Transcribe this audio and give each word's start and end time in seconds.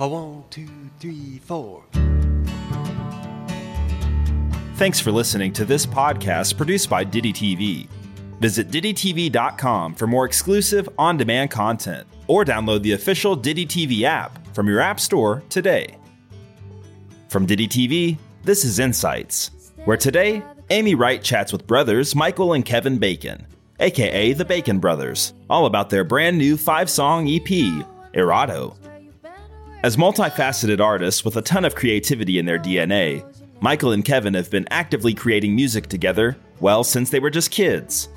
A 0.00 0.08
one, 0.08 0.44
two, 0.48 0.66
three, 0.98 1.42
four. 1.44 1.84
Thanks 4.76 4.98
for 4.98 5.12
listening 5.12 5.52
to 5.52 5.66
this 5.66 5.84
podcast 5.84 6.56
produced 6.56 6.88
by 6.88 7.04
Ditty 7.04 7.34
TV. 7.34 7.86
Visit 8.40 8.70
DittyTV.com 8.70 9.94
for 9.94 10.06
more 10.06 10.24
exclusive 10.24 10.88
on 10.96 11.18
demand 11.18 11.50
content 11.50 12.06
or 12.28 12.46
download 12.46 12.80
the 12.80 12.92
official 12.92 13.36
Ditty 13.36 13.66
TV 13.66 14.04
app 14.04 14.38
from 14.54 14.68
your 14.68 14.80
App 14.80 15.00
Store 15.00 15.42
today. 15.50 15.98
From 17.28 17.44
Ditty 17.44 17.68
TV, 17.68 18.16
this 18.42 18.64
is 18.64 18.78
Insights, 18.78 19.50
where 19.84 19.98
today, 19.98 20.42
Amy 20.70 20.94
Wright 20.94 21.22
chats 21.22 21.52
with 21.52 21.66
brothers 21.66 22.14
Michael 22.14 22.54
and 22.54 22.64
Kevin 22.64 22.96
Bacon, 22.96 23.46
aka 23.78 24.32
the 24.32 24.46
Bacon 24.46 24.78
Brothers, 24.78 25.34
all 25.50 25.66
about 25.66 25.90
their 25.90 26.04
brand 26.04 26.38
new 26.38 26.56
five 26.56 26.88
song 26.88 27.28
EP, 27.28 27.44
Erato. 28.14 28.79
As 29.82 29.96
multifaceted 29.96 30.78
artists 30.78 31.24
with 31.24 31.36
a 31.36 31.42
ton 31.42 31.64
of 31.64 31.74
creativity 31.74 32.38
in 32.38 32.44
their 32.44 32.58
DNA, 32.58 33.24
Michael 33.62 33.92
and 33.92 34.04
Kevin 34.04 34.34
have 34.34 34.50
been 34.50 34.68
actively 34.70 35.14
creating 35.14 35.56
music 35.56 35.86
together, 35.86 36.36
well, 36.60 36.84
since 36.84 37.08
they 37.08 37.18
were 37.18 37.30
just 37.30 37.50
kids. 37.50 38.10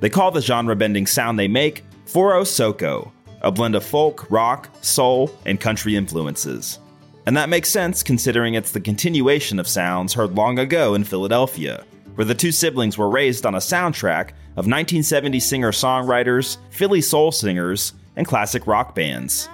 They 0.00 0.10
call 0.10 0.30
the 0.30 0.42
genre 0.42 0.76
bending 0.76 1.06
sound 1.06 1.38
they 1.38 1.48
make 1.48 1.84
Forosoco, 2.04 3.10
a 3.40 3.50
blend 3.50 3.74
of 3.74 3.82
folk, 3.82 4.30
rock, 4.30 4.68
soul, 4.82 5.30
and 5.46 5.58
country 5.58 5.96
influences. 5.96 6.80
And 7.24 7.34
that 7.34 7.48
makes 7.48 7.70
sense 7.70 8.02
considering 8.02 8.52
it's 8.52 8.72
the 8.72 8.80
continuation 8.80 9.58
of 9.58 9.66
sounds 9.66 10.12
heard 10.12 10.34
long 10.34 10.58
ago 10.58 10.94
in 10.94 11.02
Philadelphia, 11.02 11.82
where 12.16 12.26
the 12.26 12.34
two 12.34 12.52
siblings 12.52 12.98
were 12.98 13.08
raised 13.08 13.46
on 13.46 13.54
a 13.54 13.58
soundtrack 13.58 14.32
of 14.50 14.66
1970 14.66 15.40
singer 15.40 15.72
songwriters, 15.72 16.58
Philly 16.68 17.00
soul 17.00 17.32
singers, 17.32 17.94
and 18.16 18.26
classic 18.26 18.66
rock 18.66 18.94
bands. 18.94 19.48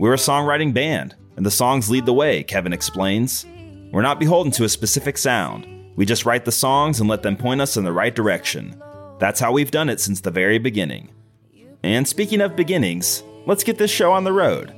We're 0.00 0.14
a 0.14 0.16
songwriting 0.16 0.72
band, 0.72 1.16
and 1.36 1.44
the 1.44 1.50
songs 1.50 1.90
lead 1.90 2.06
the 2.06 2.12
way, 2.12 2.44
Kevin 2.44 2.72
explains. 2.72 3.44
We're 3.90 4.02
not 4.02 4.20
beholden 4.20 4.52
to 4.52 4.64
a 4.64 4.68
specific 4.68 5.18
sound. 5.18 5.66
We 5.96 6.06
just 6.06 6.24
write 6.24 6.44
the 6.44 6.52
songs 6.52 7.00
and 7.00 7.10
let 7.10 7.22
them 7.22 7.36
point 7.36 7.60
us 7.60 7.76
in 7.76 7.82
the 7.82 7.92
right 7.92 8.14
direction. 8.14 8.80
That's 9.18 9.40
how 9.40 9.50
we've 9.50 9.72
done 9.72 9.88
it 9.88 9.98
since 9.98 10.20
the 10.20 10.30
very 10.30 10.60
beginning. 10.60 11.10
And 11.82 12.06
speaking 12.06 12.40
of 12.40 12.54
beginnings, 12.54 13.24
let's 13.44 13.64
get 13.64 13.78
this 13.78 13.90
show 13.90 14.12
on 14.12 14.22
the 14.22 14.32
road. 14.32 14.72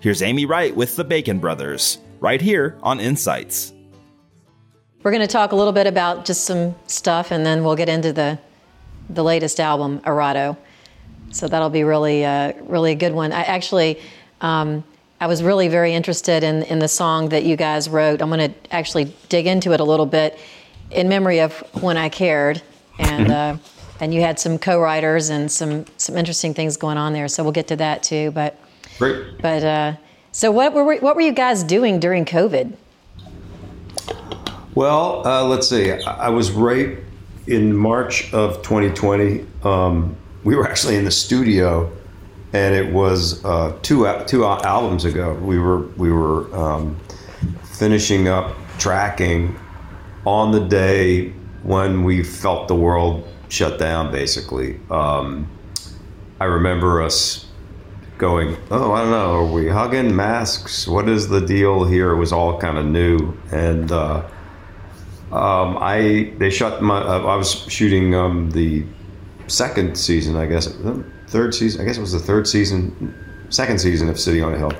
Here's 0.00 0.22
Amy 0.22 0.46
Wright 0.46 0.74
with 0.74 0.96
the 0.96 1.04
Bacon 1.04 1.40
Brothers, 1.40 1.98
right 2.20 2.40
here 2.40 2.78
on 2.82 3.00
Insights. 3.00 3.74
We're 5.02 5.10
going 5.10 5.20
to 5.20 5.26
talk 5.26 5.52
a 5.52 5.56
little 5.56 5.74
bit 5.74 5.86
about 5.86 6.24
just 6.24 6.44
some 6.44 6.74
stuff, 6.86 7.30
and 7.30 7.44
then 7.44 7.64
we'll 7.64 7.76
get 7.76 7.90
into 7.90 8.14
the 8.14 8.38
the 9.10 9.22
latest 9.22 9.60
album, 9.60 10.00
Erato. 10.00 10.56
So 11.32 11.48
that'll 11.48 11.68
be 11.68 11.84
really, 11.84 12.24
uh, 12.24 12.54
really 12.62 12.92
a 12.92 12.94
good 12.94 13.12
one. 13.12 13.32
I 13.32 13.42
actually, 13.42 14.00
um, 14.44 14.84
I 15.20 15.26
was 15.26 15.42
really 15.42 15.68
very 15.68 15.94
interested 15.94 16.44
in, 16.44 16.64
in 16.64 16.78
the 16.80 16.88
song 16.88 17.30
that 17.30 17.44
you 17.44 17.56
guys 17.56 17.88
wrote. 17.88 18.20
I'm 18.20 18.28
going 18.28 18.52
to 18.52 18.74
actually 18.74 19.14
dig 19.30 19.46
into 19.46 19.72
it 19.72 19.80
a 19.80 19.84
little 19.84 20.04
bit 20.04 20.38
in 20.90 21.08
memory 21.08 21.40
of 21.40 21.54
when 21.82 21.96
I 21.96 22.10
cared, 22.10 22.60
and 22.98 23.30
uh, 23.30 23.56
and 24.00 24.12
you 24.12 24.20
had 24.20 24.38
some 24.38 24.58
co-writers 24.58 25.30
and 25.30 25.50
some 25.50 25.86
some 25.96 26.18
interesting 26.18 26.52
things 26.52 26.76
going 26.76 26.98
on 26.98 27.14
there. 27.14 27.26
So 27.28 27.42
we'll 27.42 27.52
get 27.52 27.68
to 27.68 27.76
that 27.76 28.02
too. 28.02 28.32
But 28.32 28.58
Great. 28.98 29.40
but 29.40 29.64
uh, 29.64 29.94
so 30.32 30.50
what 30.50 30.74
were 30.74 30.96
what 30.96 31.16
were 31.16 31.22
you 31.22 31.32
guys 31.32 31.64
doing 31.64 31.98
during 31.98 32.26
COVID? 32.26 32.76
Well, 34.74 35.26
uh, 35.26 35.44
let's 35.44 35.70
see. 35.70 35.90
I 35.90 36.26
I 36.26 36.28
was 36.28 36.50
right 36.50 36.98
in 37.46 37.74
March 37.74 38.32
of 38.34 38.56
2020. 38.62 39.46
Um, 39.62 40.16
we 40.44 40.54
were 40.54 40.68
actually 40.68 40.96
in 40.96 41.06
the 41.06 41.10
studio, 41.10 41.90
and 42.54 42.72
it 42.72 42.92
was 42.92 43.44
uh, 43.44 43.76
two 43.82 44.08
two 44.26 44.46
albums 44.46 45.04
ago. 45.04 45.34
We 45.34 45.58
were 45.58 45.80
we 45.96 46.10
were 46.12 46.54
um, 46.56 46.96
finishing 47.64 48.28
up 48.28 48.54
tracking 48.78 49.58
on 50.24 50.52
the 50.52 50.60
day 50.60 51.30
when 51.64 52.04
we 52.04 52.22
felt 52.22 52.68
the 52.68 52.76
world 52.76 53.26
shut 53.48 53.78
down. 53.78 54.12
Basically, 54.12 54.78
um, 54.88 55.50
I 56.40 56.44
remember 56.44 57.02
us 57.02 57.46
going, 58.18 58.56
"Oh, 58.70 58.92
I 58.92 59.02
don't 59.02 59.10
know. 59.10 59.34
Are 59.34 59.52
we 59.52 59.68
hugging 59.68 60.14
masks? 60.14 60.86
What 60.86 61.08
is 61.08 61.28
the 61.28 61.40
deal 61.40 61.84
here?" 61.84 62.12
It 62.12 62.18
was 62.18 62.32
all 62.32 62.60
kind 62.60 62.78
of 62.78 62.86
new, 62.86 63.36
and 63.50 63.90
uh, 63.90 64.22
um, 65.32 65.76
I 65.80 66.32
they 66.38 66.50
shut 66.50 66.82
my. 66.82 66.98
Uh, 66.98 67.24
I 67.24 67.34
was 67.34 67.52
shooting 67.68 68.14
um, 68.14 68.52
the 68.52 68.84
second 69.48 69.98
season, 69.98 70.36
I 70.36 70.46
guess, 70.46 70.68
third 71.34 71.52
season. 71.52 71.80
I 71.80 71.84
guess 71.84 71.98
it 71.98 72.00
was 72.00 72.12
the 72.12 72.20
third 72.20 72.46
season, 72.46 73.12
second 73.50 73.80
season 73.80 74.08
of 74.08 74.20
City 74.20 74.40
on 74.40 74.54
a 74.54 74.56
Hill, 74.56 74.72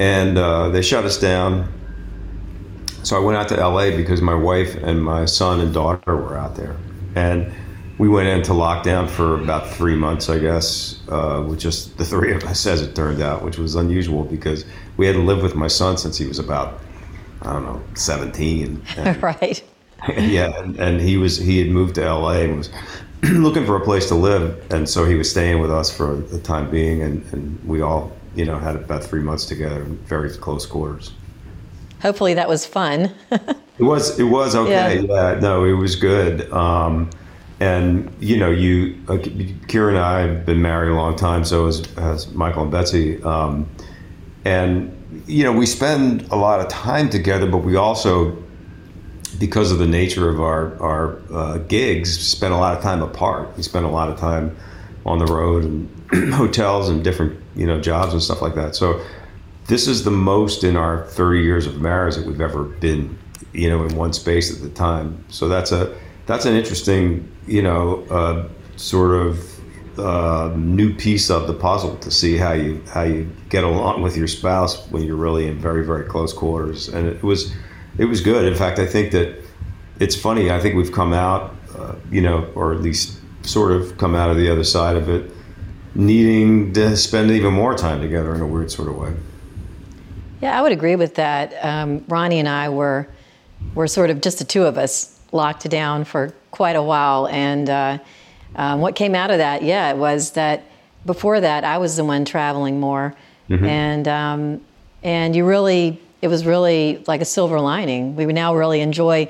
and 0.00 0.36
uh, 0.36 0.68
they 0.68 0.82
shut 0.82 1.04
us 1.04 1.16
down. 1.18 1.72
So 3.04 3.16
I 3.16 3.20
went 3.20 3.38
out 3.38 3.48
to 3.50 3.56
LA 3.56 3.96
because 3.96 4.20
my 4.20 4.34
wife 4.34 4.74
and 4.82 5.00
my 5.00 5.26
son 5.26 5.60
and 5.60 5.72
daughter 5.72 6.16
were 6.16 6.36
out 6.36 6.56
there, 6.56 6.76
and 7.14 7.52
we 7.98 8.08
went 8.08 8.28
into 8.28 8.50
lockdown 8.50 9.08
for 9.08 9.40
about 9.40 9.70
three 9.70 9.94
months, 9.94 10.28
I 10.28 10.40
guess, 10.40 11.00
uh, 11.08 11.44
with 11.48 11.60
just 11.60 11.96
the 11.98 12.04
three 12.04 12.32
of 12.32 12.42
us, 12.42 12.66
as 12.66 12.82
it 12.82 12.96
turned 12.96 13.22
out, 13.22 13.44
which 13.44 13.56
was 13.56 13.76
unusual 13.76 14.24
because 14.24 14.64
we 14.96 15.06
hadn't 15.06 15.24
lived 15.24 15.44
with 15.44 15.54
my 15.54 15.68
son 15.68 15.96
since 15.96 16.18
he 16.18 16.26
was 16.26 16.40
about, 16.40 16.80
I 17.42 17.52
don't 17.52 17.64
know, 17.64 17.80
17. 17.94 18.82
And, 18.96 19.22
right. 19.22 19.62
yeah, 20.18 20.52
and, 20.58 20.78
and 20.78 21.00
he 21.00 21.16
was 21.16 21.38
he 21.38 21.58
had 21.58 21.68
moved 21.68 21.94
to 21.94 22.02
LA 22.02 22.40
and 22.42 22.58
was 22.58 22.70
looking 23.32 23.66
for 23.66 23.76
a 23.76 23.80
place 23.80 24.08
to 24.08 24.14
live, 24.14 24.62
and 24.72 24.88
so 24.88 25.04
he 25.04 25.14
was 25.14 25.30
staying 25.30 25.60
with 25.60 25.70
us 25.70 25.94
for 25.94 26.16
the 26.16 26.38
time 26.38 26.70
being, 26.70 27.02
and, 27.02 27.24
and 27.32 27.62
we 27.64 27.80
all, 27.80 28.12
you 28.34 28.44
know, 28.44 28.58
had 28.58 28.76
about 28.76 29.02
three 29.02 29.22
months 29.22 29.46
together, 29.46 29.82
in 29.82 29.96
very 29.98 30.30
close 30.30 30.66
quarters. 30.66 31.12
Hopefully 32.00 32.34
that 32.34 32.48
was 32.48 32.66
fun. 32.66 33.12
It 33.30 33.82
was 33.82 34.18
it 34.18 34.24
was 34.24 34.54
okay. 34.64 35.00
Yeah. 35.00 35.32
Yeah, 35.32 35.40
no, 35.40 35.64
it 35.64 35.72
was 35.72 35.96
good. 35.96 36.50
Um, 36.52 37.10
and 37.60 38.14
you 38.20 38.36
know, 38.36 38.50
you 38.50 38.96
uh, 39.08 39.14
Kyra 39.14 39.88
and 39.88 39.98
I 39.98 40.20
have 40.20 40.46
been 40.46 40.60
married 40.60 40.90
a 40.90 40.94
long 40.94 41.16
time, 41.16 41.44
so 41.44 41.66
has, 41.66 41.86
has 41.96 42.30
Michael 42.32 42.62
and 42.62 42.70
Betsy. 42.70 43.22
Um, 43.22 43.68
and 44.44 44.92
you 45.26 45.42
know, 45.42 45.52
we 45.52 45.66
spend 45.66 46.22
a 46.30 46.36
lot 46.36 46.60
of 46.60 46.68
time 46.68 47.08
together, 47.08 47.50
but 47.50 47.58
we 47.58 47.76
also, 47.76 48.36
because 49.38 49.72
of 49.72 49.78
the 49.78 49.86
nature 49.86 50.28
of 50.28 50.40
our 50.40 50.80
our 50.82 51.18
uh, 51.32 51.58
gigs, 51.58 52.18
spent 52.18 52.52
a 52.52 52.56
lot 52.56 52.76
of 52.76 52.82
time 52.82 53.02
apart. 53.02 53.56
We 53.56 53.62
spent 53.62 53.84
a 53.84 53.90
lot 53.90 54.08
of 54.08 54.18
time 54.18 54.56
on 55.04 55.18
the 55.18 55.26
road 55.26 55.64
and 55.64 56.32
hotels 56.34 56.88
and 56.88 57.02
different 57.04 57.40
you 57.54 57.66
know 57.66 57.80
jobs 57.80 58.12
and 58.12 58.22
stuff 58.22 58.42
like 58.42 58.54
that. 58.54 58.74
So 58.74 59.00
this 59.66 59.88
is 59.88 60.04
the 60.04 60.10
most 60.10 60.64
in 60.64 60.76
our 60.76 61.06
30 61.06 61.42
years 61.42 61.66
of 61.66 61.80
marriage 61.80 62.16
that 62.16 62.26
we've 62.26 62.40
ever 62.40 62.64
been, 62.64 63.18
you 63.52 63.68
know, 63.68 63.84
in 63.84 63.96
one 63.96 64.12
space 64.12 64.54
at 64.54 64.62
the 64.62 64.70
time. 64.70 65.24
So 65.28 65.48
that's 65.48 65.72
a 65.72 65.96
that's 66.26 66.44
an 66.44 66.54
interesting, 66.54 67.30
you 67.46 67.62
know, 67.62 68.04
uh, 68.10 68.48
sort 68.76 69.12
of 69.12 69.98
uh, 69.98 70.52
new 70.56 70.94
piece 70.94 71.30
of 71.30 71.46
the 71.46 71.54
puzzle 71.54 71.96
to 71.96 72.10
see 72.10 72.36
how 72.36 72.52
you 72.52 72.82
how 72.92 73.02
you 73.02 73.30
get 73.48 73.64
along 73.64 74.02
with 74.02 74.16
your 74.16 74.28
spouse 74.28 74.86
when 74.90 75.02
you're 75.02 75.16
really 75.16 75.46
in 75.46 75.58
very 75.58 75.84
very 75.84 76.04
close 76.04 76.32
quarters. 76.32 76.88
And 76.88 77.06
it 77.08 77.22
was 77.22 77.52
it 77.98 78.04
was 78.04 78.20
good. 78.20 78.44
In 78.44 78.54
fact, 78.54 78.78
I 78.78 78.86
think 78.86 79.12
that 79.12 79.42
it's 79.98 80.16
funny. 80.16 80.50
I 80.50 80.60
think 80.60 80.74
we've 80.74 80.92
come 80.92 81.12
out, 81.12 81.54
uh, 81.76 81.94
you 82.10 82.20
know, 82.20 82.50
or 82.54 82.72
at 82.72 82.80
least 82.80 83.18
sort 83.42 83.72
of 83.72 83.96
come 83.98 84.14
out 84.14 84.30
of 84.30 84.36
the 84.36 84.50
other 84.50 84.64
side 84.64 84.96
of 84.96 85.08
it, 85.08 85.30
needing 85.94 86.72
to 86.74 86.96
spend 86.96 87.30
even 87.30 87.52
more 87.52 87.74
time 87.74 88.00
together 88.00 88.34
in 88.34 88.40
a 88.40 88.46
weird 88.46 88.70
sort 88.70 88.88
of 88.88 88.96
way. 88.96 89.14
Yeah, 90.42 90.58
I 90.58 90.62
would 90.62 90.72
agree 90.72 90.96
with 90.96 91.14
that. 91.14 91.54
Um, 91.62 92.04
Ronnie 92.08 92.38
and 92.38 92.48
I 92.48 92.68
were 92.68 93.08
were 93.74 93.88
sort 93.88 94.10
of 94.10 94.20
just 94.20 94.38
the 94.38 94.44
two 94.44 94.64
of 94.64 94.76
us 94.76 95.18
locked 95.32 95.68
down 95.70 96.04
for 96.04 96.34
quite 96.50 96.76
a 96.76 96.82
while, 96.82 97.26
and 97.28 97.70
uh, 97.70 97.98
um, 98.54 98.80
what 98.80 98.94
came 98.94 99.14
out 99.14 99.30
of 99.30 99.38
that, 99.38 99.62
yeah, 99.62 99.94
was 99.94 100.32
that 100.32 100.64
before 101.06 101.40
that 101.40 101.64
I 101.64 101.78
was 101.78 101.96
the 101.96 102.04
one 102.04 102.24
traveling 102.26 102.78
more, 102.80 103.14
and 103.48 104.06
um, 104.08 104.60
and 105.02 105.34
you 105.34 105.46
really 105.46 106.00
it 106.26 106.28
was 106.28 106.44
really 106.44 107.04
like 107.06 107.20
a 107.20 107.24
silver 107.24 107.60
lining. 107.60 108.16
We 108.16 108.26
now 108.26 108.56
really 108.56 108.80
enjoy 108.80 109.28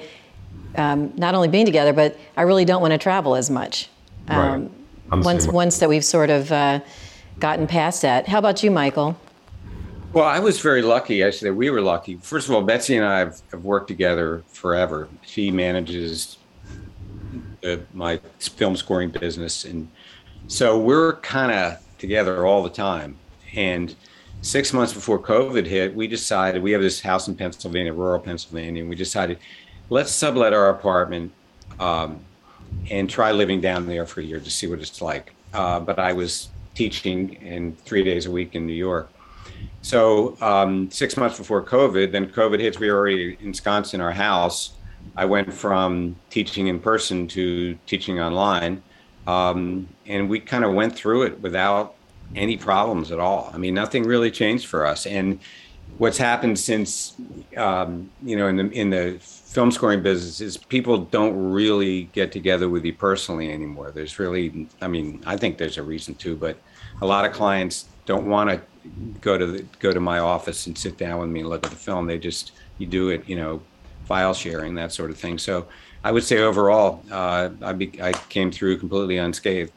um, 0.76 1.12
not 1.16 1.34
only 1.34 1.48
being 1.48 1.66
together, 1.66 1.93
but 1.93 2.19
I 2.38 2.43
really 2.43 2.64
don't 2.64 2.81
want 2.81 2.93
to 2.93 2.98
travel 2.98 3.37
as 3.37 3.50
much. 3.50 3.90
Um, 4.28 4.70
Right. 5.08 5.25
Once 5.25 5.46
once 5.46 5.78
that 5.78 5.88
we've 5.88 6.04
sort 6.04 6.31
of 6.31 6.50
uh, 6.50 6.81
gotten 7.38 7.69
past 7.69 8.02
that. 8.02 8.26
How 8.26 8.38
about 8.38 8.64
you, 8.64 8.72
Michael? 8.72 9.16
Well, 10.12 10.25
I 10.25 10.40
was 10.40 10.58
very 10.58 10.82
lucky. 10.82 11.22
Actually, 11.22 11.52
we 11.52 11.70
were 11.70 11.81
lucky. 11.81 12.16
First 12.16 12.48
of 12.48 12.54
all, 12.54 12.62
Betsy 12.62 12.96
and 12.96 13.04
I 13.04 13.20
have, 13.20 13.40
have 13.52 13.62
worked 13.62 13.87
together 13.87 14.42
forever. 14.49 15.08
She 15.25 15.52
manages 15.52 16.38
uh, 17.62 17.76
my 17.94 18.19
film 18.40 18.75
scoring 18.75 19.10
business, 19.10 19.64
and 19.64 19.88
so 20.49 20.76
we're 20.76 21.16
kind 21.16 21.52
of 21.52 21.78
together 21.99 22.44
all 22.46 22.64
the 22.64 22.70
time. 22.70 23.16
And 23.54 23.94
six 24.43 24.73
months 24.73 24.93
before 24.93 25.19
COVID 25.19 25.67
hit, 25.67 25.94
we 25.94 26.06
decided 26.06 26.62
we 26.62 26.73
have 26.73 26.83
this 26.83 27.00
house 27.00 27.29
in 27.29 27.35
Pennsylvania, 27.35 27.93
rural 27.93 28.21
Pennsylvania, 28.21 28.83
and 28.83 28.91
we 28.91 28.97
decided 28.97 29.38
let's 29.91 30.11
sublet 30.11 30.53
our 30.53 30.71
apartment 30.71 31.33
um, 31.79 32.21
and 32.91 33.09
try 33.09 33.33
living 33.33 33.61
down 33.61 33.87
there 33.87 34.06
for 34.06 34.21
a 34.21 34.25
year 34.25 34.41
to 34.41 34.50
see 34.50 34.67
what 34.67 34.79
it's 34.81 35.00
like. 35.00 35.33
Uh, 35.53 35.81
but 35.81 35.99
I 35.99 36.12
was 36.12 36.49
teaching 36.75 37.35
in 37.35 37.75
three 37.85 38.05
days 38.05 38.27
a 38.27 38.31
week 38.31 38.55
in 38.55 38.67
New 38.67 38.75
York. 38.75 39.11
So 39.83 40.37
um, 40.41 40.91
six 40.91 41.17
months 41.17 41.38
before 41.38 41.62
COVID, 41.62 42.12
then 42.12 42.27
COVID 42.27 42.61
hits. 42.61 42.79
We 42.79 42.91
were 42.91 42.99
already 42.99 43.38
ensconced 43.41 43.94
in 43.94 44.00
our 44.00 44.12
house. 44.12 44.73
I 45.17 45.25
went 45.25 45.53
from 45.53 46.17
teaching 46.31 46.67
in 46.67 46.81
person 46.81 47.29
to 47.29 47.75
teaching 47.87 48.21
online, 48.21 48.83
um, 49.27 49.88
and 50.06 50.29
we 50.29 50.41
kind 50.41 50.65
of 50.65 50.75
went 50.75 50.94
through 50.94 51.23
it 51.23 51.41
without 51.41 51.94
any 52.37 52.56
problems 52.56 53.11
at 53.11 53.19
all. 53.19 53.50
I 53.53 53.59
mean, 53.59 53.75
nothing 53.75 54.05
really 54.05 54.31
changed 54.31 54.67
for 54.67 54.87
us. 54.87 55.06
And 55.06 55.41
what's 55.99 56.19
happened 56.19 56.59
since, 56.59 57.15
um, 57.56 58.11
you 58.23 58.37
know, 58.37 58.49
in 58.49 58.56
the 58.56 58.71
in 58.71 58.91
the 58.91 59.19
film 59.21 59.71
scoring 59.71 60.03
business 60.03 60.41
is 60.41 60.56
people 60.56 60.99
don't 60.99 61.50
really 61.50 62.05
get 62.12 62.31
together 62.31 62.69
with 62.69 62.85
you 62.85 62.93
personally 62.93 63.50
anymore. 63.50 63.91
There's 63.91 64.19
really, 64.19 64.69
I 64.83 64.88
mean, 64.88 65.23
I 65.25 65.37
think 65.38 65.56
there's 65.56 65.79
a 65.79 65.83
reason 65.83 66.15
too, 66.15 66.37
but 66.37 66.59
a 67.00 67.06
lot 67.06 67.25
of 67.25 67.33
clients 67.33 67.87
don't 68.05 68.27
want 68.27 68.50
to 68.50 68.61
go 69.23 69.38
to 69.38 69.47
the, 69.47 69.62
go 69.79 69.93
to 69.93 70.00
my 70.00 70.19
office 70.19 70.67
and 70.67 70.77
sit 70.77 70.99
down 70.99 71.21
with 71.21 71.31
me 71.31 71.41
and 71.41 71.49
look 71.49 71.65
at 71.65 71.71
the 71.71 71.77
film. 71.77 72.06
They 72.06 72.19
just 72.19 72.53
you 72.79 72.87
do 72.87 73.09
it, 73.09 73.27
you 73.27 73.37
know, 73.37 73.62
file 74.05 74.35
sharing 74.35 74.75
that 74.75 74.93
sort 74.93 75.11
of 75.11 75.19
thing. 75.19 75.38
So 75.38 75.67
I 76.05 76.12
would 76.12 76.23
say 76.23 76.38
overall, 76.38 77.03
uh, 77.11 77.49
I, 77.62 77.73
be, 77.73 78.00
I 78.00 78.12
came 78.12 78.53
through 78.53 78.79
completely 78.79 79.17
unscathed. 79.17 79.73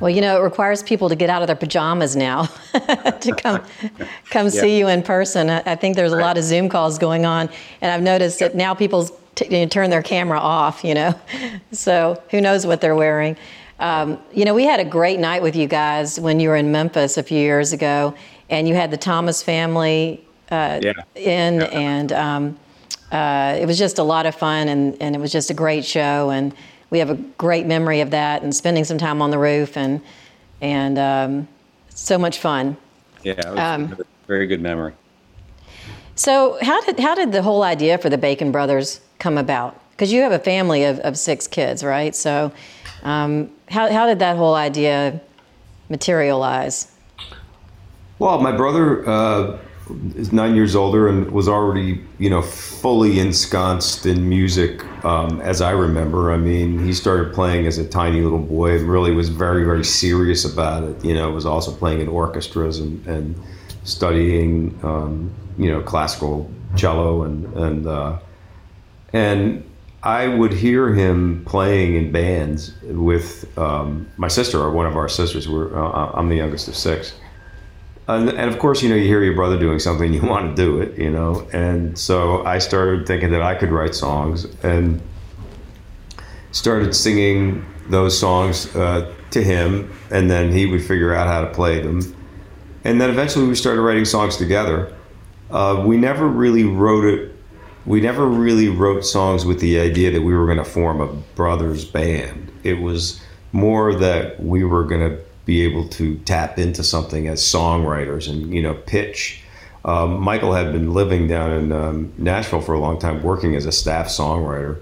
Well, 0.00 0.10
you 0.10 0.20
know, 0.20 0.38
it 0.38 0.42
requires 0.42 0.82
people 0.82 1.08
to 1.08 1.16
get 1.16 1.30
out 1.30 1.42
of 1.42 1.46
their 1.46 1.56
pajamas 1.56 2.16
now 2.16 2.44
to 2.72 3.34
come 3.38 3.62
come 4.30 4.46
yeah. 4.46 4.48
see 4.48 4.78
you 4.78 4.88
in 4.88 5.02
person. 5.02 5.50
I 5.50 5.76
think 5.76 5.96
there's 5.96 6.12
a 6.12 6.16
lot 6.16 6.36
of 6.36 6.44
Zoom 6.44 6.68
calls 6.68 6.98
going 6.98 7.24
on, 7.24 7.48
and 7.80 7.92
I've 7.92 8.02
noticed 8.02 8.40
that 8.40 8.54
now 8.54 8.74
people 8.74 9.08
t- 9.34 9.66
turn 9.66 9.90
their 9.90 10.02
camera 10.02 10.38
off. 10.38 10.84
You 10.84 10.94
know, 10.94 11.20
so 11.72 12.20
who 12.30 12.40
knows 12.40 12.66
what 12.66 12.80
they're 12.80 12.96
wearing. 12.96 13.36
Um, 13.78 14.20
you 14.32 14.44
know, 14.44 14.54
we 14.54 14.64
had 14.64 14.80
a 14.80 14.84
great 14.84 15.18
night 15.18 15.42
with 15.42 15.56
you 15.56 15.66
guys 15.66 16.18
when 16.18 16.38
you 16.40 16.48
were 16.48 16.56
in 16.56 16.70
Memphis 16.70 17.16
a 17.16 17.22
few 17.22 17.38
years 17.38 17.72
ago, 17.72 18.14
and 18.50 18.68
you 18.68 18.74
had 18.74 18.90
the 18.90 18.96
Thomas 18.96 19.42
family 19.42 20.24
uh, 20.50 20.80
yeah. 20.82 20.92
in, 21.14 21.62
and 21.62 22.12
um, 22.12 22.58
uh, 23.10 23.56
it 23.60 23.66
was 23.66 23.78
just 23.78 23.98
a 23.98 24.02
lot 24.02 24.26
of 24.26 24.34
fun, 24.34 24.68
and, 24.68 25.00
and 25.00 25.14
it 25.14 25.18
was 25.18 25.32
just 25.32 25.50
a 25.50 25.54
great 25.54 25.84
show, 25.84 26.30
and 26.30 26.54
we 26.94 27.00
have 27.00 27.10
a 27.10 27.16
great 27.16 27.66
memory 27.66 28.00
of 28.00 28.12
that, 28.12 28.44
and 28.44 28.54
spending 28.54 28.84
some 28.84 28.98
time 28.98 29.20
on 29.20 29.32
the 29.32 29.38
roof, 29.38 29.76
and 29.76 30.00
and 30.60 30.96
um, 30.96 31.48
so 31.88 32.16
much 32.16 32.38
fun. 32.38 32.76
Yeah, 33.24 33.34
um, 33.34 33.98
very 34.28 34.46
good 34.46 34.62
memory. 34.62 34.92
So, 36.14 36.56
how 36.62 36.80
did 36.82 37.00
how 37.00 37.16
did 37.16 37.32
the 37.32 37.42
whole 37.42 37.64
idea 37.64 37.98
for 37.98 38.08
the 38.08 38.16
Bacon 38.16 38.52
Brothers 38.52 39.00
come 39.18 39.36
about? 39.36 39.76
Because 39.90 40.12
you 40.12 40.22
have 40.22 40.30
a 40.30 40.38
family 40.38 40.84
of, 40.84 41.00
of 41.00 41.18
six 41.18 41.48
kids, 41.48 41.82
right? 41.82 42.14
So, 42.14 42.52
um, 43.02 43.50
how, 43.68 43.90
how 43.90 44.06
did 44.06 44.20
that 44.20 44.36
whole 44.36 44.54
idea 44.54 45.20
materialize? 45.88 46.92
Well, 48.20 48.40
my 48.40 48.52
brother 48.52 49.08
uh, 49.08 49.58
is 50.14 50.32
nine 50.32 50.54
years 50.54 50.74
older 50.74 51.08
and 51.08 51.30
was 51.30 51.48
already, 51.48 52.00
you 52.18 52.30
know, 52.30 52.42
fully 52.42 53.18
ensconced 53.18 54.06
in 54.06 54.28
music 54.28 54.84
um, 55.04 55.40
as 55.40 55.60
I 55.60 55.72
remember. 55.72 56.32
I 56.32 56.36
mean, 56.36 56.84
he 56.84 56.92
started 56.92 57.34
playing 57.34 57.66
as 57.66 57.78
a 57.78 57.86
tiny 57.86 58.20
little 58.20 58.38
boy 58.38 58.76
and 58.76 58.88
really 58.88 59.10
was 59.10 59.28
very, 59.28 59.64
very 59.64 59.84
serious 59.84 60.44
about 60.44 60.84
it. 60.84 61.04
You 61.04 61.14
know, 61.14 61.30
was 61.30 61.46
also 61.46 61.72
playing 61.72 62.00
in 62.00 62.08
orchestras 62.08 62.78
and, 62.78 63.06
and 63.06 63.40
studying, 63.84 64.78
um, 64.82 65.32
you 65.58 65.70
know, 65.70 65.82
classical 65.82 66.50
cello 66.76 67.22
and 67.22 67.44
and 67.54 67.86
uh, 67.86 68.18
and 69.12 69.64
I 70.02 70.28
would 70.28 70.52
hear 70.52 70.92
him 70.92 71.44
playing 71.46 71.94
in 71.94 72.12
bands 72.12 72.74
with 72.82 73.56
um, 73.56 74.06
my 74.18 74.28
sister 74.28 74.60
or 74.60 74.70
one 74.70 74.86
of 74.86 74.96
our 74.96 75.08
sisters. 75.08 75.48
We're, 75.48 75.74
uh, 75.74 76.10
I'm 76.12 76.28
the 76.28 76.36
youngest 76.36 76.68
of 76.68 76.76
six. 76.76 77.14
And, 78.06 78.28
and, 78.28 78.50
of 78.50 78.58
course, 78.58 78.82
you 78.82 78.90
know, 78.90 78.96
you 78.96 79.06
hear 79.06 79.22
your 79.22 79.34
brother 79.34 79.58
doing 79.58 79.78
something, 79.78 80.12
you 80.12 80.22
want 80.26 80.54
to 80.56 80.62
do 80.62 80.80
it, 80.80 80.98
you 80.98 81.10
know. 81.10 81.46
And 81.52 81.98
so 81.98 82.44
I 82.44 82.58
started 82.58 83.06
thinking 83.06 83.30
that 83.32 83.42
I 83.42 83.54
could 83.54 83.70
write 83.70 83.94
songs 83.94 84.44
and 84.62 85.00
started 86.52 86.94
singing 86.94 87.64
those 87.88 88.18
songs 88.18 88.74
uh, 88.76 89.12
to 89.30 89.42
him. 89.42 89.92
And 90.10 90.30
then 90.30 90.52
he 90.52 90.66
would 90.66 90.82
figure 90.82 91.14
out 91.14 91.26
how 91.26 91.40
to 91.40 91.52
play 91.52 91.80
them. 91.80 92.14
And 92.84 93.00
then 93.00 93.08
eventually 93.08 93.46
we 93.46 93.54
started 93.54 93.80
writing 93.80 94.04
songs 94.04 94.36
together. 94.36 94.94
Uh, 95.50 95.82
we 95.86 95.96
never 95.96 96.26
really 96.26 96.64
wrote 96.64 97.04
it 97.04 97.34
we 97.86 98.00
never 98.00 98.26
really 98.26 98.68
wrote 98.68 99.04
songs 99.04 99.44
with 99.44 99.60
the 99.60 99.78
idea 99.78 100.10
that 100.10 100.22
we 100.22 100.34
were 100.34 100.46
going 100.46 100.58
to 100.58 100.64
form 100.64 101.00
a 101.00 101.06
brothers 101.36 101.84
band. 101.84 102.50
It 102.62 102.80
was 102.80 103.20
more 103.52 103.94
that 103.94 104.42
we 104.42 104.64
were 104.64 104.84
going 104.84 105.10
to 105.10 105.22
be 105.44 105.62
able 105.62 105.88
to 105.88 106.16
tap 106.20 106.58
into 106.58 106.82
something 106.82 107.28
as 107.28 107.42
songwriters 107.42 108.28
and 108.28 108.52
you 108.52 108.62
know 108.62 108.74
pitch. 108.74 109.40
Um, 109.84 110.20
Michael 110.20 110.54
had 110.54 110.72
been 110.72 110.94
living 110.94 111.28
down 111.28 111.50
in 111.50 111.72
um, 111.72 112.12
Nashville 112.16 112.62
for 112.62 112.74
a 112.74 112.80
long 112.80 112.98
time, 112.98 113.22
working 113.22 113.54
as 113.54 113.66
a 113.66 113.72
staff 113.72 114.08
songwriter, 114.08 114.80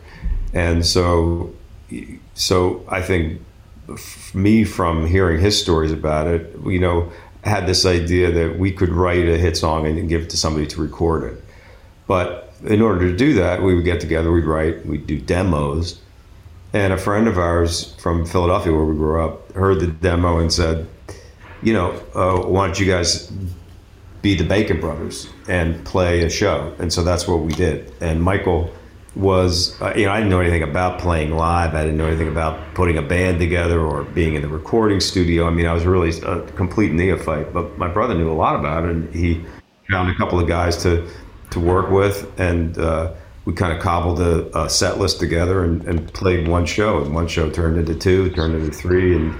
and 0.54 0.86
so 0.86 1.52
so 2.34 2.84
I 2.88 3.02
think 3.02 3.40
me 4.32 4.64
from 4.64 5.06
hearing 5.06 5.40
his 5.40 5.60
stories 5.60 5.92
about 5.92 6.26
it, 6.28 6.56
you 6.64 6.78
know, 6.78 7.10
had 7.44 7.66
this 7.66 7.84
idea 7.84 8.30
that 8.30 8.58
we 8.58 8.70
could 8.72 8.90
write 8.90 9.28
a 9.28 9.36
hit 9.36 9.56
song 9.56 9.86
and 9.86 10.08
give 10.08 10.22
it 10.22 10.30
to 10.30 10.36
somebody 10.36 10.66
to 10.68 10.80
record 10.80 11.24
it, 11.24 11.44
but 12.06 12.52
in 12.64 12.80
order 12.80 13.10
to 13.10 13.16
do 13.16 13.34
that, 13.34 13.62
we 13.62 13.74
would 13.74 13.84
get 13.84 14.00
together, 14.00 14.30
we'd 14.30 14.44
write, 14.44 14.86
we'd 14.86 15.06
do 15.06 15.20
demos. 15.20 16.00
And 16.74 16.92
a 16.92 16.98
friend 16.98 17.28
of 17.28 17.38
ours 17.38 17.94
from 17.96 18.24
Philadelphia, 18.24 18.72
where 18.72 18.84
we 18.84 18.96
grew 18.96 19.22
up, 19.22 19.52
heard 19.52 19.80
the 19.80 19.88
demo 19.88 20.38
and 20.38 20.52
said, 20.52 20.88
you 21.62 21.72
know, 21.72 21.90
uh, 22.14 22.46
why 22.46 22.66
don't 22.66 22.80
you 22.80 22.86
guys 22.86 23.30
be 24.22 24.34
the 24.34 24.44
Bacon 24.44 24.80
Brothers 24.80 25.28
and 25.48 25.84
play 25.84 26.22
a 26.22 26.30
show? 26.30 26.74
And 26.78 26.92
so 26.92 27.04
that's 27.04 27.28
what 27.28 27.40
we 27.40 27.52
did. 27.52 27.92
And 28.00 28.22
Michael 28.22 28.70
was, 29.14 29.80
uh, 29.82 29.92
you 29.94 30.06
know, 30.06 30.12
I 30.12 30.16
didn't 30.18 30.30
know 30.30 30.40
anything 30.40 30.62
about 30.62 30.98
playing 30.98 31.36
live. 31.36 31.74
I 31.74 31.82
didn't 31.82 31.98
know 31.98 32.06
anything 32.06 32.28
about 32.28 32.74
putting 32.74 32.96
a 32.96 33.02
band 33.02 33.38
together 33.38 33.78
or 33.80 34.04
being 34.04 34.34
in 34.34 34.42
the 34.42 34.48
recording 34.48 35.00
studio. 35.00 35.46
I 35.46 35.50
mean, 35.50 35.66
I 35.66 35.74
was 35.74 35.84
really 35.84 36.18
a 36.22 36.40
complete 36.52 36.92
neophyte, 36.92 37.52
but 37.52 37.76
my 37.76 37.88
brother 37.88 38.14
knew 38.14 38.30
a 38.30 38.32
lot 38.32 38.58
about 38.58 38.84
it. 38.84 38.90
And 38.90 39.14
he 39.14 39.44
found 39.90 40.10
a 40.10 40.14
couple 40.14 40.40
of 40.40 40.48
guys 40.48 40.82
to 40.84 41.06
to 41.50 41.60
work 41.60 41.90
with, 41.90 42.32
and 42.40 42.78
uh, 42.78 43.12
we 43.44 43.52
kind 43.52 43.72
of 43.72 43.82
cobbled 43.82 44.20
a, 44.20 44.56
a, 44.58 44.70
set 44.70 44.98
list 44.98 45.18
together 45.18 45.64
and, 45.64 45.84
and, 45.84 46.12
played 46.14 46.46
one 46.46 46.64
show. 46.64 47.02
And 47.02 47.14
one 47.14 47.26
show 47.26 47.50
turned 47.50 47.76
into 47.76 47.94
two, 47.94 48.30
turned 48.30 48.54
into 48.54 48.70
three, 48.70 49.16
and 49.16 49.34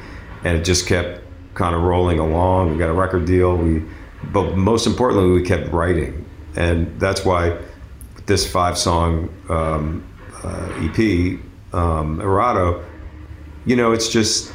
and 0.45 0.59
it 0.59 0.65
just 0.65 0.87
kept 0.87 1.21
kind 1.55 1.75
of 1.75 1.83
rolling 1.83 2.19
along. 2.19 2.73
We 2.73 2.79
got 2.79 2.91
a 2.91 2.95
record 2.95 3.27
deal. 3.27 3.57
We, 3.57 3.85
but 4.33 4.57
most 4.57 4.87
importantly, 4.87 5.31
we 5.31 5.43
kept 5.43 5.71
writing, 5.73 6.25
and 6.57 6.99
that's 7.01 7.25
why 7.25 7.59
this 8.27 8.51
five 8.51 8.77
song 8.79 9.29
um, 9.49 10.05
uh, 10.43 10.69
EP, 10.79 11.39
um, 11.73 12.19
Erato, 12.19 12.85
you 13.65 13.77
know, 13.77 13.93
it's 13.93 14.09
just 14.09 14.53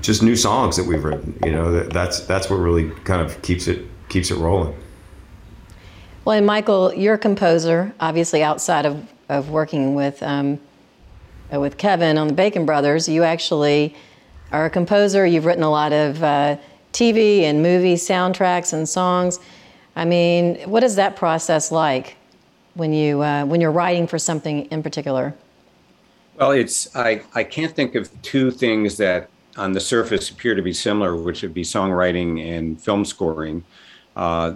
just 0.00 0.22
new 0.22 0.36
songs 0.36 0.76
that 0.76 0.84
we've 0.84 1.04
written. 1.04 1.38
You 1.44 1.52
know, 1.52 1.84
that's 1.84 2.20
that's 2.20 2.48
what 2.48 2.56
really 2.56 2.90
kind 3.04 3.20
of 3.22 3.40
keeps 3.42 3.68
it 3.68 3.84
keeps 4.08 4.30
it 4.30 4.36
rolling. 4.36 4.74
Well, 6.24 6.38
and 6.38 6.46
Michael, 6.46 6.94
you're 6.94 7.14
a 7.14 7.18
composer, 7.18 7.92
obviously 8.00 8.42
outside 8.42 8.86
of, 8.86 9.06
of 9.28 9.50
working 9.50 9.94
with 9.94 10.22
um, 10.22 10.58
uh, 11.52 11.60
with 11.60 11.76
Kevin 11.76 12.16
on 12.16 12.28
the 12.28 12.32
Bacon 12.32 12.64
Brothers. 12.64 13.06
You 13.06 13.24
actually 13.24 13.94
are 14.50 14.64
a 14.64 14.70
composer. 14.70 15.26
You've 15.26 15.44
written 15.44 15.62
a 15.62 15.70
lot 15.70 15.92
of 15.92 16.22
uh, 16.22 16.56
TV 16.94 17.42
and 17.42 17.62
movie 17.62 17.96
soundtracks 17.96 18.72
and 18.72 18.88
songs. 18.88 19.38
I 19.96 20.06
mean, 20.06 20.56
what 20.64 20.82
is 20.82 20.96
that 20.96 21.14
process 21.14 21.70
like 21.70 22.16
when 22.72 22.94
you 22.94 23.20
uh, 23.20 23.44
when 23.44 23.60
you're 23.60 23.70
writing 23.70 24.06
for 24.06 24.18
something 24.18 24.64
in 24.66 24.82
particular? 24.82 25.34
Well, 26.36 26.52
it's 26.52 26.94
I, 26.96 27.22
I 27.34 27.44
can't 27.44 27.76
think 27.76 27.94
of 27.96 28.10
two 28.22 28.50
things 28.50 28.96
that 28.96 29.28
on 29.58 29.72
the 29.72 29.80
surface 29.80 30.30
appear 30.30 30.54
to 30.54 30.62
be 30.62 30.72
similar, 30.72 31.14
which 31.16 31.42
would 31.42 31.52
be 31.52 31.64
songwriting 31.64 32.42
and 32.42 32.80
film 32.80 33.04
scoring. 33.04 33.62
Uh, 34.16 34.54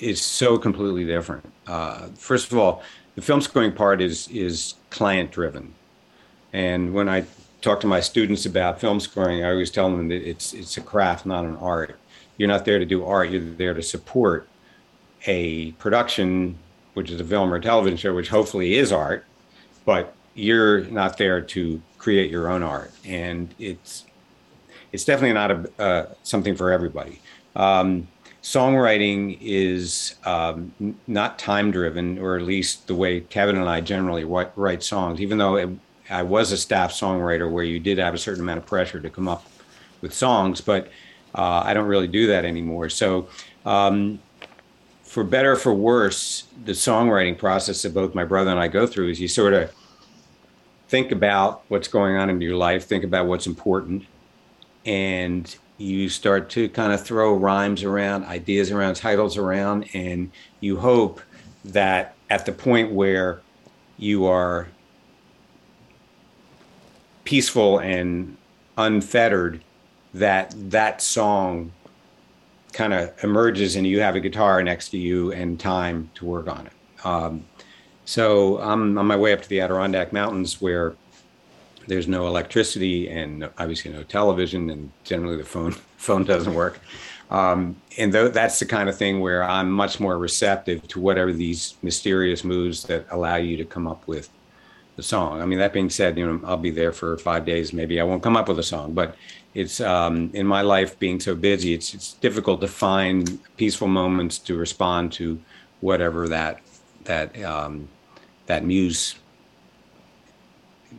is 0.00 0.20
so 0.20 0.58
completely 0.58 1.04
different. 1.04 1.44
Uh, 1.66 2.08
first 2.16 2.52
of 2.52 2.58
all, 2.58 2.82
the 3.14 3.22
film 3.22 3.40
scoring 3.40 3.72
part 3.72 4.00
is 4.00 4.28
is 4.28 4.74
client 4.90 5.30
driven, 5.30 5.74
and 6.52 6.94
when 6.94 7.08
I 7.08 7.24
talk 7.60 7.80
to 7.80 7.86
my 7.86 8.00
students 8.00 8.46
about 8.46 8.80
film 8.80 9.00
scoring, 9.00 9.44
I 9.44 9.50
always 9.50 9.70
tell 9.70 9.90
them 9.90 10.08
that 10.08 10.28
it's 10.28 10.52
it's 10.52 10.76
a 10.76 10.80
craft, 10.80 11.26
not 11.26 11.44
an 11.44 11.56
art. 11.56 11.96
you're 12.36 12.48
not 12.48 12.64
there 12.64 12.78
to 12.78 12.84
do 12.86 13.04
art. 13.04 13.30
You're 13.30 13.40
there 13.40 13.74
to 13.74 13.82
support 13.82 14.48
a 15.26 15.72
production, 15.72 16.56
which 16.94 17.10
is 17.10 17.20
a 17.20 17.24
film 17.24 17.52
or 17.52 17.56
a 17.56 17.60
television 17.60 17.96
show, 17.96 18.14
which 18.14 18.28
hopefully 18.28 18.76
is 18.76 18.92
art, 18.92 19.24
but 19.84 20.14
you're 20.34 20.82
not 20.84 21.18
there 21.18 21.40
to 21.40 21.82
create 21.98 22.30
your 22.30 22.48
own 22.48 22.62
art, 22.62 22.92
and 23.04 23.54
it's 23.58 24.04
it's 24.92 25.04
definitely 25.04 25.34
not 25.34 25.50
a 25.50 25.82
uh, 25.82 26.06
something 26.22 26.54
for 26.54 26.70
everybody. 26.70 27.20
Um, 27.56 28.06
songwriting 28.48 29.36
is 29.42 30.14
um, 30.24 30.72
not 31.06 31.38
time 31.38 31.70
driven, 31.70 32.18
or 32.18 32.34
at 32.34 32.42
least 32.42 32.86
the 32.86 32.94
way 32.94 33.20
Kevin 33.20 33.58
and 33.58 33.68
I 33.68 33.82
generally 33.82 34.24
write, 34.24 34.52
write 34.56 34.82
songs. 34.82 35.20
Even 35.20 35.36
though 35.36 35.56
it, 35.56 35.68
I 36.08 36.22
was 36.22 36.50
a 36.50 36.56
staff 36.56 36.90
songwriter, 36.90 37.50
where 37.50 37.62
you 37.62 37.78
did 37.78 37.98
have 37.98 38.14
a 38.14 38.18
certain 38.18 38.42
amount 38.42 38.56
of 38.56 38.64
pressure 38.64 39.00
to 39.00 39.10
come 39.10 39.28
up 39.28 39.44
with 40.00 40.14
songs, 40.14 40.62
but 40.62 40.86
uh, 41.34 41.60
I 41.62 41.74
don't 41.74 41.88
really 41.88 42.08
do 42.08 42.26
that 42.28 42.46
anymore. 42.46 42.88
So 42.88 43.28
um, 43.66 44.18
for 45.02 45.24
better 45.24 45.54
for 45.54 45.74
worse, 45.74 46.44
the 46.64 46.72
songwriting 46.72 47.36
process 47.36 47.82
that 47.82 47.92
both 47.92 48.14
my 48.14 48.24
brother 48.24 48.50
and 48.50 48.58
I 48.58 48.68
go 48.68 48.86
through 48.86 49.10
is 49.10 49.20
you 49.20 49.28
sort 49.28 49.52
of 49.52 49.70
think 50.88 51.12
about 51.12 51.64
what's 51.68 51.88
going 51.88 52.16
on 52.16 52.30
in 52.30 52.40
your 52.40 52.56
life, 52.56 52.86
think 52.86 53.04
about 53.04 53.26
what's 53.26 53.46
important, 53.46 54.06
and 54.86 55.54
you 55.78 56.08
start 56.08 56.50
to 56.50 56.68
kind 56.68 56.92
of 56.92 57.04
throw 57.04 57.34
rhymes 57.34 57.84
around, 57.84 58.24
ideas 58.24 58.70
around, 58.70 58.96
titles 58.96 59.36
around, 59.36 59.88
and 59.94 60.30
you 60.60 60.76
hope 60.76 61.20
that 61.64 62.14
at 62.30 62.44
the 62.44 62.52
point 62.52 62.92
where 62.92 63.40
you 63.96 64.26
are 64.26 64.68
peaceful 67.24 67.78
and 67.78 68.36
unfettered, 68.76 69.62
that 70.14 70.52
that 70.70 71.00
song 71.00 71.72
kind 72.72 72.92
of 72.92 73.12
emerges 73.22 73.76
and 73.76 73.86
you 73.86 74.00
have 74.00 74.16
a 74.16 74.20
guitar 74.20 74.62
next 74.62 74.88
to 74.90 74.98
you 74.98 75.32
and 75.32 75.60
time 75.60 76.10
to 76.14 76.24
work 76.24 76.48
on 76.48 76.66
it. 76.66 76.72
Um, 77.04 77.44
so 78.04 78.58
I'm 78.58 78.96
on 78.98 79.06
my 79.06 79.16
way 79.16 79.32
up 79.32 79.42
to 79.42 79.48
the 79.48 79.60
Adirondack 79.60 80.12
Mountains 80.12 80.60
where 80.60 80.94
there's 81.88 82.06
no 82.06 82.26
electricity 82.26 83.08
and 83.08 83.48
obviously 83.58 83.90
no 83.90 84.02
television 84.02 84.70
and 84.70 84.90
generally 85.04 85.36
the 85.36 85.44
phone 85.44 85.72
phone 85.96 86.24
doesn't 86.24 86.54
work. 86.54 86.80
Um, 87.30 87.76
and 87.98 88.12
th- 88.12 88.32
that's 88.32 88.58
the 88.58 88.64
kind 88.64 88.88
of 88.88 88.96
thing 88.96 89.20
where 89.20 89.42
I'm 89.44 89.70
much 89.70 90.00
more 90.00 90.16
receptive 90.16 90.86
to 90.88 91.00
whatever 91.00 91.32
these 91.32 91.76
mysterious 91.82 92.42
moves 92.44 92.84
that 92.84 93.06
allow 93.10 93.36
you 93.36 93.56
to 93.58 93.64
come 93.64 93.86
up 93.86 94.06
with 94.06 94.30
the 94.96 95.02
song. 95.02 95.42
I 95.42 95.46
mean, 95.46 95.58
that 95.58 95.72
being 95.72 95.90
said, 95.90 96.16
you 96.16 96.26
know, 96.26 96.40
I'll 96.46 96.56
be 96.56 96.70
there 96.70 96.92
for 96.92 97.18
five 97.18 97.44
days. 97.44 97.72
Maybe 97.72 98.00
I 98.00 98.04
won't 98.04 98.22
come 98.22 98.36
up 98.36 98.48
with 98.48 98.58
a 98.58 98.62
song, 98.62 98.94
but 98.94 99.14
it's 99.54 99.80
um, 99.80 100.30
in 100.34 100.46
my 100.46 100.62
life 100.62 100.98
being 100.98 101.20
so 101.20 101.34
busy, 101.34 101.74
it's 101.74 101.94
it's 101.94 102.14
difficult 102.14 102.60
to 102.62 102.68
find 102.68 103.38
peaceful 103.56 103.88
moments 103.88 104.38
to 104.40 104.56
respond 104.56 105.12
to 105.14 105.40
whatever 105.80 106.28
that 106.28 106.60
that 107.04 107.40
um, 107.42 107.88
that 108.46 108.64
muse, 108.64 109.14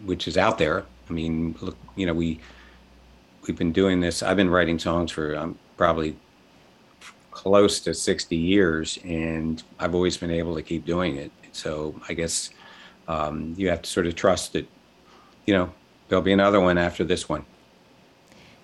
which 0.05 0.27
is 0.27 0.37
out 0.37 0.57
there. 0.57 0.85
I 1.09 1.13
mean, 1.13 1.55
look, 1.61 1.77
you 1.95 2.05
know, 2.05 2.13
we 2.13 2.39
we've 3.47 3.57
been 3.57 3.71
doing 3.71 3.99
this. 3.99 4.21
I've 4.21 4.37
been 4.37 4.49
writing 4.49 4.79
songs 4.79 5.11
for 5.11 5.35
um, 5.35 5.57
probably 5.77 6.15
close 7.31 7.79
to 7.81 7.93
60 7.93 8.35
years, 8.35 8.99
and 9.03 9.63
I've 9.79 9.95
always 9.95 10.17
been 10.17 10.31
able 10.31 10.55
to 10.55 10.61
keep 10.61 10.85
doing 10.85 11.15
it. 11.15 11.31
So 11.51 11.99
I 12.07 12.13
guess 12.13 12.49
um, 13.07 13.55
you 13.57 13.69
have 13.69 13.81
to 13.81 13.89
sort 13.89 14.07
of 14.07 14.15
trust 14.15 14.53
that, 14.53 14.67
you 15.45 15.53
know, 15.53 15.71
there'll 16.07 16.23
be 16.23 16.33
another 16.33 16.59
one 16.59 16.77
after 16.77 17.03
this 17.03 17.29
one. 17.29 17.45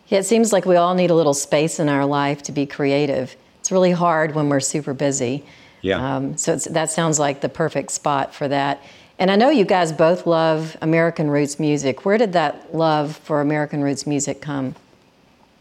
Yeah, 0.07 0.19
it 0.19 0.25
seems 0.25 0.53
like 0.53 0.65
we 0.65 0.75
all 0.75 0.93
need 0.93 1.09
a 1.09 1.15
little 1.15 1.33
space 1.33 1.79
in 1.79 1.89
our 1.89 2.05
life 2.05 2.43
to 2.43 2.51
be 2.51 2.65
creative. 2.65 3.35
It's 3.59 3.71
really 3.71 3.91
hard 3.91 4.35
when 4.35 4.49
we're 4.49 4.59
super 4.59 4.93
busy. 4.93 5.43
Yeah. 5.81 6.15
Um, 6.15 6.37
so 6.37 6.55
that 6.57 6.91
sounds 6.91 7.17
like 7.17 7.41
the 7.41 7.49
perfect 7.49 7.91
spot 7.91 8.33
for 8.33 8.47
that. 8.47 8.83
And 9.17 9.31
I 9.31 9.35
know 9.35 9.49
you 9.49 9.63
guys 9.63 9.91
both 9.91 10.27
love 10.27 10.75
American 10.81 11.29
roots 11.29 11.59
music. 11.59 12.05
Where 12.05 12.17
did 12.17 12.33
that 12.33 12.75
love 12.75 13.15
for 13.15 13.41
American 13.41 13.81
roots 13.81 14.05
music 14.05 14.41
come 14.41 14.75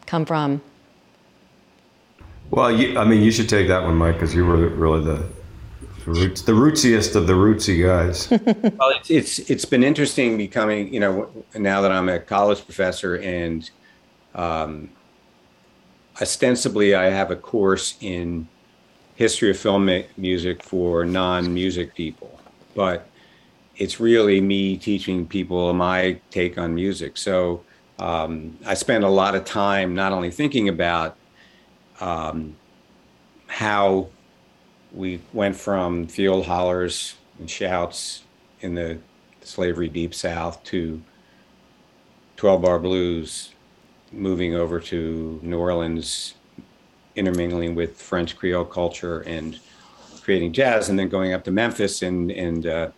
come 0.06 0.24
from? 0.24 0.60
Well, 2.50 2.70
you, 2.70 2.98
I 2.98 3.04
mean, 3.04 3.22
you 3.22 3.30
should 3.30 3.48
take 3.48 3.68
that 3.68 3.82
one, 3.82 3.96
Mike, 3.96 4.14
because 4.14 4.34
you 4.34 4.44
were 4.44 4.68
really 4.68 5.04
the 5.04 5.26
the, 6.04 6.10
roots, 6.10 6.42
the 6.42 6.52
rootsiest 6.52 7.16
of 7.16 7.26
the 7.26 7.32
rootsy 7.32 7.82
guys. 7.82 8.28
well, 8.78 8.90
it's, 8.90 9.10
it's 9.10 9.38
it's 9.50 9.64
been 9.64 9.82
interesting 9.82 10.36
becoming, 10.36 10.92
you 10.92 11.00
know, 11.00 11.30
now 11.56 11.80
that 11.80 11.92
I'm 11.92 12.08
a 12.08 12.18
college 12.18 12.64
professor 12.64 13.16
and 13.16 13.70
um, 14.34 14.90
ostensibly 16.20 16.94
I 16.94 17.04
have 17.04 17.30
a 17.30 17.36
course 17.36 17.96
in 18.00 18.48
history 19.14 19.50
of 19.50 19.58
film 19.58 19.88
music 20.16 20.62
for 20.62 21.04
non-music 21.04 21.94
people, 21.94 22.38
but 22.74 23.08
it's 23.76 23.98
really 24.00 24.40
me 24.40 24.76
teaching 24.76 25.26
people 25.26 25.72
my 25.72 26.20
take 26.30 26.58
on 26.58 26.74
music. 26.74 27.16
So 27.16 27.64
um, 27.98 28.56
I 28.66 28.74
spend 28.74 29.04
a 29.04 29.08
lot 29.08 29.34
of 29.34 29.44
time 29.44 29.94
not 29.94 30.12
only 30.12 30.30
thinking 30.30 30.68
about 30.68 31.16
um, 32.00 32.56
how 33.46 34.08
we 34.92 35.20
went 35.32 35.56
from 35.56 36.06
field 36.06 36.46
hollers 36.46 37.16
and 37.38 37.50
shouts 37.50 38.22
in 38.60 38.74
the 38.74 38.98
slavery 39.42 39.88
deep 39.88 40.14
south 40.14 40.62
to 40.64 41.02
12 42.36 42.62
bar 42.62 42.78
blues 42.78 43.52
moving 44.12 44.54
over 44.54 44.80
to 44.80 45.38
new 45.42 45.58
orleans 45.58 46.34
intermingling 47.16 47.74
with 47.74 48.00
french 48.00 48.36
creole 48.36 48.64
culture 48.64 49.20
and 49.20 49.60
creating 50.22 50.52
jazz 50.52 50.88
and 50.88 50.98
then 50.98 51.08
going 51.08 51.32
up 51.32 51.44
to 51.44 51.50
memphis 51.50 52.02
and 52.02 52.30
and 52.30 52.66
uh, 52.66 52.88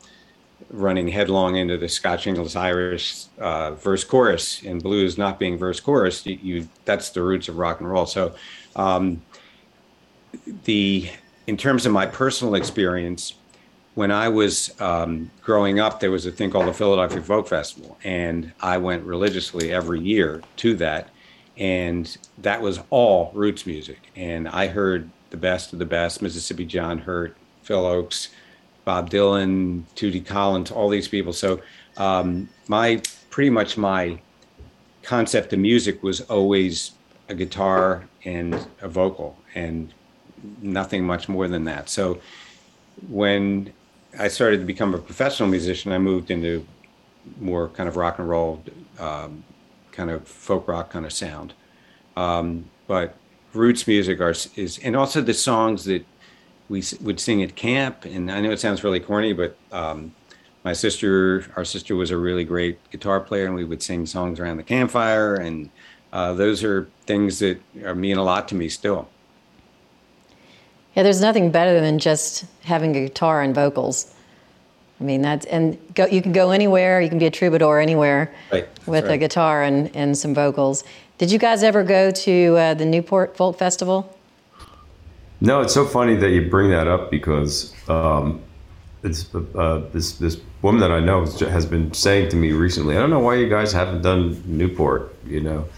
running 0.70 1.08
headlong 1.08 1.56
into 1.56 1.76
the 1.76 1.88
scotch 1.88 2.26
english 2.26 2.56
irish 2.56 3.26
uh, 3.38 3.70
verse 3.72 4.04
chorus 4.04 4.62
and 4.62 4.82
blues 4.82 5.16
not 5.16 5.38
being 5.38 5.56
verse 5.56 5.80
chorus 5.80 6.26
you, 6.26 6.38
you, 6.42 6.68
that's 6.84 7.10
the 7.10 7.22
roots 7.22 7.48
of 7.48 7.56
rock 7.56 7.80
and 7.80 7.90
roll 7.90 8.06
so 8.06 8.34
um, 8.74 9.22
the 10.64 11.08
in 11.46 11.56
terms 11.56 11.86
of 11.86 11.92
my 11.92 12.06
personal 12.06 12.54
experience, 12.54 13.34
when 13.94 14.10
I 14.10 14.28
was 14.28 14.78
um, 14.80 15.30
growing 15.42 15.80
up, 15.80 16.00
there 16.00 16.10
was 16.10 16.26
a 16.26 16.32
thing 16.32 16.50
called 16.50 16.66
the 16.66 16.72
Philadelphia 16.72 17.22
Folk 17.22 17.48
Festival, 17.48 17.96
and 18.04 18.52
I 18.60 18.78
went 18.78 19.04
religiously 19.04 19.72
every 19.72 20.00
year 20.00 20.42
to 20.56 20.74
that, 20.76 21.08
and 21.56 22.16
that 22.38 22.60
was 22.60 22.80
all 22.90 23.30
roots 23.32 23.64
music. 23.64 24.10
And 24.14 24.48
I 24.48 24.66
heard 24.66 25.08
the 25.30 25.36
best 25.36 25.72
of 25.72 25.78
the 25.78 25.86
best: 25.86 26.20
Mississippi 26.20 26.66
John 26.66 26.98
Hurt, 26.98 27.36
Phil 27.62 27.82
Ochs, 27.82 28.28
Bob 28.86 29.10
Dylan, 29.10 29.82
Judy 29.96 30.20
Collins, 30.20 30.70
all 30.70 30.88
these 30.88 31.08
people. 31.08 31.32
So 31.34 31.60
um, 31.96 32.48
my 32.68 33.02
pretty 33.30 33.50
much 33.50 33.76
my 33.76 34.18
concept 35.02 35.52
of 35.52 35.58
music 35.58 36.02
was 36.02 36.20
always 36.22 36.92
a 37.28 37.34
guitar 37.34 38.08
and 38.24 38.54
a 38.80 38.88
vocal, 38.88 39.36
and 39.56 39.92
nothing 40.62 41.04
much 41.04 41.28
more 41.28 41.48
than 41.48 41.64
that. 41.64 41.88
So 41.90 42.20
when 43.08 43.72
I 44.18 44.28
started 44.28 44.58
to 44.60 44.64
become 44.64 44.94
a 44.94 44.98
professional 44.98 45.48
musician, 45.48 45.90
I 45.90 45.98
moved 45.98 46.30
into 46.30 46.64
more 47.40 47.68
kind 47.68 47.88
of 47.88 47.96
rock 47.96 48.20
and 48.20 48.28
roll, 48.28 48.62
um, 49.00 49.42
kind 49.90 50.10
of 50.10 50.28
folk 50.28 50.68
rock 50.68 50.90
kind 50.90 51.04
of 51.04 51.12
sound. 51.12 51.54
Um, 52.16 52.70
but 52.86 53.16
roots 53.52 53.86
music 53.88 54.20
are 54.20 54.34
is 54.54 54.78
and 54.78 54.94
also 54.94 55.20
the 55.20 55.34
songs 55.34 55.84
that 55.86 56.04
we 56.68 56.82
would 57.00 57.20
sing 57.20 57.42
at 57.42 57.56
camp. 57.56 58.04
And 58.04 58.30
I 58.30 58.40
know 58.40 58.50
it 58.50 58.60
sounds 58.60 58.82
really 58.82 59.00
corny, 59.00 59.32
but 59.32 59.56
um, 59.72 60.14
my 60.64 60.72
sister, 60.72 61.46
our 61.56 61.64
sister, 61.64 61.94
was 61.94 62.10
a 62.10 62.16
really 62.16 62.44
great 62.44 62.78
guitar 62.90 63.20
player, 63.20 63.46
and 63.46 63.54
we 63.54 63.64
would 63.64 63.82
sing 63.82 64.06
songs 64.06 64.40
around 64.40 64.56
the 64.56 64.62
campfire. 64.62 65.34
And 65.34 65.70
uh, 66.12 66.32
those 66.32 66.64
are 66.64 66.88
things 67.06 67.38
that 67.38 67.60
are 67.84 67.94
mean 67.94 68.16
a 68.16 68.24
lot 68.24 68.48
to 68.48 68.54
me 68.54 68.68
still. 68.68 69.08
Yeah, 70.94 71.02
there's 71.02 71.20
nothing 71.20 71.50
better 71.50 71.80
than 71.80 71.98
just 71.98 72.46
having 72.62 72.96
a 72.96 73.00
guitar 73.00 73.42
and 73.42 73.54
vocals. 73.54 74.14
I 74.98 75.04
mean, 75.04 75.20
that's, 75.20 75.44
and 75.46 75.78
go, 75.94 76.06
you 76.06 76.22
can 76.22 76.32
go 76.32 76.52
anywhere, 76.52 77.02
you 77.02 77.10
can 77.10 77.18
be 77.18 77.26
a 77.26 77.30
troubadour 77.30 77.80
anywhere 77.80 78.34
right. 78.50 78.66
with 78.86 79.04
right. 79.04 79.12
a 79.12 79.18
guitar 79.18 79.62
and, 79.62 79.94
and 79.94 80.16
some 80.16 80.34
vocals. 80.34 80.84
Did 81.18 81.30
you 81.30 81.38
guys 81.38 81.62
ever 81.62 81.82
go 81.82 82.10
to 82.10 82.56
uh, 82.56 82.74
the 82.74 82.86
Newport 82.86 83.36
Folk 83.36 83.58
Festival? 83.58 84.15
No, 85.40 85.60
it's 85.60 85.74
so 85.74 85.84
funny 85.84 86.16
that 86.16 86.30
you 86.30 86.48
bring 86.48 86.70
that 86.70 86.88
up 86.88 87.10
because 87.10 87.74
um, 87.88 88.40
it's, 89.02 89.34
uh, 89.34 89.82
this, 89.92 90.12
this 90.12 90.40
woman 90.62 90.80
that 90.80 90.90
I 90.90 91.00
know 91.00 91.26
has 91.26 91.66
been 91.66 91.92
saying 91.92 92.30
to 92.30 92.36
me 92.36 92.52
recently, 92.52 92.96
I 92.96 93.00
don't 93.00 93.10
know 93.10 93.20
why 93.20 93.36
you 93.36 93.48
guys 93.48 93.72
haven't 93.72 94.02
done 94.02 94.42
Newport, 94.46 95.14
you 95.26 95.40
know 95.40 95.68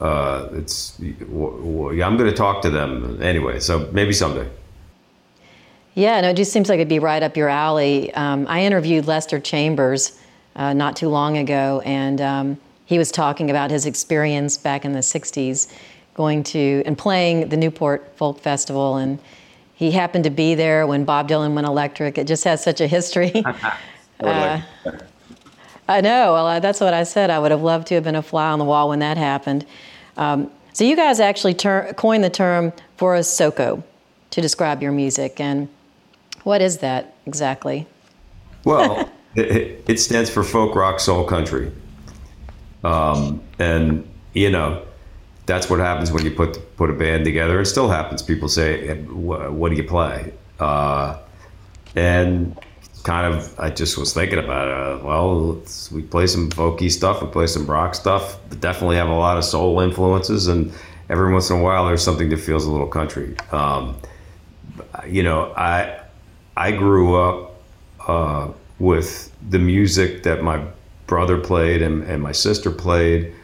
uh, 0.00 0.48
it's 0.52 0.98
I'm 1.00 2.16
going 2.16 2.30
to 2.30 2.32
talk 2.32 2.62
to 2.62 2.70
them 2.70 3.22
anyway. 3.22 3.60
So 3.60 3.88
maybe 3.92 4.12
someday. 4.12 4.48
Yeah, 5.94 6.20
no, 6.20 6.30
it 6.30 6.34
just 6.34 6.52
seems 6.52 6.68
like 6.68 6.76
it'd 6.76 6.88
be 6.88 6.98
right 6.98 7.22
up 7.22 7.36
your 7.36 7.48
alley. 7.48 8.12
Um, 8.14 8.46
I 8.48 8.64
interviewed 8.64 9.06
Lester 9.06 9.38
Chambers 9.38 10.18
uh, 10.56 10.72
not 10.72 10.96
too 10.96 11.08
long 11.08 11.38
ago, 11.38 11.80
and 11.84 12.20
um, 12.20 12.58
he 12.84 12.98
was 12.98 13.12
talking 13.12 13.48
about 13.48 13.70
his 13.70 13.86
experience 13.86 14.56
back 14.56 14.84
in 14.84 14.92
the 14.92 15.00
'60s 15.00 15.72
going 16.14 16.42
to 16.44 16.82
and 16.86 16.96
playing 16.96 17.48
the 17.48 17.56
Newport 17.56 18.16
Folk 18.16 18.40
Festival, 18.40 18.96
and 18.96 19.18
he 19.74 19.90
happened 19.90 20.24
to 20.24 20.30
be 20.30 20.54
there 20.54 20.86
when 20.86 21.04
Bob 21.04 21.28
Dylan 21.28 21.54
went 21.54 21.66
electric. 21.66 22.16
It 22.16 22.26
just 22.26 22.44
has 22.44 22.62
such 22.62 22.80
a 22.80 22.86
history. 22.86 23.44
uh, 24.20 24.60
I 25.88 26.00
know. 26.00 26.32
Well, 26.32 26.46
uh, 26.46 26.60
that's 26.60 26.80
what 26.80 26.94
I 26.94 27.02
said. 27.02 27.30
I 27.30 27.38
would 27.38 27.50
have 27.50 27.62
loved 27.62 27.88
to 27.88 27.94
have 27.96 28.04
been 28.04 28.14
a 28.14 28.22
fly 28.22 28.50
on 28.50 28.58
the 28.58 28.64
wall 28.64 28.88
when 28.88 29.00
that 29.00 29.16
happened. 29.16 29.66
Um, 30.16 30.50
so 30.72 30.84
you 30.84 30.96
guys 30.96 31.20
actually 31.20 31.54
ter- 31.54 31.92
coined 31.94 32.24
the 32.24 32.30
term 32.30 32.72
"Forosoco" 32.98 33.82
to 34.30 34.40
describe 34.40 34.82
your 34.82 34.92
music, 34.92 35.40
and 35.40 35.68
what 36.42 36.60
is 36.62 36.78
that 36.78 37.14
exactly? 37.26 37.86
Well, 38.64 39.10
it, 39.34 39.84
it, 39.86 39.98
stands 39.98 40.30
for 40.30 40.42
folk 40.42 40.74
rock 40.74 41.00
soul 41.00 41.24
country, 41.24 41.70
um, 42.82 43.42
and 43.58 44.08
you 44.32 44.50
know 44.50 44.82
that's 45.46 45.68
what 45.68 45.78
happens 45.80 46.10
when 46.10 46.24
you 46.24 46.30
put 46.30 46.76
put 46.76 46.90
a 46.90 46.94
band 46.94 47.24
together. 47.24 47.60
It 47.60 47.66
still 47.66 47.88
happens. 47.88 48.22
People 48.22 48.48
say, 48.48 48.94
"What 49.04 49.70
do 49.70 49.76
you 49.76 49.84
play?" 49.84 50.32
Uh, 50.58 51.18
and 51.96 52.58
kind 53.02 53.34
of, 53.34 53.60
I 53.60 53.70
just 53.70 53.98
was 53.98 54.14
thinking 54.14 54.38
about 54.38 54.68
it. 54.68 55.02
Uh, 55.02 55.06
well, 55.06 55.62
we 55.92 56.02
play 56.02 56.26
some 56.26 56.50
folky 56.50 56.90
stuff, 56.90 57.22
we 57.22 57.28
play 57.28 57.46
some 57.46 57.66
rock 57.66 57.94
stuff, 57.94 58.38
but 58.48 58.60
definitely 58.60 58.96
have 58.96 59.08
a 59.08 59.14
lot 59.14 59.36
of 59.36 59.44
soul 59.44 59.80
influences, 59.80 60.48
and 60.48 60.72
every 61.10 61.32
once 61.32 61.50
in 61.50 61.58
a 61.58 61.62
while, 61.62 61.86
there's 61.86 62.02
something 62.02 62.30
that 62.30 62.38
feels 62.38 62.64
a 62.64 62.70
little 62.70 62.86
country. 62.86 63.36
Um, 63.52 63.96
you 65.06 65.22
know, 65.22 65.52
I 65.56 66.00
I 66.56 66.72
grew 66.72 67.16
up 67.16 67.62
uh, 68.08 68.48
with 68.78 69.30
the 69.50 69.58
music 69.58 70.22
that 70.22 70.42
my 70.42 70.64
brother 71.06 71.38
played 71.38 71.82
and, 71.82 72.02
and 72.04 72.22
my 72.22 72.32
sister 72.32 72.70
played 72.70 73.34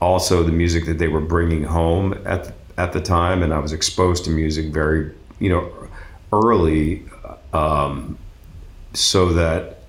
also 0.00 0.42
the 0.42 0.52
music 0.52 0.86
that 0.86 0.98
they 0.98 1.08
were 1.08 1.20
bringing 1.20 1.64
home 1.64 2.14
at 2.24 2.52
at 2.76 2.92
the 2.92 3.00
time, 3.00 3.42
and 3.42 3.52
I 3.52 3.58
was 3.58 3.72
exposed 3.72 4.24
to 4.24 4.30
music 4.30 4.72
very, 4.72 5.12
you 5.40 5.48
know, 5.48 5.72
early, 6.32 7.04
um, 7.52 8.16
so 8.94 9.32
that 9.32 9.80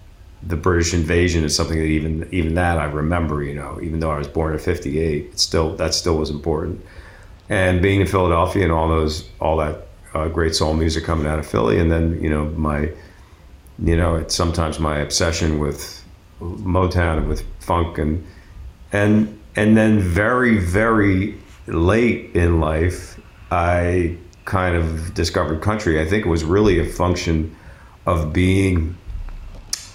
the 0.41 0.55
British 0.55 0.93
invasion 0.93 1.43
is 1.43 1.55
something 1.55 1.77
that 1.77 1.85
even 1.85 2.27
even 2.31 2.55
that 2.55 2.77
I 2.77 2.85
remember. 2.85 3.43
You 3.43 3.55
know, 3.55 3.79
even 3.81 3.99
though 3.99 4.11
I 4.11 4.17
was 4.17 4.27
born 4.27 4.53
in 4.53 4.59
'58, 4.59 5.39
still 5.39 5.75
that 5.75 5.93
still 5.93 6.17
was 6.17 6.29
important. 6.29 6.83
And 7.49 7.81
being 7.81 8.01
in 8.01 8.07
Philadelphia 8.07 8.63
and 8.63 8.71
all 8.71 8.87
those 8.87 9.27
all 9.39 9.57
that 9.57 9.87
uh, 10.13 10.27
great 10.27 10.55
soul 10.55 10.73
music 10.73 11.03
coming 11.03 11.27
out 11.27 11.39
of 11.39 11.45
Philly, 11.45 11.79
and 11.79 11.91
then 11.91 12.21
you 12.21 12.29
know 12.29 12.45
my, 12.45 12.91
you 13.83 13.95
know, 13.95 14.15
it's 14.15 14.35
sometimes 14.35 14.79
my 14.79 14.97
obsession 14.97 15.59
with 15.59 16.03
Motown 16.41 17.17
and 17.17 17.27
with 17.27 17.43
funk 17.59 17.97
and 17.97 18.25
and 18.91 19.38
and 19.59 19.75
then 19.75 19.99
very, 19.99 20.57
very 20.57 21.35
late 21.67 22.33
in 22.33 22.61
life, 22.61 23.19
I 23.51 24.15
kind 24.45 24.73
of 24.73 25.13
discovered 25.13 25.61
country. 25.61 25.99
I 25.99 26.05
think 26.05 26.25
it 26.25 26.29
was 26.29 26.45
really 26.45 26.79
a 26.79 26.85
function 26.85 27.53
of 28.05 28.31
being 28.31 28.95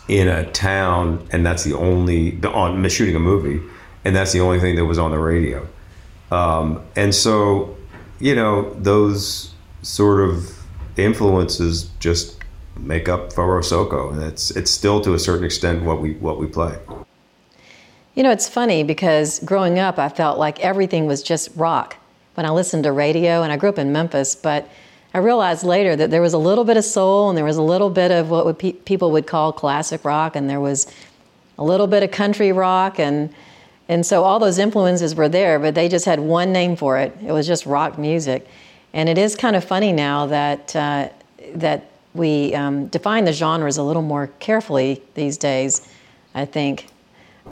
in 0.06 0.28
a 0.28 0.44
town, 0.50 1.26
and 1.32 1.46
that's 1.46 1.64
the 1.64 1.72
only 1.72 2.38
on 2.44 2.86
shooting 2.90 3.16
a 3.16 3.18
movie, 3.18 3.58
and 4.04 4.14
that's 4.14 4.32
the 4.32 4.40
only 4.40 4.60
thing 4.60 4.76
that 4.76 4.84
was 4.84 4.98
on 4.98 5.12
the 5.12 5.18
radio. 5.18 5.66
Um, 6.30 6.84
and 6.94 7.14
so, 7.14 7.74
you 8.20 8.34
know, 8.34 8.70
those 8.74 9.54
sort 9.80 10.28
of 10.28 10.58
influences 10.98 11.84
just 12.00 12.36
make 12.76 13.08
up 13.08 13.32
Forosoco, 13.32 14.12
and 14.12 14.22
it's 14.24 14.50
it's 14.50 14.70
still 14.70 15.00
to 15.00 15.14
a 15.14 15.18
certain 15.18 15.46
extent 15.46 15.84
what 15.84 16.02
we 16.02 16.16
what 16.16 16.38
we 16.38 16.48
play. 16.48 16.76
You 18.14 18.22
know, 18.22 18.30
it's 18.30 18.48
funny 18.48 18.84
because 18.84 19.40
growing 19.40 19.80
up, 19.80 19.98
I 19.98 20.08
felt 20.08 20.38
like 20.38 20.60
everything 20.60 21.06
was 21.06 21.22
just 21.22 21.50
rock 21.56 21.96
when 22.34 22.46
I 22.46 22.50
listened 22.50 22.84
to 22.84 22.92
radio, 22.92 23.42
and 23.42 23.52
I 23.52 23.56
grew 23.56 23.68
up 23.68 23.78
in 23.78 23.92
Memphis, 23.92 24.36
but 24.36 24.68
I 25.12 25.18
realized 25.18 25.64
later 25.64 25.96
that 25.96 26.10
there 26.10 26.22
was 26.22 26.32
a 26.32 26.38
little 26.38 26.64
bit 26.64 26.76
of 26.76 26.84
soul 26.84 27.28
and 27.28 27.36
there 27.36 27.44
was 27.44 27.56
a 27.56 27.62
little 27.62 27.90
bit 27.90 28.10
of 28.10 28.30
what 28.30 28.44
would 28.44 28.58
pe- 28.58 28.72
people 28.72 29.12
would 29.12 29.26
call 29.26 29.52
classic 29.52 30.04
rock, 30.04 30.36
and 30.36 30.48
there 30.48 30.60
was 30.60 30.86
a 31.58 31.64
little 31.64 31.86
bit 31.86 32.02
of 32.02 32.10
country 32.12 32.52
rock, 32.52 32.98
and 33.00 33.34
and 33.88 34.06
so 34.06 34.22
all 34.22 34.38
those 34.38 34.58
influences 34.58 35.14
were 35.14 35.28
there, 35.28 35.58
but 35.58 35.74
they 35.74 35.88
just 35.88 36.04
had 36.04 36.18
one 36.18 36.52
name 36.52 36.74
for 36.76 36.98
it. 36.98 37.16
It 37.24 37.32
was 37.32 37.46
just 37.46 37.66
rock 37.66 37.98
music, 37.98 38.46
and 38.92 39.08
it 39.08 39.18
is 39.18 39.34
kind 39.34 39.56
of 39.56 39.64
funny 39.64 39.92
now 39.92 40.26
that 40.26 40.74
uh, 40.76 41.08
that 41.56 41.90
we 42.14 42.54
um, 42.54 42.86
define 42.88 43.24
the 43.24 43.32
genres 43.32 43.76
a 43.76 43.82
little 43.82 44.02
more 44.02 44.28
carefully 44.38 45.02
these 45.14 45.36
days. 45.36 45.88
I 46.34 46.44
think 46.44 46.86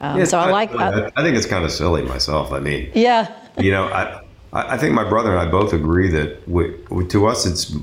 um, 0.01 0.19
yeah, 0.19 0.25
so 0.25 0.39
I 0.39 0.49
like. 0.49 0.73
I, 0.75 1.11
I 1.15 1.23
think 1.23 1.37
it's 1.37 1.45
kind 1.45 1.63
of 1.63 1.71
silly 1.71 2.03
myself. 2.03 2.51
I 2.51 2.59
mean, 2.59 2.91
yeah. 2.93 3.33
you 3.57 3.71
know, 3.71 3.85
I 3.85 4.21
I 4.53 4.77
think 4.77 4.93
my 4.93 5.07
brother 5.07 5.31
and 5.31 5.39
I 5.39 5.49
both 5.49 5.73
agree 5.73 6.09
that 6.09 6.47
we, 6.47 6.75
to 7.07 7.25
us 7.25 7.45
it's 7.45 7.75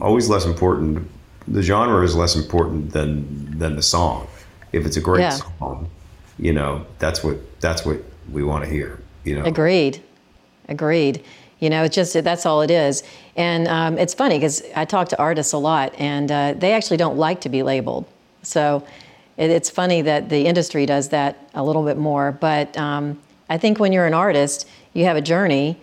always 0.00 0.28
less 0.28 0.44
important. 0.44 1.08
The 1.48 1.62
genre 1.62 2.04
is 2.04 2.14
less 2.14 2.36
important 2.36 2.92
than 2.92 3.58
than 3.58 3.76
the 3.76 3.82
song. 3.82 4.26
If 4.72 4.86
it's 4.86 4.96
a 4.96 5.00
great 5.00 5.22
yeah. 5.22 5.40
song, 5.58 5.88
you 6.38 6.52
know, 6.52 6.84
that's 6.98 7.24
what 7.24 7.38
that's 7.60 7.84
what 7.84 7.98
we 8.30 8.42
want 8.42 8.64
to 8.64 8.70
hear. 8.70 9.00
You 9.24 9.36
know. 9.36 9.44
Agreed. 9.44 10.02
Agreed. 10.68 11.24
You 11.58 11.68
know, 11.68 11.84
it's 11.84 11.94
just 11.94 12.12
that's 12.24 12.46
all 12.46 12.62
it 12.62 12.70
is. 12.70 13.02
And 13.36 13.68
um, 13.68 13.98
it's 13.98 14.14
funny 14.14 14.36
because 14.36 14.62
I 14.76 14.84
talk 14.84 15.08
to 15.10 15.18
artists 15.18 15.52
a 15.52 15.58
lot, 15.58 15.94
and 15.98 16.30
uh, 16.30 16.54
they 16.56 16.72
actually 16.72 16.96
don't 16.96 17.16
like 17.16 17.40
to 17.42 17.48
be 17.48 17.62
labeled. 17.62 18.06
So 18.42 18.86
it, 19.40 19.50
it's 19.50 19.70
funny 19.70 20.02
that 20.02 20.28
the 20.28 20.46
industry 20.46 20.86
does 20.86 21.08
that 21.08 21.48
a 21.54 21.64
little 21.64 21.82
bit 21.82 21.96
more. 21.96 22.30
But 22.30 22.76
um, 22.76 23.18
I 23.48 23.56
think 23.58 23.80
when 23.80 23.92
you're 23.92 24.06
an 24.06 24.14
artist, 24.14 24.68
you 24.92 25.06
have 25.06 25.16
a 25.16 25.22
journey, 25.22 25.80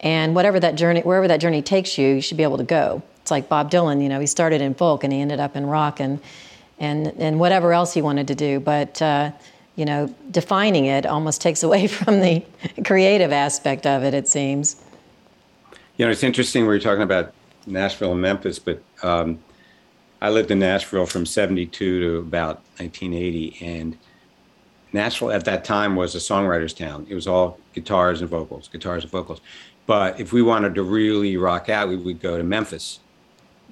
and 0.00 0.34
whatever 0.34 0.60
that 0.60 0.76
journey, 0.76 1.00
wherever 1.00 1.26
that 1.26 1.40
journey 1.40 1.62
takes 1.62 1.98
you, 1.98 2.16
you 2.16 2.20
should 2.20 2.36
be 2.36 2.42
able 2.42 2.58
to 2.58 2.64
go. 2.64 3.02
It's 3.22 3.30
like 3.30 3.48
Bob 3.48 3.70
Dylan. 3.70 4.02
You 4.02 4.08
know, 4.08 4.20
he 4.20 4.26
started 4.26 4.60
in 4.60 4.74
folk 4.74 5.02
and 5.02 5.12
he 5.12 5.20
ended 5.20 5.40
up 5.40 5.56
in 5.56 5.66
rock 5.66 5.98
and 5.98 6.20
and 6.78 7.08
and 7.18 7.40
whatever 7.40 7.72
else 7.72 7.94
he 7.94 8.02
wanted 8.02 8.28
to 8.28 8.34
do. 8.34 8.60
But 8.60 9.00
uh, 9.00 9.32
you 9.74 9.86
know, 9.86 10.14
defining 10.30 10.84
it 10.84 11.06
almost 11.06 11.40
takes 11.46 11.62
away 11.62 11.86
from 11.86 12.20
the 12.20 12.44
creative 12.84 13.32
aspect 13.32 13.86
of 13.86 14.04
it. 14.04 14.12
It 14.14 14.28
seems. 14.28 14.76
You 15.96 16.04
know, 16.04 16.12
it's 16.12 16.22
interesting. 16.22 16.66
We 16.66 16.76
are 16.76 16.80
talking 16.80 17.02
about 17.02 17.32
Nashville 17.66 18.12
and 18.12 18.20
Memphis, 18.20 18.60
but 18.60 18.80
um, 19.02 19.40
I 20.20 20.30
lived 20.30 20.50
in 20.50 20.58
Nashville 20.58 21.06
from 21.06 21.26
72 21.26 22.00
to 22.00 22.16
about 22.18 22.56
1980. 22.78 23.58
And 23.60 23.96
Nashville 24.92 25.30
at 25.30 25.44
that 25.44 25.64
time 25.64 25.96
was 25.96 26.14
a 26.14 26.18
songwriter's 26.18 26.74
town. 26.74 27.06
It 27.08 27.14
was 27.14 27.26
all 27.26 27.58
guitars 27.74 28.20
and 28.20 28.28
vocals, 28.28 28.68
guitars 28.68 29.04
and 29.04 29.12
vocals. 29.12 29.40
But 29.86 30.20
if 30.20 30.32
we 30.32 30.42
wanted 30.42 30.74
to 30.74 30.82
really 30.82 31.36
rock 31.36 31.68
out, 31.68 31.88
we 31.88 31.96
would 31.96 32.20
go 32.20 32.36
to 32.36 32.44
Memphis, 32.44 33.00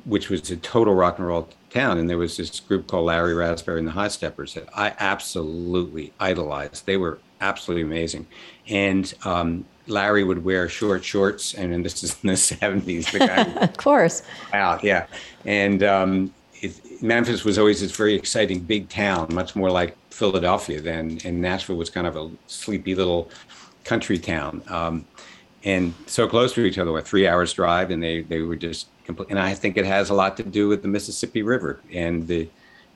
which 0.05 0.31
was 0.31 0.51
a 0.51 0.57
total 0.57 0.95
rock 0.95 1.19
and 1.19 1.27
roll 1.27 1.49
town. 1.71 1.99
And 1.99 2.09
there 2.09 2.19
was 2.19 2.37
this 2.37 2.61
group 2.61 2.87
called 2.87 3.07
Larry 3.07 3.35
Raspberry 3.35 3.81
and 3.81 3.89
the 3.89 3.93
High 3.93 4.09
Steppers 4.09 4.55
that 4.55 4.69
I 4.75 4.95
absolutely 4.99 6.13
idolized. 6.21 6.87
They 6.87 6.97
were 6.97 7.19
absolutely 7.41 7.83
amazing. 7.83 8.27
And 8.69 9.13
um, 9.25 9.67
Larry 9.87 10.25
would 10.25 10.45
wear 10.45 10.69
short 10.69 11.05
shorts, 11.05 11.55
and, 11.55 11.73
and 11.73 11.85
this 11.85 12.03
is 12.03 12.17
in 12.23 12.29
the 12.29 12.33
70s. 12.35 13.11
The 13.13 13.19
guy 13.19 13.43
of 13.63 13.77
course. 13.77 14.23
Out, 14.53 14.83
yeah. 14.83 15.07
And 15.45 15.83
um, 15.83 16.33
Memphis 17.03 17.45
was 17.45 17.59
always 17.59 17.81
this 17.81 17.93
very 17.93 18.15
exciting 18.15 18.61
big 18.61 18.89
town, 18.89 19.29
much 19.33 19.57
more 19.57 19.71
like 19.71 19.97
Philadelphia 20.11 20.81
than, 20.81 21.19
and 21.25 21.41
Nashville 21.41 21.77
was 21.77 21.91
kind 21.91 22.07
of 22.07 22.17
a 22.17 22.31
sleepy 22.47 22.95
little 22.95 23.31
country 23.85 24.19
town. 24.19 24.63
Um, 24.69 25.05
and 25.65 25.95
so 26.07 26.29
close 26.29 26.53
to 26.55 26.65
each 26.65 26.79
other, 26.79 26.93
what, 26.93 27.07
three 27.07 27.27
hours 27.27 27.53
drive, 27.53 27.91
and 27.91 28.03
they, 28.03 28.23
they 28.23 28.41
were 28.41 28.57
just 28.57 28.89
complete. 29.05 29.31
And 29.31 29.39
I 29.39 29.55
think 29.55 29.77
it 29.77 29.85
has 29.85 30.11
a 30.11 30.15
lot 30.15 30.37
to 30.37 30.43
do 30.43 30.69
with 30.69 30.83
the 30.83 30.89
Mississippi 30.89 31.43
River 31.43 31.81
and 31.93 32.27
the, 32.27 32.49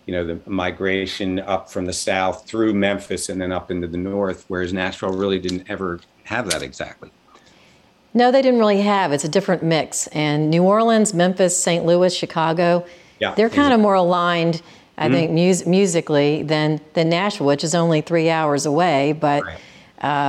you 0.06 0.12
know, 0.12 0.24
the 0.24 0.40
migration 0.48 1.40
up 1.40 1.70
from 1.70 1.86
the 1.86 1.92
south 1.92 2.46
through 2.46 2.74
Memphis 2.74 3.28
and 3.28 3.40
then 3.40 3.52
up 3.52 3.70
into 3.70 3.86
the 3.86 3.98
north, 3.98 4.44
whereas 4.48 4.72
Nashville 4.72 5.12
really 5.12 5.38
didn't 5.38 5.68
ever 5.68 6.00
have 6.24 6.50
that 6.50 6.62
exactly. 6.62 7.10
No, 8.12 8.32
they 8.32 8.42
didn't 8.42 8.58
really 8.58 8.80
have. 8.82 9.12
It's 9.12 9.24
a 9.24 9.28
different 9.28 9.62
mix. 9.62 10.08
And 10.08 10.50
New 10.50 10.64
Orleans, 10.64 11.14
Memphis, 11.14 11.60
St. 11.60 11.84
Louis, 11.84 12.14
Chicago, 12.14 12.84
yeah, 13.20 13.34
they're 13.34 13.50
kind 13.50 13.72
of 13.72 13.80
more 13.80 13.94
aligned, 13.94 14.62
I 14.96 15.04
mm-hmm. 15.04 15.14
think, 15.14 15.30
mus- 15.32 15.66
musically 15.66 16.42
than, 16.42 16.80
than 16.94 17.08
Nashville, 17.08 17.46
which 17.46 17.62
is 17.62 17.74
only 17.74 18.00
three 18.00 18.30
hours 18.30 18.66
away. 18.66 19.12
But 19.12 19.42
right. 19.44 19.60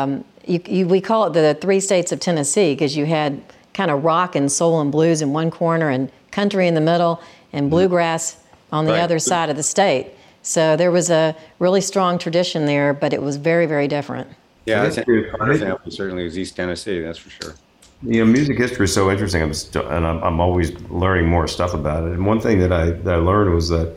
um, 0.04 0.26
you, 0.46 0.62
you, 0.68 0.88
we 0.88 1.02
call 1.02 1.28
it 1.28 1.34
the 1.34 1.58
three 1.60 1.80
states 1.80 2.12
of 2.12 2.20
Tennessee 2.20 2.74
because 2.74 2.96
you 2.96 3.06
had 3.06 3.42
kind 3.74 3.90
of 3.90 4.04
rock 4.04 4.36
and 4.36 4.52
soul 4.52 4.82
and 4.82 4.92
blues 4.92 5.22
in 5.22 5.32
one 5.34 5.50
corner 5.50 5.90
and 5.90 6.12
country 6.32 6.68
in 6.68 6.76
the 6.76 6.82
middle 6.82 7.22
and 7.54 7.64
mm-hmm. 7.64 7.72
bluegrass 7.72 8.36
mm-hmm. 8.36 8.76
on 8.76 8.86
the 8.86 8.92
right. 8.92 9.02
other 9.02 9.20
side 9.20 9.50
of 9.50 9.56
the 9.56 9.64
state. 9.64 10.12
So 10.44 10.76
there 10.76 10.92
was 10.92 11.10
a 11.10 11.36
really 11.60 11.82
strong 11.82 12.18
tradition 12.18 12.66
there, 12.66 12.94
but 12.94 13.14
it 13.14 13.22
was 13.22 13.38
very, 13.38 13.68
very 13.68 13.88
different. 13.88 14.28
Yeah, 14.66 14.84
that's 14.84 14.98
an 14.98 15.52
example 15.52 15.92
certainly 15.92 16.26
is 16.26 16.38
East 16.38 16.56
Tennessee, 16.56 17.00
that's 17.00 17.18
for 17.18 17.30
sure 17.30 17.56
you 18.04 18.26
know, 18.26 18.32
music 18.32 18.58
history 18.58 18.86
is 18.86 18.94
so 18.94 19.12
interesting. 19.12 19.42
I'm 19.42 19.52
and 19.92 20.08
I'm, 20.08 20.24
I'm, 20.24 20.40
always 20.40 20.74
learning 20.90 21.28
more 21.28 21.48
stuff 21.48 21.74
about 21.74 22.04
it. 22.04 22.14
And 22.14 22.26
one 22.26 22.40
thing 22.40 22.60
that 22.60 22.72
I 22.72 22.92
that 22.92 23.14
I 23.14 23.18
learned 23.18 23.54
was 23.54 23.70
that 23.70 23.96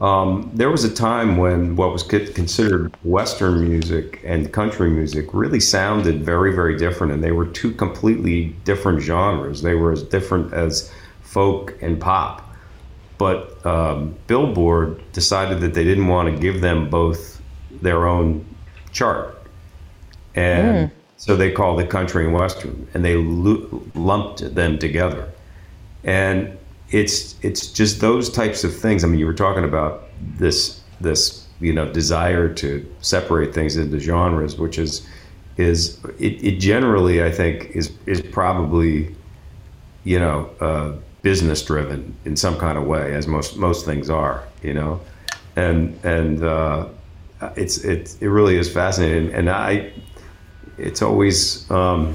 um, 0.00 0.50
there 0.54 0.70
was 0.70 0.84
a 0.84 0.92
time 0.92 1.36
when 1.36 1.76
what 1.76 1.92
was 1.92 2.02
considered 2.02 2.94
Western 3.04 3.68
music 3.68 4.20
and 4.24 4.52
country 4.52 4.90
music 4.90 5.32
really 5.32 5.60
sounded 5.60 6.24
very, 6.24 6.54
very 6.54 6.76
different, 6.76 7.12
and 7.12 7.24
they 7.24 7.32
were 7.32 7.46
two 7.46 7.72
completely 7.72 8.54
different 8.64 9.00
genres. 9.00 9.62
They 9.62 9.74
were 9.74 9.92
as 9.92 10.02
different 10.02 10.52
as 10.52 10.92
folk 11.22 11.76
and 11.80 12.00
pop. 12.00 12.48
But 13.18 13.64
um, 13.64 14.16
Billboard 14.26 15.00
decided 15.12 15.60
that 15.60 15.74
they 15.74 15.84
didn't 15.84 16.08
want 16.08 16.34
to 16.34 16.40
give 16.40 16.60
them 16.60 16.90
both 16.90 17.40
their 17.80 18.06
own 18.06 18.44
chart, 18.92 19.42
and 20.34 20.90
mm. 20.90 20.94
So 21.24 21.34
they 21.36 21.50
called 21.50 21.80
it 21.80 21.88
country 21.88 22.26
and 22.26 22.34
western, 22.34 22.86
and 22.92 23.02
they 23.02 23.16
lumped 23.16 24.54
them 24.54 24.78
together. 24.78 25.26
And 26.04 26.58
it's 26.90 27.36
it's 27.40 27.68
just 27.68 28.02
those 28.02 28.28
types 28.28 28.62
of 28.62 28.76
things. 28.76 29.04
I 29.04 29.06
mean, 29.06 29.18
you 29.18 29.24
were 29.24 29.32
talking 29.32 29.64
about 29.64 30.02
this 30.36 30.82
this 31.00 31.46
you 31.60 31.72
know 31.72 31.90
desire 31.90 32.52
to 32.52 32.86
separate 33.00 33.54
things 33.54 33.78
into 33.78 33.98
genres, 33.98 34.58
which 34.58 34.76
is 34.76 35.06
is 35.56 35.98
it, 36.18 36.44
it 36.44 36.60
generally 36.60 37.24
I 37.24 37.30
think 37.30 37.70
is 37.70 37.90
is 38.04 38.20
probably 38.20 39.16
you 40.04 40.18
know 40.18 40.50
uh, 40.60 40.92
business 41.22 41.62
driven 41.62 42.14
in 42.26 42.36
some 42.36 42.58
kind 42.58 42.76
of 42.76 42.84
way, 42.84 43.14
as 43.14 43.26
most 43.26 43.56
most 43.56 43.86
things 43.86 44.10
are, 44.10 44.44
you 44.62 44.74
know, 44.74 45.00
and 45.56 45.98
and 46.04 46.44
uh, 46.44 46.86
it's 47.56 47.78
it 47.78 48.14
it 48.20 48.28
really 48.28 48.58
is 48.58 48.70
fascinating, 48.70 49.32
and 49.32 49.48
I 49.48 49.90
it's 50.78 51.02
always 51.02 51.70
um, 51.70 52.14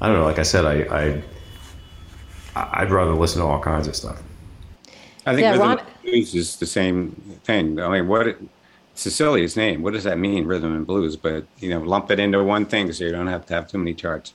I 0.00 0.08
don't 0.08 0.16
know, 0.16 0.24
like 0.24 0.38
I 0.38 0.42
said, 0.42 0.64
I, 0.64 0.96
I 0.96 1.22
I'd 2.54 2.90
rather 2.90 3.12
listen 3.12 3.40
to 3.40 3.46
all 3.46 3.60
kinds 3.60 3.86
of 3.86 3.96
stuff. 3.96 4.22
I 5.26 5.32
think 5.34 5.42
yeah, 5.42 5.52
rhythm 5.52 5.68
Ron- 5.68 5.78
and 5.78 5.88
blues 6.02 6.34
is 6.34 6.56
the 6.56 6.66
same 6.66 7.10
thing. 7.44 7.80
I 7.80 7.88
mean, 7.88 8.08
what 8.08 8.38
Cecilia's 8.94 9.56
name? 9.56 9.82
What 9.82 9.92
does 9.92 10.04
that 10.04 10.18
mean, 10.18 10.46
rhythm 10.46 10.74
and 10.74 10.86
blues? 10.86 11.16
But 11.16 11.44
you 11.58 11.70
know, 11.70 11.80
lump 11.80 12.10
it 12.10 12.20
into 12.20 12.42
one 12.44 12.64
thing 12.64 12.92
so 12.92 13.04
you 13.04 13.12
don't 13.12 13.26
have 13.26 13.46
to 13.46 13.54
have 13.54 13.68
too 13.68 13.78
many 13.78 13.94
charts. 13.94 14.32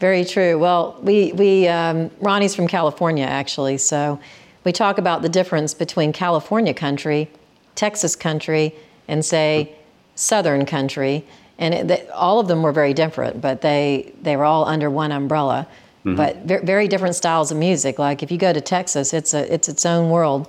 Very 0.00 0.24
true. 0.24 0.58
Well, 0.58 0.98
we 1.02 1.32
we 1.32 1.68
um, 1.68 2.10
Ronnie's 2.20 2.54
from 2.54 2.68
California 2.68 3.24
actually, 3.24 3.78
so 3.78 4.18
we 4.64 4.72
talk 4.72 4.98
about 4.98 5.22
the 5.22 5.28
difference 5.28 5.72
between 5.74 6.12
California 6.12 6.74
country, 6.74 7.30
Texas 7.74 8.16
country, 8.16 8.74
and 9.08 9.24
say 9.24 9.74
Southern 10.14 10.66
country, 10.66 11.24
and 11.58 11.74
it, 11.74 11.88
they, 11.88 12.08
all 12.08 12.40
of 12.40 12.48
them 12.48 12.62
were 12.62 12.72
very 12.72 12.94
different, 12.94 13.40
but 13.40 13.60
they 13.60 14.12
they 14.22 14.36
were 14.36 14.44
all 14.44 14.64
under 14.64 14.90
one 14.90 15.12
umbrella. 15.12 15.66
Mm-hmm. 16.04 16.16
But 16.16 16.64
very 16.64 16.86
different 16.86 17.14
styles 17.14 17.50
of 17.50 17.56
music. 17.56 17.98
Like 17.98 18.22
if 18.22 18.30
you 18.30 18.36
go 18.36 18.52
to 18.52 18.60
Texas, 18.60 19.14
it's 19.14 19.32
a 19.32 19.52
it's 19.52 19.68
its 19.68 19.86
own 19.86 20.10
world. 20.10 20.48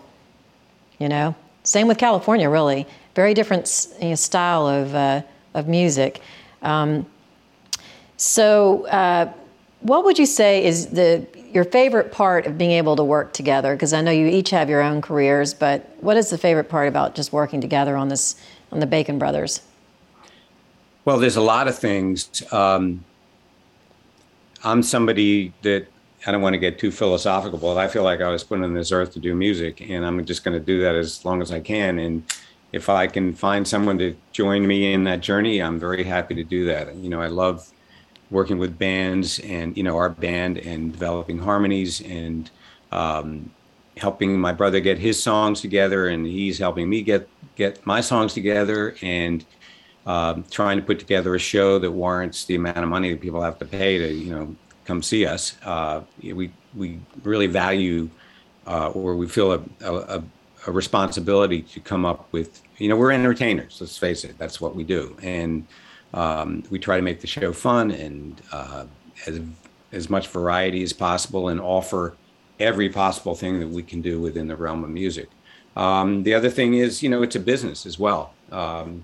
You 1.00 1.08
know, 1.08 1.36
same 1.64 1.88
with 1.88 1.98
California. 1.98 2.50
Really, 2.50 2.86
very 3.16 3.34
different 3.34 3.88
you 4.02 4.10
know, 4.10 4.16
style 4.16 4.68
of 4.68 4.94
uh, 4.94 5.22
of 5.54 5.68
music. 5.68 6.22
Um, 6.62 7.06
so, 8.18 8.86
uh, 8.88 9.32
what 9.82 10.04
would 10.04 10.18
you 10.20 10.26
say 10.26 10.66
is 10.66 10.88
the 10.88 11.26
your 11.54 11.64
favorite 11.64 12.12
part 12.12 12.46
of 12.48 12.58
being 12.58 12.72
able 12.72 12.98
to 12.98 13.04
work 13.04 13.32
together? 13.32 13.76
Because 13.76 13.94
I 13.94 14.02
know 14.02 14.12
you 14.12 14.28
each 14.28 14.50
have 14.50 14.70
your 14.70 14.82
own 14.82 15.02
careers, 15.02 15.54
but 15.54 15.90
what 16.02 16.18
is 16.18 16.30
the 16.30 16.38
favorite 16.38 16.68
part 16.68 16.90
about 16.90 17.16
just 17.16 17.32
working 17.32 17.62
together 17.62 17.96
on 17.96 18.10
this 18.10 18.36
on 18.74 18.80
the 18.80 18.88
Bacon 18.88 19.18
Brothers? 19.18 19.62
Well, 21.06 21.20
there's 21.20 21.36
a 21.36 21.42
lot 21.42 21.68
of 21.68 21.78
things. 21.78 22.44
Um, 22.52 23.06
I'm 24.64 24.82
somebody 24.82 25.54
that 25.62 25.86
I 26.26 26.32
don't 26.32 26.42
want 26.42 26.56
to 26.56 26.58
get 26.58 26.80
too 26.80 26.90
philosophical, 26.92 27.60
but 27.60 27.78
I 27.78 27.88
feel 27.88 28.02
like 28.02 28.22
I 28.22 28.30
was 28.30 28.44
put 28.44 28.60
on 28.62 28.74
this 28.74 28.92
earth 28.92 29.14
to 29.14 29.20
do 29.20 29.36
music, 29.36 29.82
and 29.88 30.04
I'm 30.04 30.26
just 30.26 30.44
going 30.44 30.58
to 30.58 30.66
do 30.66 30.82
that 30.82 30.96
as 30.96 31.24
long 31.24 31.44
as 31.44 31.52
I 31.52 31.60
can. 31.60 32.00
And 32.00 32.24
if 32.72 32.90
I 32.90 33.06
can 33.06 33.36
find 33.36 33.68
someone 33.68 34.00
to 34.00 34.16
join 34.32 34.66
me 34.66 34.94
in 34.94 35.04
that 35.04 35.22
journey, 35.22 35.62
I'm 35.62 35.80
very 35.80 36.04
happy 36.04 36.34
to 36.34 36.44
do 36.44 36.66
that. 36.66 36.96
You 36.96 37.10
know, 37.10 37.22
I 37.22 37.28
love 37.28 37.72
working 38.32 38.58
with 38.58 38.80
bands 38.80 39.38
and 39.40 39.78
you 39.78 39.84
know 39.84 39.98
our 39.98 40.10
band 40.10 40.58
and 40.58 40.92
developing 40.92 41.38
harmonies 41.38 42.02
and 42.02 42.50
um, 42.92 43.52
helping 43.98 44.40
my 44.40 44.52
brother 44.52 44.80
get 44.80 44.98
his 44.98 45.22
songs 45.22 45.62
together, 45.62 46.08
and 46.08 46.26
he's 46.26 46.58
helping 46.58 46.90
me 46.90 47.04
get 47.04 47.30
get 47.56 47.86
my 47.86 48.02
songs 48.02 48.34
together 48.34 48.96
and 49.04 49.46
um, 50.06 50.46
trying 50.52 50.78
to 50.78 50.84
put 50.84 51.00
together 51.00 51.34
a 51.36 51.40
show 51.40 51.80
that 51.80 51.92
warrants 51.92 52.46
the 52.46 52.56
amount 52.56 52.78
of 52.78 52.88
money 52.88 53.12
that 53.12 53.22
people 53.22 53.42
have 53.42 53.58
to 53.60 53.66
pay 53.66 53.98
to, 53.98 54.14
you 54.14 54.34
know, 54.34 54.56
come 54.86 55.02
see 55.02 55.26
us. 55.26 55.58
Uh, 55.64 56.02
we 56.22 56.52
we 56.76 57.00
really 57.24 57.48
value, 57.48 58.10
uh, 58.68 58.90
or 58.90 59.16
we 59.16 59.28
feel 59.28 59.54
a, 59.54 59.62
a, 59.82 60.24
a, 60.68 60.72
responsibility 60.72 61.62
to 61.62 61.80
come 61.80 62.06
up 62.06 62.32
with. 62.32 62.62
You 62.78 62.90
know, 62.90 62.98
we're 62.98 63.12
entertainers. 63.12 63.78
Let's 63.80 63.98
face 63.98 64.24
it. 64.24 64.38
That's 64.38 64.62
what 64.62 64.76
we 64.76 64.84
do, 64.84 65.16
and 65.22 65.66
um, 66.14 66.64
we 66.70 66.78
try 66.78 66.98
to 66.98 67.02
make 67.02 67.22
the 67.22 67.28
show 67.28 67.52
fun 67.52 67.92
and 67.92 68.42
uh, 68.52 68.86
as 69.26 69.42
as 69.92 70.10
much 70.10 70.28
variety 70.28 70.84
as 70.84 70.94
possible, 70.94 71.50
and 71.50 71.60
offer 71.60 72.16
every 72.60 72.90
possible 72.90 73.36
thing 73.36 73.60
that 73.60 73.70
we 73.70 73.84
can 73.84 74.02
do 74.02 74.22
within 74.22 74.48
the 74.48 74.56
realm 74.56 74.84
of 74.84 74.90
music. 74.90 75.30
Um, 75.76 76.24
the 76.24 76.34
other 76.34 76.50
thing 76.50 76.76
is, 76.76 77.04
you 77.04 77.10
know, 77.10 77.22
it's 77.22 77.36
a 77.36 77.40
business 77.40 77.86
as 77.86 78.00
well. 78.00 78.34
Um, 78.52 79.04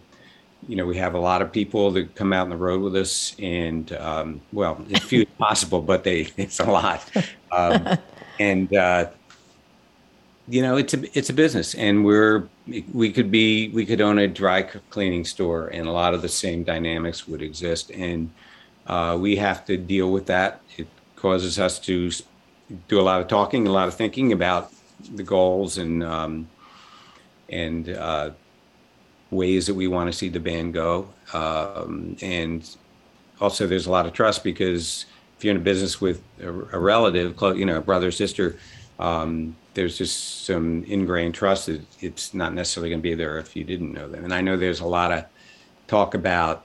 you 0.68 0.76
know, 0.76 0.86
we 0.86 0.98
have 0.98 1.16
a 1.16 1.20
lot 1.20 1.42
of 1.42 1.52
people 1.52 1.92
that 1.92 2.16
come 2.16 2.34
out 2.34 2.44
on 2.44 2.50
the 2.50 2.58
road 2.58 2.82
with 2.82 2.96
us, 2.96 3.36
and 3.40 3.92
um, 3.94 4.42
well, 4.54 4.84
as 4.94 5.04
few 5.04 5.22
as 5.22 5.28
possible, 5.38 5.82
but 5.82 6.04
they 6.04 6.28
it's 6.38 6.60
a 6.60 6.66
lot. 6.66 7.10
Um, 7.52 7.98
and 8.40 8.76
uh, 8.76 9.10
you 10.48 10.62
know, 10.62 10.78
it's 10.78 10.94
a 10.94 11.18
it's 11.18 11.30
a 11.30 11.34
business, 11.34 11.76
and 11.76 12.06
we're 12.06 12.48
we 12.94 13.12
could 13.12 13.32
be 13.32 13.70
we 13.70 13.86
could 13.86 14.02
own 14.02 14.20
a 14.20 14.28
dry 14.28 14.64
cleaning 14.64 15.26
store, 15.26 15.68
and 15.68 15.88
a 15.88 15.92
lot 15.92 16.14
of 16.14 16.22
the 16.22 16.30
same 16.30 16.64
dynamics 16.64 17.28
would 17.28 17.42
exist, 17.42 17.92
and 17.92 18.32
uh, 18.88 19.18
we 19.20 19.36
have 19.38 19.66
to 19.66 19.78
deal 19.78 20.12
with 20.12 20.26
that. 20.28 20.62
It 20.78 20.88
causes 21.16 21.60
us 21.60 21.80
to 21.80 22.12
do 22.88 23.00
a 23.00 23.02
lot 23.02 23.22
of 23.22 23.28
talking, 23.28 23.68
a 23.68 23.72
lot 23.72 23.88
of 23.88 23.94
thinking 23.94 24.32
about 24.32 24.72
the 25.16 25.24
goals 25.24 25.78
and 25.78 26.04
um, 26.04 26.48
and 27.50 27.90
uh, 27.90 28.32
ways 29.32 29.66
that 29.66 29.74
we 29.74 29.88
want 29.88 30.12
to 30.12 30.18
see 30.18 30.30
the 30.30 30.40
band 30.40 30.74
go. 30.74 31.08
Um, 31.34 32.18
and 32.22 32.70
also, 33.40 33.66
there's 33.66 33.88
a 33.88 33.92
lot 33.92 34.06
of 34.06 34.14
trust 34.14 34.44
because 34.44 35.06
if 35.38 35.44
you're 35.44 35.56
in 35.56 35.58
a 35.58 35.64
business 35.64 36.00
with 36.00 36.22
a, 36.42 36.50
a 36.50 36.80
relative, 36.80 37.36
you 37.58 37.66
know, 37.66 37.78
a 37.78 37.82
brother 37.82 38.12
sister, 38.12 38.58
um, 39.00 39.56
there's 39.74 39.98
just 39.98 40.46
some 40.46 40.84
ingrained 40.84 41.34
trust 41.34 41.66
that 41.66 41.82
it's 42.02 42.34
not 42.34 42.54
necessarily 42.54 42.90
going 42.90 43.00
to 43.00 43.04
be 43.04 43.16
there 43.16 43.40
if 43.40 43.56
you 43.56 43.64
didn't 43.64 43.94
know 43.94 44.08
them. 44.08 44.24
And 44.24 44.34
I 44.34 44.42
know 44.42 44.58
there's 44.58 44.82
a 44.82 44.86
lot 44.86 45.12
of 45.12 45.26
talk 45.88 46.14
about 46.14 46.64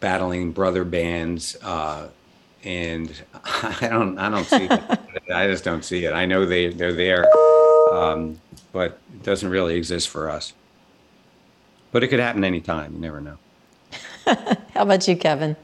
battling 0.00 0.50
brother 0.50 0.84
bands, 0.84 1.56
uh, 1.62 2.08
and 2.64 3.12
I 3.44 3.88
don't, 3.88 4.18
I 4.18 4.28
don't 4.28 4.46
see 4.46 4.64
it. 4.64 4.82
I 5.32 5.46
just 5.46 5.62
don't 5.62 5.84
see 5.84 6.04
it. 6.04 6.12
I 6.12 6.26
know 6.26 6.44
they, 6.44 6.68
they're 6.68 6.92
there, 6.92 7.26
um, 7.92 8.40
but 8.72 8.98
it 9.14 9.22
doesn't 9.22 9.48
really 9.48 9.76
exist 9.76 10.08
for 10.08 10.28
us. 10.28 10.54
But 11.92 12.02
it 12.02 12.08
could 12.08 12.20
happen 12.20 12.42
anytime. 12.42 12.94
You 12.94 12.98
never 12.98 13.20
know. 13.20 13.38
How 14.26 14.82
about 14.82 15.06
you, 15.06 15.16
Kevin? 15.16 15.54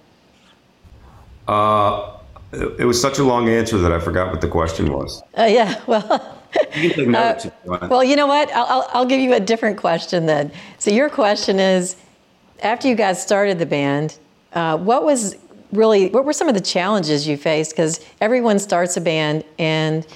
Uh, 1.49 2.19
it 2.53 2.87
was 2.87 3.01
such 3.01 3.19
a 3.19 3.25
long 3.25 3.49
answer 3.49 3.79
that 3.79 3.93
I 3.93 3.99
forgot 3.99 4.31
what 4.31 4.41
the 4.41 4.49
question 4.49 4.93
was. 4.93 5.23
Uh, 5.37 5.45
yeah, 5.45 5.81
well. 5.87 6.39
you 6.77 6.91
can 6.91 6.97
take 6.97 7.09
notes 7.09 7.47
uh, 7.47 7.51
you 7.65 7.89
well, 7.89 8.05
you 8.05 8.17
know 8.17 8.27
what? 8.27 8.51
I'll, 8.55 8.67
I'll, 8.67 8.91
I'll 8.93 9.07
give 9.07 9.21
you 9.21 9.35
a 9.35 9.41
different 9.41 9.79
question 9.79 10.27
then. 10.27 10.53
So, 10.79 10.91
your 10.91 11.11
question 11.11 11.59
is 11.59 11.97
after 12.63 12.89
you 12.89 12.95
guys 12.95 13.23
started 13.23 13.59
the 13.59 13.67
band, 13.67 14.19
uh, 14.53 14.77
what 14.77 15.05
was 15.05 15.37
really, 15.73 16.09
what 16.11 16.25
were 16.25 16.33
some 16.33 16.49
of 16.49 16.55
the 16.55 16.61
challenges 16.61 17.27
you 17.27 17.37
faced? 17.37 17.73
Because 17.73 18.05
everyone 18.21 18.59
starts 18.59 18.97
a 18.97 19.01
band 19.01 19.45
and 19.59 20.07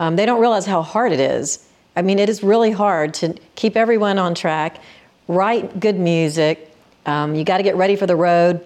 um, 0.00 0.16
they 0.16 0.26
don't 0.26 0.40
realize 0.40 0.66
how 0.66 0.82
hard 0.82 1.12
it 1.12 1.20
is. 1.20 1.68
I 1.96 2.02
mean, 2.02 2.18
it 2.18 2.28
is 2.28 2.42
really 2.42 2.70
hard 2.70 3.14
to 3.14 3.34
keep 3.54 3.76
everyone 3.76 4.18
on 4.18 4.34
track, 4.34 4.80
write 5.28 5.80
good 5.80 5.98
music. 5.98 6.74
Um, 7.06 7.34
you 7.34 7.44
got 7.44 7.58
to 7.58 7.62
get 7.62 7.76
ready 7.76 7.96
for 7.96 8.06
the 8.06 8.16
road. 8.16 8.64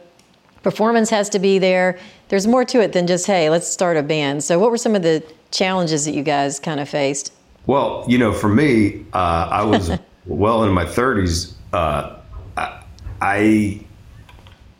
Performance 0.62 1.11
has 1.11 1.29
to 1.31 1.38
be 1.38 1.59
there. 1.59 1.99
There's 2.29 2.47
more 2.47 2.64
to 2.64 2.81
it 2.81 2.92
than 2.92 3.07
just, 3.07 3.27
hey, 3.27 3.51
let's 3.51 3.69
start 3.69 3.97
a 3.97 4.03
band. 4.03 4.42
So, 4.42 4.59
what 4.59 4.71
were 4.71 4.77
some 4.77 4.95
of 4.95 5.03
the 5.03 5.23
challenges 5.51 6.05
that 6.07 6.12
you 6.12 6.23
guys 6.23 6.59
kind 6.59 6.81
of 6.81 6.88
faced? 6.88 7.33
Well, 7.66 8.05
you 8.09 8.19
know, 8.19 8.33
for 8.33 8.49
me, 8.49 9.05
uh, 9.12 9.49
I 9.51 9.62
was 9.62 9.90
well 10.27 10.64
in 10.64 10.73
my 10.73 10.85
30s. 10.85 11.55
Uh, 11.73 12.16
I, 12.57 12.83
I, 13.21 13.81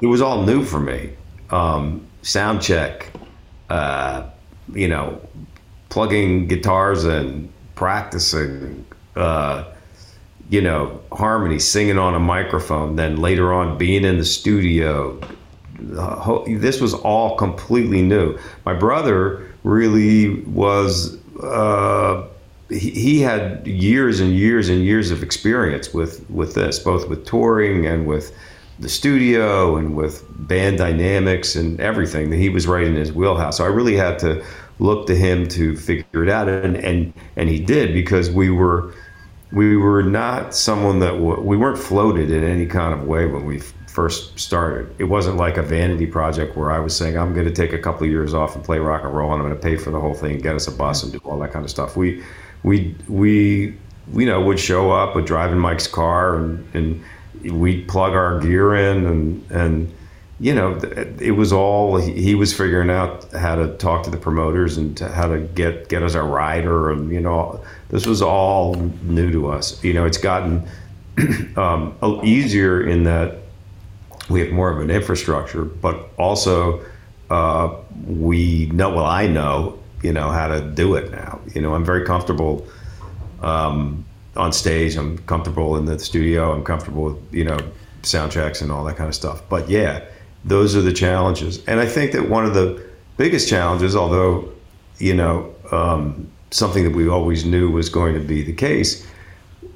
it 0.01 0.07
was 0.07 0.21
all 0.21 0.45
new 0.45 0.65
for 0.65 0.81
me. 0.81 1.11
Um, 1.51 2.07
sound 2.23 2.61
check, 2.61 3.13
uh, 3.71 4.29
you 4.73 4.89
know, 4.89 5.21
plugging 5.89 6.49
guitars 6.49 7.05
and 7.05 7.53
practicing. 7.75 8.85
Uh, 9.15 9.65
you 10.49 10.61
know, 10.61 11.01
harmony, 11.13 11.59
singing 11.59 11.99
on 11.99 12.15
a 12.15 12.21
microphone, 12.21 12.97
then 12.97 13.17
later 13.17 13.53
on 13.53 13.79
being 13.79 14.05
in 14.05 14.19
the 14.19 14.25
studio. 14.25 15.19
This 16.47 16.81
was 16.81 16.95
all 16.95 17.37
completely 17.37 18.03
new. 18.03 18.39
My 18.65 18.75
brother 18.75 19.53
really 19.65 20.43
was 20.45 21.19
uh, 21.43 22.27
he, 22.69 22.91
he 22.91 23.21
had 23.21 23.67
years 23.67 24.21
and 24.21 24.33
years 24.33 24.69
and 24.69 24.85
years 24.85 25.11
of 25.11 25.23
experience 25.23 25.93
with 25.93 26.29
with 26.31 26.55
this, 26.55 26.79
both 26.79 27.09
with 27.09 27.27
touring 27.27 27.87
and 27.87 28.07
with 28.07 28.35
the 28.79 28.89
studio 28.89 29.77
and 29.77 29.97
with 29.97 30.25
band 30.49 30.79
dynamics 30.79 31.57
and 31.57 31.81
everything 31.81 32.31
that 32.31 32.37
he 32.37 32.49
was 32.49 32.67
right 32.67 32.87
in 32.87 32.95
his 32.95 33.13
wheelhouse. 33.13 33.57
So 33.57 33.65
I 33.65 33.69
really 33.69 33.97
had 33.97 34.19
to 34.21 34.45
look 34.79 35.07
to 35.07 35.17
him 35.17 35.49
to 35.49 35.77
figure 35.77 36.23
it 36.23 36.29
out, 36.29 36.49
and 36.49 36.77
and 36.77 37.13
and 37.37 37.49
he 37.49 37.59
did 37.59 37.93
because 37.93 38.31
we 38.31 38.51
were 38.51 38.93
we 39.53 39.77
were 39.77 40.03
not 40.03 40.55
someone 40.55 40.99
that 41.01 41.13
w- 41.13 41.41
we 41.41 41.57
weren't 41.57 41.79
floated 41.79 42.31
in 42.31 42.45
any 42.45 42.67
kind 42.67 42.93
of 42.93 43.07
way 43.07 43.27
when 43.27 43.45
we 43.45 43.61
first 43.87 44.39
started. 44.39 44.95
It 44.99 45.05
wasn't 45.05 45.37
like 45.37 45.57
a 45.57 45.63
vanity 45.63 46.07
project 46.07 46.57
where 46.57 46.71
I 46.71 46.79
was 46.81 46.95
saying 46.95 47.17
I'm 47.17 47.33
going 47.33 47.47
to 47.47 47.53
take 47.53 47.73
a 47.73 47.79
couple 47.79 48.05
of 48.05 48.11
years 48.11 48.35
off 48.35 48.55
and 48.55 48.65
play 48.65 48.79
rock 48.79 49.05
and 49.05 49.15
roll, 49.15 49.33
and 49.33 49.41
I'm 49.41 49.49
going 49.49 49.59
to 49.59 49.63
pay 49.63 49.77
for 49.77 49.91
the 49.91 50.01
whole 50.01 50.15
thing, 50.15 50.39
get 50.39 50.55
us 50.55 50.67
a 50.69 50.73
bus, 50.73 51.03
and 51.03 51.13
do 51.13 51.19
all 51.25 51.39
that 51.39 51.53
kind 51.53 51.65
of 51.65 51.71
stuff. 51.71 51.97
We 51.97 52.23
we 52.63 52.95
we 53.09 53.75
you 54.13 54.27
know 54.27 54.41
would 54.43 54.61
show 54.61 54.91
up, 54.91 55.15
would 55.15 55.25
drive 55.25 55.53
in 55.53 55.59
Mike's 55.59 55.87
car, 55.87 56.37
and 56.37 56.69
and 56.75 57.61
we'd 57.61 57.89
plug 57.89 58.13
our 58.13 58.39
gear 58.41 58.75
in, 58.75 59.07
and 59.07 59.51
and 59.51 59.95
you 60.39 60.55
know 60.55 60.79
it 61.19 61.33
was 61.33 61.53
all 61.53 61.97
he 61.97 62.35
was 62.35 62.53
figuring 62.53 62.91
out 62.91 63.25
how 63.33 63.55
to 63.55 63.75
talk 63.79 64.05
to 64.05 64.11
the 64.11 64.19
promoters 64.19 64.77
and 64.77 64.97
to 64.99 65.09
how 65.09 65.29
to 65.29 65.41
get 65.41 65.89
get 65.89 66.03
us 66.03 66.15
a 66.15 66.23
rider, 66.23 66.91
and 66.91 67.11
you 67.11 67.21
know 67.21 67.63
this 67.89 68.07
was 68.07 68.21
all 68.21 68.75
new 68.75 69.31
to 69.31 69.49
us. 69.49 69.83
You 69.83 69.95
know, 69.95 70.05
it's 70.05 70.19
gotten 70.19 70.69
um, 71.57 71.97
easier 72.23 72.87
in 72.87 73.05
that 73.05 73.39
we 74.29 74.41
have 74.41 74.51
more 74.51 74.71
of 74.71 74.81
an 74.81 74.91
infrastructure, 74.91 75.65
but 75.65 76.11
also 76.19 76.85
uh, 77.31 77.75
we 78.07 78.67
know. 78.67 78.91
Well, 78.95 79.07
I 79.07 79.27
know 79.27 79.79
you 80.03 80.13
know 80.13 80.31
how 80.31 80.49
to 80.49 80.61
do 80.61 80.97
it 80.97 81.11
now. 81.11 81.41
You 81.55 81.63
know, 81.63 81.75
I'm 81.75 81.85
very 81.85 82.05
comfortable 82.05 82.67
um, 83.41 84.05
on 84.37 84.53
stage. 84.53 84.97
I'm 84.97 85.17
comfortable 85.19 85.77
in 85.77 85.87
the 85.87 85.99
studio. 85.99 86.53
I'm 86.53 86.63
comfortable 86.63 87.05
with 87.05 87.35
you 87.35 87.45
know 87.45 87.59
sound 88.03 88.33
checks 88.33 88.61
and 88.61 88.71
all 88.71 88.85
that 88.85 88.97
kind 88.97 89.09
of 89.09 89.15
stuff. 89.15 89.43
But 89.49 89.71
yeah, 89.71 90.05
those 90.47 90.75
are 90.75 90.81
the 90.81 90.93
challenges. 90.93 91.63
And 91.67 91.81
I 91.81 91.87
think 91.87 92.13
that 92.13 92.31
one 92.31 92.47
of 92.47 92.55
the 92.55 92.83
biggest 93.17 93.49
challenges, 93.49 93.95
although 93.95 94.51
you 94.99 95.15
know 95.15 95.55
um, 95.71 96.31
something 96.51 96.85
that 96.85 96.95
we 96.95 97.09
always 97.09 97.45
knew 97.45 97.71
was 97.71 97.89
going 97.89 98.15
to 98.15 98.21
be 98.21 98.43
the 98.43 98.53
case, 98.53 99.07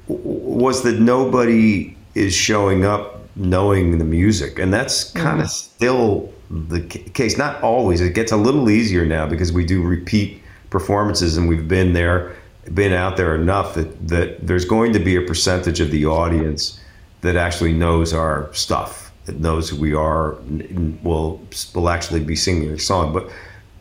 was 0.07 0.81
that 0.83 0.99
nobody 0.99 1.95
is 2.15 2.33
showing 2.33 2.85
up 2.85 3.19
knowing 3.35 3.97
the 3.97 4.05
music, 4.05 4.59
and 4.59 4.73
that's 4.73 5.11
kind 5.11 5.39
of 5.39 5.47
mm-hmm. 5.47 5.75
still 5.75 6.33
the 6.49 6.81
case. 6.81 7.37
Not 7.37 7.61
always. 7.61 8.01
It 8.01 8.13
gets 8.13 8.31
a 8.31 8.37
little 8.37 8.69
easier 8.69 9.05
now 9.05 9.27
because 9.27 9.53
we 9.53 9.65
do 9.65 9.81
repeat 9.81 10.41
performances, 10.69 11.37
and 11.37 11.47
we've 11.47 11.67
been 11.67 11.93
there, 11.93 12.35
been 12.73 12.93
out 12.93 13.17
there 13.17 13.35
enough 13.35 13.75
that 13.75 14.07
that 14.07 14.45
there's 14.45 14.65
going 14.65 14.93
to 14.93 14.99
be 14.99 15.15
a 15.15 15.21
percentage 15.21 15.79
of 15.79 15.91
the 15.91 16.05
audience 16.05 16.79
that 17.21 17.35
actually 17.35 17.73
knows 17.73 18.13
our 18.13 18.51
stuff, 18.53 19.00
knows 19.27 19.69
who 19.69 19.77
we 19.77 19.93
are, 19.93 20.37
will 21.03 21.39
will 21.73 21.89
actually 21.89 22.21
be 22.21 22.35
singing 22.35 22.69
a 22.69 22.79
song, 22.79 23.13
but. 23.13 23.29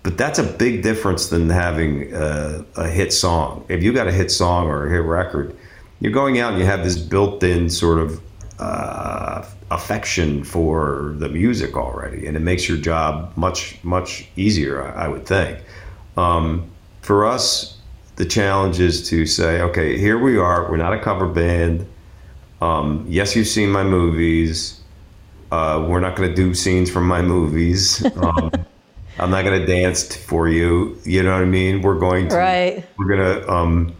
But 0.03 0.17
that's 0.17 0.39
a 0.39 0.43
big 0.43 0.83
difference 0.83 1.29
than 1.29 1.51
having 1.51 2.15
a, 2.15 2.65
a 2.77 2.89
hit 2.89 3.13
song. 3.13 3.67
If 3.69 3.83
you 3.83 3.93
got 3.93 4.09
a 4.09 4.13
hit 4.13 4.31
song 4.31 4.67
or 4.67 4.87
a 4.87 4.91
hit 4.91 5.05
record, 5.05 5.55
you're 6.01 6.11
going 6.11 6.41
out 6.41 6.55
and 6.55 6.59
you 6.59 6.65
have 6.65 6.83
this 6.83 6.97
built-in 6.97 7.69
sort 7.69 7.99
of 7.99 8.19
uh, 8.59 9.45
affection 9.71 10.43
for 10.43 11.15
the 11.19 11.29
music 11.29 11.77
already, 11.77 12.27
and 12.27 12.35
it 12.35 12.41
makes 12.41 12.67
your 12.67 12.79
job 12.79 13.31
much 13.37 13.77
much 13.85 14.27
easier. 14.37 14.83
I, 14.83 15.05
I 15.05 15.09
would 15.09 15.27
think. 15.27 15.59
Um, 16.17 16.71
for 17.03 17.27
us, 17.27 17.77
the 18.17 18.25
challenge 18.25 18.81
is 18.81 19.07
to 19.11 19.27
say, 19.27 19.61
okay, 19.61 19.99
here 19.99 20.19
we 20.19 20.39
are. 20.39 20.71
We're 20.71 20.79
not 20.79 20.95
a 20.95 20.99
cover 20.99 21.29
band. 21.29 21.87
Um, 22.63 23.05
yes, 23.07 23.37
you've 23.37 23.49
seen 23.49 23.71
my 23.71 23.85
movies. 23.85 24.80
Uh, 25.51 25.85
we're 25.89 26.01
not 26.01 26.17
going 26.17 26.29
to 26.29 26.35
do 26.35 26.55
scenes 26.55 26.91
from 26.91 27.07
my 27.07 27.23
movies. 27.23 28.05
Um, 28.21 28.53
I'm 29.19 29.31
not 29.31 29.45
going 29.45 29.61
to 29.61 29.67
dance 29.67 30.17
for 30.17 30.49
you. 30.49 30.99
You 31.05 31.23
know 31.23 31.33
what 31.33 31.43
I 31.43 31.47
mean? 31.47 31.83
We're 31.83 31.99
going 31.99 32.29
to. 32.29 32.37
Right. 32.37 32.85
We're 32.97 33.17
going 33.17 33.43
to. 33.43 33.51
Um, 33.51 33.97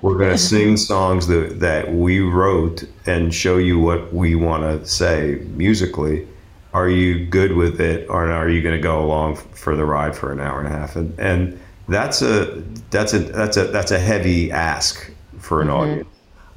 we're 0.00 0.16
going 0.16 0.30
to 0.32 0.38
sing 0.38 0.76
songs 0.76 1.26
that, 1.26 1.60
that 1.60 1.92
we 1.92 2.20
wrote 2.20 2.84
and 3.04 3.34
show 3.34 3.58
you 3.58 3.78
what 3.78 4.14
we 4.14 4.34
want 4.34 4.62
to 4.62 4.86
say 4.88 5.42
musically. 5.50 6.26
Are 6.72 6.88
you 6.88 7.26
good 7.26 7.52
with 7.52 7.80
it, 7.80 8.08
or 8.08 8.30
are 8.30 8.48
you 8.48 8.62
going 8.62 8.76
to 8.76 8.82
go 8.82 9.04
along 9.04 9.36
for 9.36 9.76
the 9.76 9.84
ride 9.84 10.16
for 10.16 10.32
an 10.32 10.40
hour 10.40 10.58
and 10.58 10.68
a 10.68 10.70
half? 10.70 10.96
And 10.96 11.18
and 11.18 11.60
that's 11.88 12.22
a 12.22 12.62
that's 12.90 13.14
a 13.14 13.18
that's 13.18 13.56
a 13.56 13.66
that's 13.68 13.90
a 13.90 13.98
heavy 13.98 14.50
ask 14.50 15.10
for 15.38 15.60
an 15.60 15.68
mm-hmm. 15.68 15.76
audience. 15.76 16.15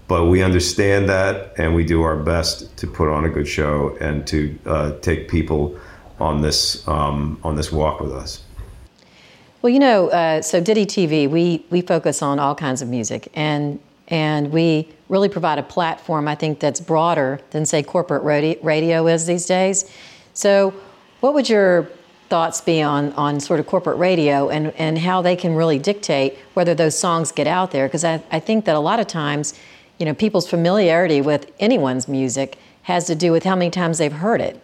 But 0.09 0.25
we 0.25 0.41
understand 0.41 1.07
that, 1.07 1.53
and 1.57 1.75
we 1.75 1.85
do 1.85 2.01
our 2.01 2.17
best 2.17 2.75
to 2.77 2.87
put 2.87 3.07
on 3.07 3.25
a 3.25 3.29
good 3.29 3.47
show 3.47 3.95
and 4.01 4.25
to 4.25 4.57
uh, 4.65 4.91
take 5.01 5.29
people 5.29 5.79
on 6.19 6.41
this 6.41 6.85
um, 6.87 7.39
on 7.43 7.55
this 7.55 7.71
walk 7.71 8.01
with 8.01 8.11
us. 8.11 8.41
Well, 9.61 9.71
you 9.71 9.77
know, 9.77 10.09
uh, 10.09 10.41
so 10.41 10.59
Ditty 10.61 10.87
TV, 10.87 11.29
we 11.29 11.63
we 11.69 11.81
focus 11.81 12.23
on 12.23 12.39
all 12.39 12.55
kinds 12.55 12.81
of 12.81 12.89
music, 12.89 13.29
and 13.35 13.79
and 14.07 14.51
we 14.51 14.89
really 15.09 15.29
provide 15.29 15.59
a 15.59 15.63
platform 15.63 16.27
I 16.27 16.33
think 16.33 16.59
that's 16.59 16.81
broader 16.81 17.39
than 17.51 17.67
say 17.67 17.83
corporate 17.83 18.23
radio 18.23 19.05
is 19.05 19.27
these 19.27 19.45
days. 19.45 19.91
So, 20.33 20.73
what 21.19 21.35
would 21.35 21.47
your 21.47 21.87
thoughts 22.29 22.61
be 22.61 22.81
on 22.81 23.13
on 23.13 23.39
sort 23.39 23.59
of 23.59 23.67
corporate 23.67 23.99
radio 23.99 24.49
and 24.49 24.73
and 24.77 24.97
how 24.97 25.21
they 25.21 25.35
can 25.35 25.53
really 25.53 25.77
dictate 25.77 26.35
whether 26.55 26.73
those 26.73 26.97
songs 26.97 27.31
get 27.31 27.45
out 27.45 27.69
there? 27.69 27.87
Because 27.87 28.03
I, 28.03 28.23
I 28.31 28.39
think 28.39 28.65
that 28.65 28.75
a 28.75 28.79
lot 28.79 28.99
of 28.99 29.05
times, 29.05 29.53
you 29.99 30.05
know, 30.05 30.13
people's 30.13 30.49
familiarity 30.49 31.21
with 31.21 31.51
anyone's 31.59 32.07
music 32.07 32.57
has 32.83 33.05
to 33.05 33.15
do 33.15 33.31
with 33.31 33.43
how 33.43 33.55
many 33.55 33.69
times 33.69 33.99
they've 33.99 34.11
heard 34.11 34.41
it. 34.41 34.59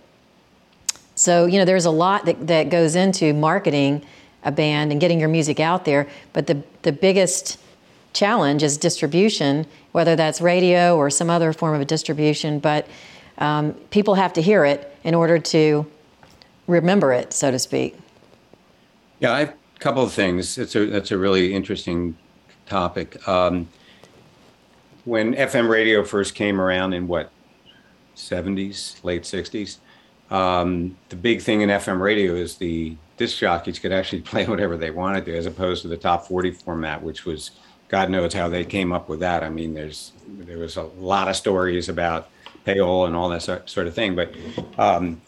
So, 1.14 1.46
you 1.46 1.60
know, 1.60 1.66
there's 1.66 1.86
a 1.86 1.92
lot 1.92 2.26
that, 2.26 2.48
that 2.48 2.70
goes 2.70 2.96
into 2.96 3.34
marketing 3.34 4.06
a 4.44 4.52
band 4.52 4.92
and 4.92 5.02
getting 5.02 5.20
your 5.20 5.30
music 5.30 5.60
out 5.60 5.86
there. 5.86 6.08
But 6.34 6.48
the, 6.48 6.64
the 6.82 6.92
biggest 6.92 7.60
challenge 8.14 8.64
is 8.64 8.78
distribution, 8.78 9.66
whether 9.92 10.16
that's 10.16 10.40
radio 10.42 10.96
or 10.96 11.10
some 11.10 11.30
other 11.30 11.52
form 11.54 11.80
of 11.80 11.86
distribution. 11.88 12.60
But 12.60 12.88
um, 13.38 13.74
people 13.92 14.16
have 14.16 14.34
to 14.34 14.42
hear 14.42 14.66
it 14.66 14.96
in 15.04 15.14
order 15.14 15.40
to 15.40 15.86
remember 16.68 17.12
it, 17.12 17.34
so 17.34 17.52
to 17.52 17.60
speak. 17.60 17.98
Yeah, 19.20 19.34
I 19.34 19.40
have 19.40 19.50
a 19.50 19.80
couple 19.80 20.04
of 20.04 20.14
things. 20.14 20.58
It's 20.58 20.76
a 20.76 20.86
that's 20.86 21.12
a 21.12 21.18
really 21.18 21.54
interesting 21.54 22.18
topic. 22.66 23.26
Um, 23.28 23.68
when 25.06 25.36
FM 25.36 25.70
radio 25.70 26.04
first 26.04 26.36
came 26.36 26.60
around 26.60 26.94
in 26.94 27.08
what 27.08 27.32
70s, 28.16 29.04
late 29.04 29.24
60s, 29.24 29.78
um, 30.32 30.98
the 31.10 31.16
big 31.16 31.42
thing 31.42 31.62
in 31.62 31.70
FM 31.70 32.00
radio 32.00 32.34
is 32.34 32.58
the 32.58 32.96
disc 33.18 33.38
jockeys 33.38 33.80
could 33.80 33.92
actually 33.92 34.22
play 34.32 34.46
whatever 34.46 34.76
they 34.76 34.92
wanted 34.92 35.26
to, 35.26 35.38
as 35.38 35.46
opposed 35.46 35.84
to 35.84 35.88
the 35.88 35.98
top 35.98 36.28
40 36.28 36.52
format, 36.52 37.02
which 37.02 37.26
was 37.26 37.52
God 37.88 38.10
knows 38.10 38.34
how 38.34 38.50
they 38.50 38.66
came 38.66 38.92
up 38.92 39.08
with 39.08 39.20
that. 39.20 39.44
I 39.44 39.50
mean, 39.50 39.74
there's 39.74 40.12
there 40.28 40.58
was 40.58 40.76
a 40.76 40.84
lot 40.84 41.28
of 41.28 41.36
stories 41.36 41.88
about 41.88 42.30
payola 42.66 43.08
and 43.08 43.16
all 43.16 43.30
that 43.30 43.44
sort 43.70 43.88
of 43.88 43.94
thing, 43.94 44.16
but 44.16 44.34
um, 44.80 45.22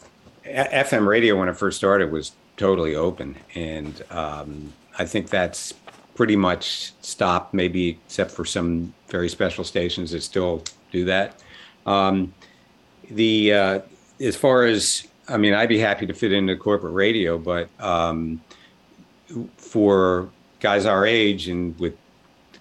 FM 0.44 1.06
radio 1.06 1.38
when 1.38 1.48
it 1.48 1.56
first 1.56 1.76
started 1.76 2.10
was 2.10 2.32
totally 2.56 2.96
open, 2.96 3.36
and 3.54 4.02
um, 4.10 4.72
I 4.98 5.04
think 5.04 5.30
that's 5.30 5.72
pretty 6.18 6.34
much 6.34 6.92
stopped, 7.00 7.54
maybe 7.54 7.90
except 7.90 8.32
for 8.32 8.44
some 8.44 8.92
very 9.06 9.28
special 9.28 9.62
stations 9.62 10.10
that 10.10 10.20
still 10.20 10.64
do 10.90 11.04
that. 11.04 11.40
Um, 11.86 12.34
the 13.08 13.52
uh, 13.52 13.80
as 14.18 14.34
far 14.34 14.64
as 14.64 15.06
I 15.28 15.36
mean, 15.36 15.54
I'd 15.54 15.68
be 15.68 15.78
happy 15.78 16.06
to 16.06 16.12
fit 16.12 16.32
into 16.32 16.56
corporate 16.56 16.94
radio, 16.94 17.38
but 17.38 17.68
um, 17.78 18.42
for 19.58 20.28
guys 20.58 20.86
our 20.86 21.06
age 21.06 21.46
and 21.46 21.78
with 21.78 21.94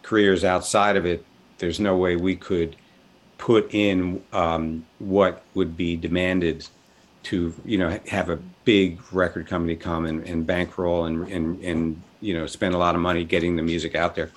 careers 0.04 0.44
outside 0.44 0.96
of 0.96 1.08
it, 1.08 1.26
there's 1.58 1.80
no 1.80 1.98
way 1.98 2.16
we 2.16 2.36
could 2.36 2.76
put 3.40 3.74
in 3.74 4.24
um, 4.34 4.86
what 5.00 5.42
would 5.56 5.76
be 5.76 5.98
demanded 5.98 6.68
to, 7.24 7.56
you 7.66 7.80
know, 7.80 8.00
have 8.08 8.30
a 8.30 8.36
big 8.66 9.02
record 9.12 9.48
company 9.48 9.76
come 9.76 10.06
and, 10.06 10.24
and 10.28 10.46
bankroll 10.46 11.06
and, 11.06 11.28
and, 11.30 11.64
and, 11.64 12.04
you 12.22 12.34
know, 12.34 12.48
spend 12.48 12.74
a 12.74 12.78
lot 12.78 12.96
of 12.96 13.02
money 13.02 13.24
getting 13.24 13.56
the 13.56 13.62
music 13.62 13.96
out 13.96 14.16
there. 14.16 14.32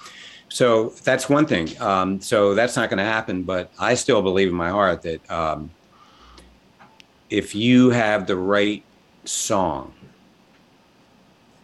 So 0.49 0.91
that's 1.05 1.29
one 1.29 1.47
thing. 1.47 1.81
Um, 1.81 2.21
so 2.21 2.55
that's 2.55 2.77
not 2.77 2.91
going 2.91 2.99
to 2.99 3.05
happen. 3.05 3.45
But 3.45 3.71
I 3.79 3.95
still 3.95 4.21
believe 4.23 4.49
in 4.49 4.55
my 4.55 4.71
heart 4.71 5.03
that 5.03 5.31
um, 5.31 5.71
if 7.31 7.55
you 7.55 7.91
have 7.91 8.27
the 8.27 8.37
right 8.37 8.83
song 9.25 9.93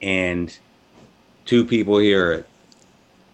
and 0.00 0.56
two 1.44 1.64
people 1.64 1.98
hear 1.98 2.32
it, 2.32 2.48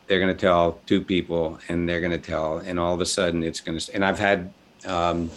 they're 0.07 0.21
going 0.21 0.35
to 0.35 0.41
tell 0.41 0.79
two 0.87 1.03
people 1.03 1.59
and 1.69 1.89
they're 1.89 2.01
going 2.01 2.13
to 2.13 2.19
tell, 2.19 2.59
and 2.59 2.79
all 2.79 2.93
of 2.93 3.01
a 3.01 3.07
sudden 3.07 3.43
it's 3.43 3.61
going 3.61 3.79
to, 3.79 3.95
and 3.95 4.05
I've 4.05 4.19
had, 4.19 4.53
um, 4.87 5.31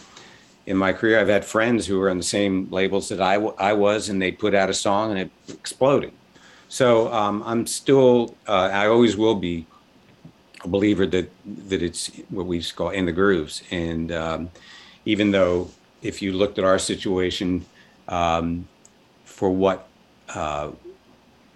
in 0.66 0.76
my 0.76 0.92
career, 0.92 1.20
I've 1.20 1.30
had 1.30 1.46
friends 1.46 1.86
who 1.86 2.00
were 2.00 2.10
on 2.10 2.18
the 2.18 2.24
same 2.24 2.68
labels 2.72 3.10
that 3.10 3.22
I, 3.22 3.36
I 3.36 3.74
was, 3.74 4.10
and 4.10 4.22
they 4.22 4.32
put 4.32 4.56
out 4.56 4.70
a 4.70 4.74
song 4.74 5.12
and 5.12 5.20
it 5.20 5.32
exploded. 5.50 6.12
So 6.70 7.12
um, 7.14 7.44
I'm 7.46 7.68
still, 7.68 8.36
uh, 8.48 8.70
I 8.72 8.88
always 8.88 9.16
will 9.16 9.36
be 9.36 9.66
a 10.64 10.68
believer 10.68 11.06
that 11.06 11.30
that 11.70 11.82
it's 11.82 12.08
what 12.30 12.46
we 12.46 12.62
call 12.62 12.90
in 12.90 13.06
the 13.06 13.12
grooves. 13.12 13.64
And 13.72 14.12
um, 14.12 14.50
even 15.06 15.32
though 15.32 15.70
if 16.02 16.22
you 16.22 16.34
looked 16.34 16.60
at 16.60 16.66
our 16.66 16.80
situation 16.80 17.66
um, 18.08 18.68
for 19.24 19.50
what 19.50 19.88
uh, 20.30 20.72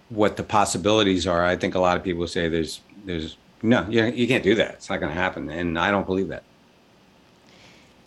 what 0.08 0.36
the 0.36 0.42
possibilities 0.42 1.26
are, 1.26 1.44
I 1.44 1.56
think 1.56 1.74
a 1.74 1.80
lot 1.80 1.96
of 1.96 2.02
people 2.02 2.26
say 2.26 2.48
there's 2.48 2.80
there's 3.04 3.36
no 3.62 3.86
you, 3.88 4.04
you 4.06 4.26
can't 4.26 4.44
do 4.44 4.54
that. 4.54 4.72
It's 4.74 4.88
not 4.88 5.00
going 5.00 5.12
to 5.12 5.20
happen, 5.20 5.50
and 5.50 5.78
I 5.78 5.90
don't 5.90 6.06
believe 6.06 6.28
that. 6.28 6.44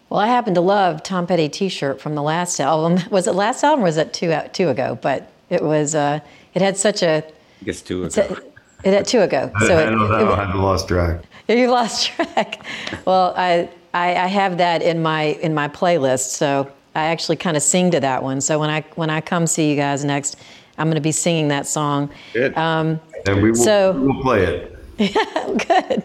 Well, 0.10 0.20
I 0.20 0.28
happen 0.28 0.54
to 0.54 0.62
love 0.62 1.02
Tom 1.02 1.26
Petty 1.26 1.50
T-shirt 1.50 2.00
from 2.00 2.13
the 2.13 2.22
last 2.22 2.60
album. 2.60 3.00
Was 3.10 3.26
it 3.26 3.34
last 3.34 3.63
album 3.63 3.82
or 3.82 3.86
was 3.86 3.98
it 3.98 4.13
two 4.13 4.36
two 4.54 4.70
ago? 4.70 4.98
But 5.02 5.33
it 5.54 5.63
was 5.63 5.96
uh, 5.96 6.20
it 6.54 6.62
had 6.62 6.78
such 6.78 7.04
a. 7.04 7.24
I 7.62 7.66
guess 7.66 7.82
two 7.82 8.04
ago. 8.04 8.38
It 8.84 8.94
had 8.94 9.06
two 9.06 9.22
ago. 9.22 9.52
So 9.60 9.78
I, 9.78 9.84
I 9.84 9.89
don't 9.89 10.10
know. 10.10 10.34
I've 10.34 10.56
lost 10.56 10.88
track. 10.88 11.22
You 11.48 11.70
lost 11.70 12.08
track. 12.08 12.66
Well, 13.06 13.34
I, 13.36 13.70
I, 13.94 14.16
I 14.16 14.28
have 14.28 14.58
that 14.58 14.82
in 14.82 15.02
my 15.02 15.24
in 15.42 15.54
my 15.54 15.68
playlist. 15.68 16.32
So 16.32 16.72
I 16.96 17.06
actually 17.06 17.38
kind 17.38 17.58
of 17.58 17.63
sing 17.63 17.92
to 17.92 18.00
that 18.00 18.24
one. 18.24 18.42
So 18.42 18.60
when 18.60 18.70
I 18.70 18.82
when 18.96 19.10
I 19.10 19.22
come 19.22 19.48
see 19.48 19.70
you 19.70 19.76
guys 19.76 20.04
next, 20.04 20.38
I'm 20.78 20.88
going 20.88 20.96
to 20.96 21.02
be 21.02 21.12
singing 21.12 21.48
that 21.50 21.68
song. 21.68 22.10
Good. 22.34 22.58
Um, 22.58 23.00
and 23.26 23.42
we 23.42 23.52
will, 23.52 23.56
so, 23.56 23.92
we 23.94 24.08
will 24.08 24.22
play 24.22 24.44
it. 24.44 24.78
Yeah, 24.98 25.58
good. 25.68 26.04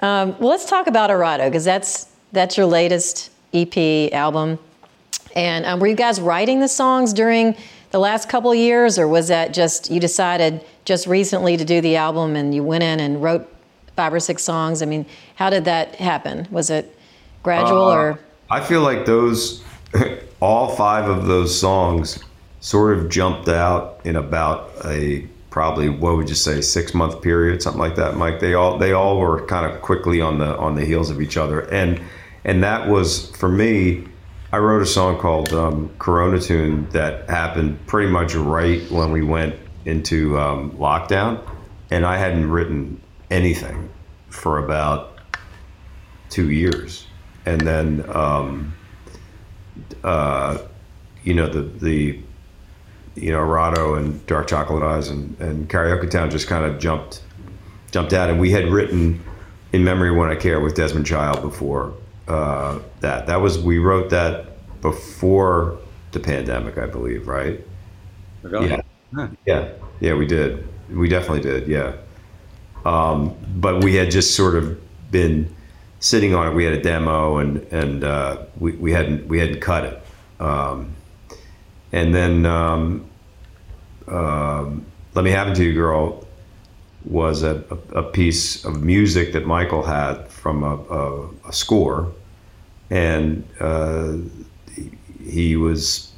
Um, 0.00 0.38
well, 0.38 0.50
let's 0.50 0.66
talk 0.66 0.86
about 0.86 1.10
Erato 1.10 1.46
because 1.46 1.64
that's 1.64 2.08
that's 2.32 2.56
your 2.56 2.66
latest 2.66 3.30
EP 3.52 4.12
album. 4.12 4.58
And 5.34 5.64
um, 5.66 5.80
were 5.80 5.86
you 5.86 5.96
guys 5.96 6.20
writing 6.20 6.60
the 6.60 6.68
songs 6.68 7.12
during 7.12 7.56
the 7.94 8.00
last 8.00 8.28
couple 8.28 8.52
years, 8.52 8.98
or 8.98 9.06
was 9.06 9.28
that 9.28 9.54
just 9.54 9.88
you 9.88 10.00
decided 10.00 10.64
just 10.84 11.06
recently 11.06 11.56
to 11.56 11.64
do 11.64 11.80
the 11.80 11.94
album 11.94 12.34
and 12.34 12.52
you 12.52 12.60
went 12.60 12.82
in 12.82 12.98
and 12.98 13.22
wrote 13.22 13.48
five 13.94 14.12
or 14.12 14.18
six 14.18 14.42
songs? 14.42 14.82
I 14.82 14.86
mean, 14.86 15.06
how 15.36 15.48
did 15.48 15.64
that 15.66 15.94
happen? 15.94 16.48
Was 16.50 16.70
it 16.70 16.98
gradual 17.44 17.84
uh, 17.84 17.94
or? 17.94 18.20
I 18.50 18.62
feel 18.62 18.80
like 18.80 19.06
those, 19.06 19.62
all 20.40 20.74
five 20.74 21.08
of 21.08 21.26
those 21.26 21.56
songs 21.56 22.18
sort 22.58 22.98
of 22.98 23.10
jumped 23.10 23.48
out 23.48 24.00
in 24.02 24.16
about 24.16 24.72
a 24.86 25.28
probably 25.50 25.88
what 25.88 26.16
would 26.16 26.28
you 26.28 26.34
say 26.34 26.60
six 26.60 26.94
month 26.94 27.22
period 27.22 27.62
something 27.62 27.78
like 27.78 27.94
that 27.94 28.16
mike 28.16 28.40
they 28.40 28.54
all 28.54 28.76
they 28.76 28.90
all 28.90 29.20
were 29.20 29.46
kind 29.46 29.70
of 29.70 29.80
quickly 29.82 30.20
on 30.20 30.38
the 30.38 30.56
on 30.56 30.74
the 30.74 30.84
heels 30.84 31.10
of 31.10 31.20
each 31.20 31.36
other 31.36 31.60
and 31.72 32.00
and 32.44 32.64
that 32.64 32.88
was 32.88 33.30
for 33.36 33.48
me 33.48 34.04
i 34.54 34.58
wrote 34.58 34.80
a 34.80 34.86
song 34.86 35.18
called 35.18 35.52
um, 35.52 35.90
corona 35.98 36.40
tune 36.40 36.88
that 36.90 37.28
happened 37.28 37.76
pretty 37.88 38.08
much 38.08 38.36
right 38.36 38.88
when 38.88 39.10
we 39.10 39.20
went 39.20 39.56
into 39.84 40.38
um, 40.38 40.70
lockdown. 40.78 41.44
And 41.90 42.06
i 42.06 42.16
hadn't 42.16 42.48
written 42.48 43.00
anything 43.30 43.90
for 44.28 44.64
about 44.64 45.18
two 46.30 46.50
years. 46.50 47.04
And 47.46 47.60
then 47.60 48.04
um, 48.14 48.74
uh, 50.04 50.58
you 51.24 51.34
know 51.34 51.48
the 51.48 51.62
the 51.62 52.20
you 53.16 53.32
know 53.32 53.40
Erato 53.40 53.98
and 53.98 54.24
Dark 54.26 54.46
Chocolate 54.46 54.84
Eyes 54.84 55.08
and, 55.08 55.38
and 55.40 55.68
Karaoke 55.68 56.08
Town 56.08 56.30
just 56.30 56.46
kind 56.46 56.64
of 56.64 56.78
jumped 56.78 57.22
jumped 57.90 58.12
out, 58.12 58.30
and 58.30 58.38
we 58.38 58.52
had 58.52 58.66
written 58.70 59.22
"In 59.72 59.82
Memory 59.82 60.12
When 60.12 60.30
I 60.30 60.36
Care" 60.36 60.60
with 60.60 60.74
Desmond 60.74 61.06
Child 61.06 61.42
before 61.42 61.92
uh, 62.28 62.78
that. 63.00 63.26
That 63.26 63.40
was 63.40 63.58
we 63.58 63.78
wrote 63.78 64.10
that 64.10 64.46
before 64.80 65.78
the 66.12 66.20
pandemic, 66.20 66.78
I 66.78 66.86
believe, 66.86 67.26
right? 67.26 67.60
Yeah, 68.50 68.82
huh. 69.14 69.28
yeah, 69.46 69.68
yeah. 70.00 70.14
We 70.14 70.26
did. 70.26 70.66
We 70.90 71.08
definitely 71.08 71.40
did. 71.40 71.68
Yeah. 71.68 71.94
Um, 72.84 73.34
but 73.56 73.82
we 73.82 73.94
had 73.94 74.10
just 74.10 74.34
sort 74.34 74.54
of 74.56 74.78
been 75.10 75.54
sitting 76.00 76.34
on 76.34 76.48
it. 76.48 76.54
We 76.54 76.64
had 76.64 76.74
a 76.74 76.82
demo, 76.82 77.38
and 77.38 77.58
and 77.72 78.04
uh, 78.04 78.44
we 78.58 78.72
we 78.72 78.92
hadn't 78.92 79.26
we 79.26 79.38
hadn't 79.38 79.60
cut 79.60 79.84
it. 79.84 80.02
Um, 80.40 80.94
and 81.92 82.14
then 82.14 82.44
um, 82.44 83.08
um, 84.08 84.84
"Let 85.14 85.24
Me 85.24 85.30
Have 85.30 85.48
It 85.48 85.54
to 85.56 85.64
You, 85.64 85.72
Girl" 85.74 86.23
was 87.04 87.42
a, 87.42 87.62
a, 87.94 88.02
piece 88.02 88.64
of 88.64 88.82
music 88.82 89.32
that 89.34 89.46
Michael 89.46 89.82
had 89.82 90.26
from 90.28 90.62
a, 90.62 90.76
a, 90.76 91.28
a 91.48 91.52
score, 91.52 92.10
and 92.90 93.46
uh, 93.60 94.16
he 95.22 95.56
was 95.56 96.12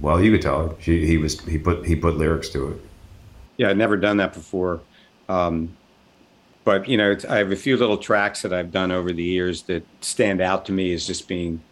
well. 0.00 0.20
You 0.20 0.32
could 0.32 0.42
tell 0.42 0.74
he, 0.80 1.06
he 1.06 1.16
was 1.16 1.40
he 1.40 1.58
put 1.58 1.86
he 1.86 1.94
put 1.94 2.16
lyrics 2.16 2.48
to 2.50 2.72
it. 2.72 2.80
Yeah, 3.56 3.70
I'd 3.70 3.78
never 3.78 3.96
done 3.96 4.16
that 4.16 4.32
before. 4.32 4.80
Um, 5.28 5.76
but 6.64 6.88
you 6.88 6.96
know, 6.96 7.16
I 7.28 7.36
have 7.36 7.52
a 7.52 7.56
few 7.56 7.76
little 7.76 7.96
tracks 7.96 8.42
that 8.42 8.52
I've 8.52 8.72
done 8.72 8.90
over 8.90 9.12
the 9.12 9.22
years 9.22 9.62
that 9.62 9.86
stand 10.00 10.40
out 10.40 10.66
to 10.66 10.72
me 10.72 10.92
as 10.92 11.06
just 11.06 11.28
being 11.28 11.62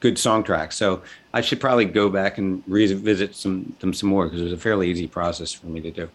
good 0.00 0.18
song 0.18 0.42
tracks. 0.42 0.76
So 0.76 1.02
I 1.34 1.42
should 1.42 1.60
probably 1.60 1.84
go 1.84 2.08
back 2.08 2.38
and 2.38 2.62
revisit 2.66 3.36
some 3.36 3.76
them 3.80 3.92
some 3.92 4.08
more 4.08 4.24
because 4.24 4.40
it 4.40 4.44
was 4.44 4.52
a 4.54 4.58
fairly 4.58 4.90
easy 4.90 5.06
process 5.06 5.52
for 5.52 5.66
me 5.66 5.80
to 5.82 5.90
do. 5.90 6.08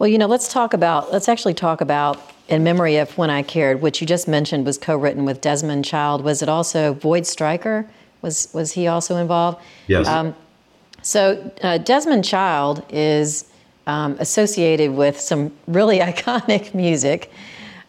Well, 0.00 0.08
you 0.08 0.16
know, 0.16 0.28
let's 0.28 0.50
talk 0.50 0.72
about 0.72 1.12
let's 1.12 1.28
actually 1.28 1.52
talk 1.52 1.82
about 1.82 2.18
in 2.48 2.64
memory 2.64 2.96
of 2.96 3.16
when 3.18 3.28
I 3.28 3.42
cared, 3.42 3.82
which 3.82 4.00
you 4.00 4.06
just 4.06 4.26
mentioned 4.26 4.64
was 4.64 4.78
co-written 4.78 5.26
with 5.26 5.42
Desmond 5.42 5.84
Child. 5.84 6.24
Was 6.24 6.40
it 6.40 6.48
also 6.48 6.94
Boyd 6.94 7.26
Stryker? 7.26 7.86
Was 8.22 8.48
was 8.54 8.72
he 8.72 8.86
also 8.86 9.18
involved? 9.18 9.60
Yes. 9.88 10.08
Um, 10.08 10.34
so 11.02 11.52
uh, 11.62 11.76
Desmond 11.76 12.24
Child 12.24 12.82
is 12.88 13.44
um, 13.86 14.16
associated 14.18 14.90
with 14.92 15.20
some 15.20 15.52
really 15.66 15.98
iconic 16.12 16.72
music. 16.72 17.30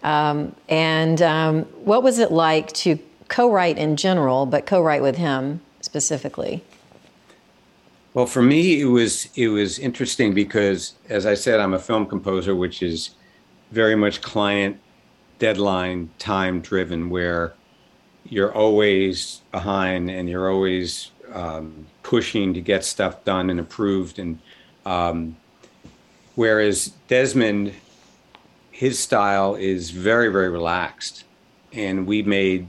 Um, 0.04 0.54
and 0.67 1.21
um, 1.21 1.62
what 1.86 2.04
was 2.04 2.19
it 2.19 2.30
like 2.30 2.74
to 2.74 3.00
co-write 3.30 3.78
in 3.78 3.95
general, 3.95 4.45
but 4.45 4.65
co-write 4.65 5.02
with 5.02 5.15
him 5.15 5.62
specifically? 5.80 6.62
Well, 8.13 8.26
for 8.26 8.41
me, 8.41 8.82
it 8.82 8.86
was 8.86 9.30
it 9.36 9.47
was 9.47 9.80
interesting 9.80 10.34
because, 10.34 10.95
as 11.08 11.26
I 11.26 11.34
said, 11.34 11.62
I'm 11.62 11.74
a 11.74 11.80
film 11.80 12.06
composer, 12.06 12.54
which 12.54 12.84
is 12.84 13.12
very 13.71 13.95
much 13.95 14.21
client 14.21 14.80
deadline 15.39 16.10
time 16.19 16.60
driven, 16.60 17.10
where 17.10 17.54
you're 18.26 18.54
always 18.54 19.41
behind 19.52 20.12
and 20.12 20.28
you're 20.28 20.52
always 20.52 21.12
um, 21.34 21.88
pushing 22.04 22.54
to 22.54 22.60
get 22.60 22.84
stuff 22.84 23.24
done 23.24 23.50
and 23.50 23.62
approved. 23.62 24.19
And 24.19 24.39
um, 24.86 25.38
whereas 26.36 26.91
Desmond, 27.08 27.74
his 28.71 29.00
style 29.00 29.56
is 29.56 29.91
very 29.91 30.28
very 30.28 30.50
relaxed, 30.50 31.24
and 31.71 32.06
we 32.06 32.24
made 32.24 32.67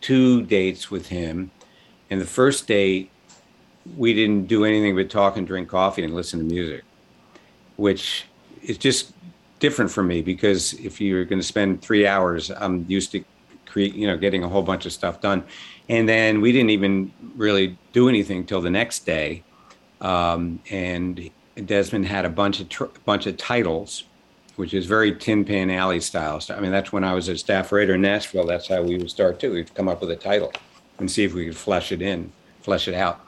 two 0.00 0.42
dates 0.42 0.88
with 0.88 1.08
him. 1.08 1.50
And 2.08 2.20
the 2.20 2.26
first 2.26 2.68
date, 2.68 3.10
we 3.96 4.14
didn't 4.14 4.46
do 4.46 4.64
anything 4.64 4.94
but 4.96 5.10
talk 5.10 5.36
and 5.36 5.46
drink 5.46 5.68
coffee 5.68 6.04
and 6.04 6.14
listen 6.14 6.38
to 6.38 6.44
music, 6.44 6.82
which 7.76 8.26
is 8.62 8.78
just 8.78 9.12
different 9.58 9.90
for 9.90 10.02
me 10.02 10.22
because 10.22 10.74
if 10.74 11.00
you're 11.00 11.24
going 11.24 11.38
to 11.38 11.46
spend 11.46 11.82
three 11.82 12.06
hours, 12.06 12.50
I'm 12.50 12.84
used 12.88 13.12
to 13.12 13.24
create, 13.66 13.94
you 13.94 14.06
know, 14.06 14.16
getting 14.16 14.44
a 14.44 14.48
whole 14.48 14.62
bunch 14.62 14.86
of 14.86 14.92
stuff 14.92 15.20
done. 15.20 15.44
And 15.88 16.08
then 16.08 16.40
we 16.40 16.52
didn't 16.52 16.70
even 16.70 17.12
really 17.36 17.78
do 17.92 18.08
anything 18.08 18.44
till 18.44 18.60
the 18.60 18.70
next 18.70 19.06
day. 19.06 19.44
Um, 20.00 20.60
and 20.70 21.30
Desmond 21.64 22.06
had 22.06 22.24
a 22.24 22.30
bunch 22.30 22.60
of 22.60 22.68
tr- 22.68 22.84
bunch 23.04 23.26
of 23.26 23.36
titles 23.36 24.04
which 24.56 24.72
is 24.72 24.86
very 24.86 25.14
Tin 25.14 25.44
Pan 25.44 25.70
Alley 25.70 26.00
style. 26.00 26.42
I 26.50 26.60
mean, 26.60 26.72
that's 26.72 26.92
when 26.92 27.04
I 27.04 27.12
was 27.12 27.28
a 27.28 27.36
staff 27.36 27.70
writer 27.72 27.94
in 27.94 28.00
Nashville. 28.00 28.46
That's 28.46 28.68
how 28.68 28.82
we 28.82 28.96
would 28.96 29.10
start 29.10 29.38
too. 29.38 29.52
We'd 29.52 29.74
come 29.74 29.88
up 29.88 30.00
with 30.00 30.10
a 30.10 30.16
title 30.16 30.52
and 30.98 31.10
see 31.10 31.24
if 31.24 31.34
we 31.34 31.44
could 31.44 31.56
flesh 31.56 31.92
it 31.92 32.02
in, 32.02 32.32
flesh 32.62 32.88
it 32.88 32.94
out. 32.94 33.20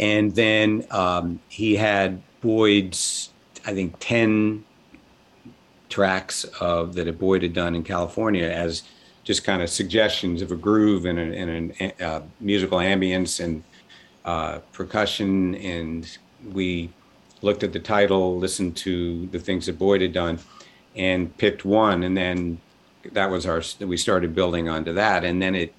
And 0.00 0.34
then 0.34 0.86
um, 0.90 1.40
he 1.48 1.76
had 1.76 2.22
Boyd's, 2.40 3.30
I 3.66 3.74
think, 3.74 3.96
10 4.00 4.64
tracks 5.88 6.44
of 6.60 6.94
that 6.94 7.18
Boyd 7.18 7.42
had 7.42 7.52
done 7.52 7.74
in 7.74 7.82
California 7.82 8.46
as 8.46 8.84
just 9.24 9.44
kind 9.44 9.62
of 9.62 9.68
suggestions 9.68 10.40
of 10.42 10.52
a 10.52 10.56
groove 10.56 11.04
and 11.04 11.74
a, 11.80 12.04
uh, 12.04 12.22
musical 12.40 12.78
ambience 12.78 13.42
and 13.44 13.62
uh, 14.24 14.58
percussion. 14.72 15.54
And 15.56 16.18
we 16.52 16.90
looked 17.42 17.62
at 17.62 17.72
the 17.72 17.80
title, 17.80 18.38
listened 18.38 18.76
to 18.78 19.26
the 19.26 19.38
things 19.38 19.66
that 19.66 19.78
Boyd 19.78 20.00
had 20.00 20.12
done, 20.12 20.38
and 20.96 21.36
picked 21.36 21.64
one. 21.64 22.04
And 22.04 22.16
then 22.16 22.60
that 23.12 23.30
was 23.30 23.46
our. 23.46 23.62
We 23.80 23.96
started 23.96 24.34
building 24.34 24.68
onto 24.68 24.92
that, 24.94 25.24
and 25.24 25.40
then 25.40 25.54
it, 25.54 25.74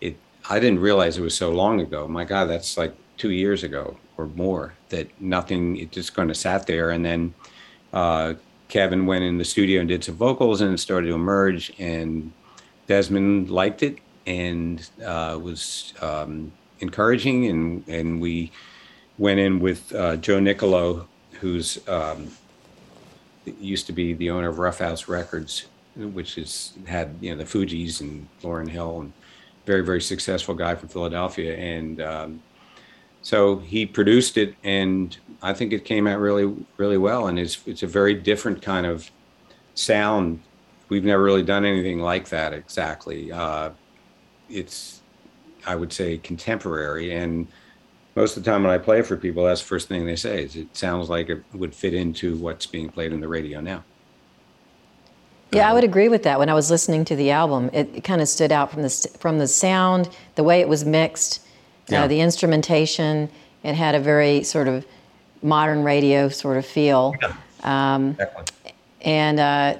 it. 0.00 0.16
I 0.48 0.60
didn't 0.60 0.80
realize 0.80 1.18
it 1.18 1.22
was 1.22 1.36
so 1.36 1.50
long 1.50 1.80
ago. 1.80 2.06
My 2.06 2.24
God, 2.24 2.46
that's 2.46 2.76
like 2.76 2.94
two 3.16 3.30
years 3.30 3.62
ago 3.62 3.96
or 4.16 4.26
more. 4.26 4.74
That 4.90 5.08
nothing. 5.20 5.76
It 5.76 5.92
just 5.92 6.14
kind 6.14 6.30
of 6.30 6.36
sat 6.36 6.66
there, 6.66 6.90
and 6.90 7.04
then 7.04 7.34
uh, 7.92 8.34
Kevin 8.68 9.06
went 9.06 9.24
in 9.24 9.38
the 9.38 9.44
studio 9.44 9.80
and 9.80 9.88
did 9.88 10.04
some 10.04 10.16
vocals, 10.16 10.60
and 10.60 10.72
it 10.72 10.78
started 10.78 11.08
to 11.08 11.14
emerge. 11.14 11.72
And 11.78 12.32
Desmond 12.86 13.50
liked 13.50 13.82
it 13.82 13.98
and 14.26 14.88
uh, 15.04 15.38
was 15.40 15.92
um, 16.00 16.52
encouraging, 16.80 17.46
and 17.46 17.86
and 17.88 18.20
we 18.20 18.50
went 19.18 19.40
in 19.40 19.60
with 19.60 19.94
uh, 19.94 20.16
Joe 20.16 20.40
Nicolo, 20.40 21.08
who's 21.40 21.86
um, 21.88 22.28
used 23.60 23.86
to 23.86 23.92
be 23.92 24.12
the 24.14 24.30
owner 24.30 24.48
of 24.48 24.56
Ruffhouse 24.56 25.08
Records, 25.08 25.66
which 25.96 26.36
has 26.36 26.72
had 26.86 27.16
you 27.20 27.30
know 27.30 27.36
the 27.36 27.44
Fugees 27.44 28.00
and 28.00 28.28
Lauryn 28.42 28.68
Hill 28.68 29.00
and 29.00 29.12
very 29.66 29.84
very 29.84 30.00
successful 30.00 30.54
guy 30.54 30.74
from 30.74 30.88
Philadelphia, 30.88 31.56
and 31.56 32.00
um, 32.00 32.42
so 33.22 33.58
he 33.58 33.86
produced 33.86 34.36
it, 34.36 34.54
and 34.62 35.16
I 35.42 35.54
think 35.54 35.72
it 35.72 35.84
came 35.84 36.06
out 36.06 36.20
really 36.20 36.54
really 36.76 36.98
well, 36.98 37.26
and 37.26 37.38
it's 37.38 37.60
it's 37.66 37.82
a 37.82 37.86
very 37.86 38.14
different 38.14 38.62
kind 38.62 38.86
of 38.86 39.10
sound. 39.74 40.40
We've 40.88 41.04
never 41.04 41.22
really 41.22 41.42
done 41.42 41.64
anything 41.64 42.00
like 42.00 42.28
that 42.28 42.52
exactly. 42.52 43.32
Uh, 43.32 43.70
it's 44.50 45.00
I 45.66 45.76
would 45.76 45.92
say 45.92 46.18
contemporary 46.18 47.12
and 47.14 47.46
most 48.14 48.36
of 48.36 48.44
the 48.44 48.50
time 48.50 48.62
when 48.62 48.72
I 48.72 48.78
play 48.78 49.02
for 49.02 49.16
people, 49.16 49.44
that's 49.44 49.62
the 49.62 49.66
first 49.66 49.88
thing 49.88 50.04
they 50.04 50.16
say 50.16 50.44
is 50.44 50.56
it 50.56 50.76
sounds 50.76 51.08
like 51.08 51.30
it 51.30 51.42
would 51.54 51.74
fit 51.74 51.94
into 51.94 52.36
what's 52.36 52.66
being 52.66 52.88
played 52.88 53.12
in 53.12 53.20
the 53.20 53.28
radio 53.28 53.60
now. 53.60 53.84
Yeah, 55.52 55.70
I 55.70 55.74
would 55.74 55.84
agree 55.84 56.08
with 56.08 56.22
that. 56.22 56.38
When 56.38 56.48
I 56.48 56.54
was 56.54 56.70
listening 56.70 57.04
to 57.06 57.16
the 57.16 57.30
album, 57.30 57.68
it, 57.72 57.90
it 57.94 58.04
kind 58.04 58.22
of 58.22 58.28
stood 58.28 58.52
out 58.52 58.70
from 58.70 58.82
the 58.82 59.10
from 59.18 59.38
the 59.38 59.46
sound, 59.46 60.08
the 60.34 60.42
way 60.42 60.60
it 60.60 60.68
was 60.68 60.84
mixed, 60.84 61.46
yeah. 61.92 62.04
uh, 62.04 62.06
the 62.08 62.20
instrumentation. 62.20 63.28
It 63.62 63.74
had 63.74 63.94
a 63.94 64.00
very 64.00 64.42
sort 64.42 64.68
of 64.68 64.84
modern 65.42 65.82
radio 65.82 66.28
sort 66.28 66.56
of 66.56 66.66
feel. 66.66 67.14
Yeah. 67.20 67.34
Um, 67.62 68.10
exactly. 68.10 68.72
And 69.02 69.40
uh, 69.40 69.76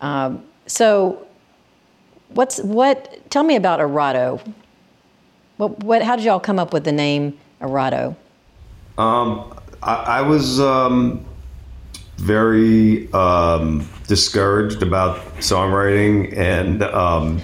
um, 0.00 0.44
so, 0.66 1.26
what's 2.28 2.60
what? 2.60 3.30
Tell 3.30 3.42
me 3.42 3.56
about 3.56 3.80
Erato. 3.80 4.40
What, 5.56 5.82
what? 5.82 6.02
How 6.02 6.16
did 6.16 6.24
y'all 6.24 6.40
come 6.40 6.58
up 6.58 6.72
with 6.72 6.84
the 6.84 6.92
name 6.92 7.38
Erato? 7.60 8.16
Um, 8.96 9.58
I, 9.82 9.94
I, 9.94 10.22
was 10.22 10.58
um, 10.60 11.24
very 12.16 13.12
um, 13.12 13.88
discouraged 14.06 14.82
about 14.82 15.18
songwriting, 15.36 16.36
and 16.36 16.82
um, 16.82 17.40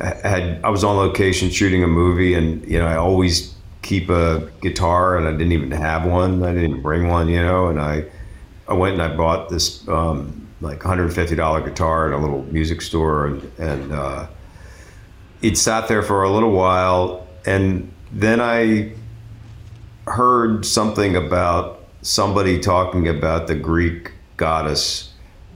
had 0.00 0.60
I 0.64 0.70
was 0.70 0.84
on 0.84 0.96
location 0.96 1.50
shooting 1.50 1.82
a 1.84 1.88
movie, 1.88 2.34
and 2.34 2.66
you 2.66 2.78
know 2.78 2.86
I 2.86 2.96
always 2.96 3.54
keep 3.82 4.08
a 4.08 4.50
guitar, 4.60 5.16
and 5.16 5.28
I 5.28 5.32
didn't 5.32 5.52
even 5.52 5.70
have 5.70 6.06
one. 6.06 6.42
I 6.42 6.52
didn't 6.54 6.82
bring 6.82 7.08
one, 7.08 7.28
you 7.28 7.42
know, 7.42 7.68
and 7.68 7.80
I 7.80 8.04
I 8.66 8.74
went 8.74 8.94
and 8.94 9.02
I 9.02 9.14
bought 9.14 9.48
this 9.48 9.86
um, 9.88 10.48
like 10.60 10.80
$150 10.80 11.64
guitar 11.64 12.08
at 12.08 12.18
a 12.18 12.20
little 12.20 12.42
music 12.44 12.82
store, 12.82 13.26
and 13.26 13.52
and 13.58 13.92
uh, 13.92 14.26
it 15.42 15.56
sat 15.56 15.88
there 15.88 16.02
for 16.02 16.22
a 16.22 16.30
little 16.30 16.52
while, 16.52 17.26
and 17.46 17.92
then 18.10 18.40
I 18.40 18.92
heard 20.06 20.66
something 20.66 21.16
about 21.16 21.84
somebody 22.02 22.58
talking 22.58 23.08
about 23.08 23.46
the 23.46 23.54
Greek 23.54 24.12
goddess 24.36 25.12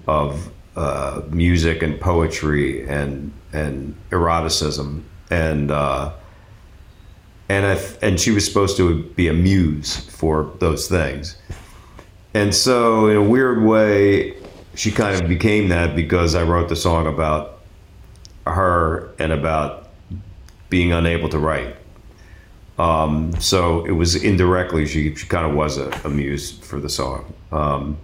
of 0.06 0.50
uh, 0.76 1.22
music 1.30 1.82
and 1.82 2.00
poetry 2.00 2.86
and 2.88 3.32
and 3.52 3.96
eroticism 4.12 5.04
and 5.30 5.70
uh, 5.70 6.12
and 7.48 7.66
I, 7.66 7.80
and 8.02 8.20
she 8.20 8.30
was 8.30 8.44
supposed 8.44 8.76
to 8.76 9.04
be 9.14 9.28
a 9.28 9.32
muse 9.32 9.96
for 10.10 10.52
those 10.58 10.88
things. 10.88 11.36
And 12.34 12.54
so 12.54 13.08
in 13.08 13.16
a 13.16 13.22
weird 13.22 13.62
way, 13.62 14.34
she 14.74 14.90
kind 14.90 15.20
of 15.20 15.28
became 15.28 15.68
that 15.68 15.96
because 15.96 16.34
I 16.34 16.42
wrote 16.42 16.68
the 16.68 16.76
song 16.76 17.06
about 17.06 17.60
her 18.46 19.14
and 19.18 19.32
about 19.32 19.88
being 20.68 20.92
unable 20.92 21.28
to 21.30 21.38
write. 21.38 21.76
Um, 22.78 23.34
so 23.40 23.84
it 23.86 23.92
was 23.92 24.14
indirectly 24.14 24.86
she, 24.86 25.14
she 25.14 25.26
kind 25.26 25.44
of 25.44 25.54
was 25.54 25.78
a, 25.78 25.90
a, 26.04 26.08
muse 26.08 26.52
for 26.52 26.78
the 26.78 26.88
song. 26.88 27.32
Um, 27.50 27.98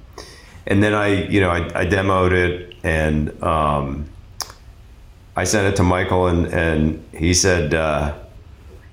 and 0.66 0.82
then 0.82 0.94
I, 0.94 1.26
you 1.28 1.40
know, 1.40 1.50
I, 1.50 1.80
I 1.80 1.86
demoed 1.86 2.32
it 2.32 2.74
and 2.82 3.42
um, 3.42 4.08
I 5.36 5.44
sent 5.44 5.72
it 5.72 5.76
to 5.76 5.82
Michael 5.82 6.26
and, 6.26 6.46
and 6.46 7.04
he 7.12 7.34
said, 7.34 7.74
uh, 7.74 8.14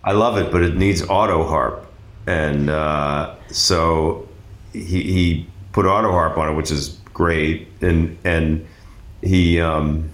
I 0.04 0.12
love 0.14 0.38
it, 0.38 0.52
but 0.52 0.64
it 0.64 0.76
needs 0.76 1.02
auto 1.04 1.48
harp. 1.48 1.86
And 2.28 2.70
uh, 2.70 3.36
so 3.50 4.28
he, 4.74 4.80
he 4.82 5.48
put 5.72 5.86
auto 5.86 6.12
harp 6.12 6.38
on 6.38 6.50
it, 6.50 6.56
which 6.56 6.72
is 6.72 6.98
great. 7.14 7.68
And, 7.82 8.18
and 8.24 8.68
he, 9.22 9.60
um, 9.60 10.10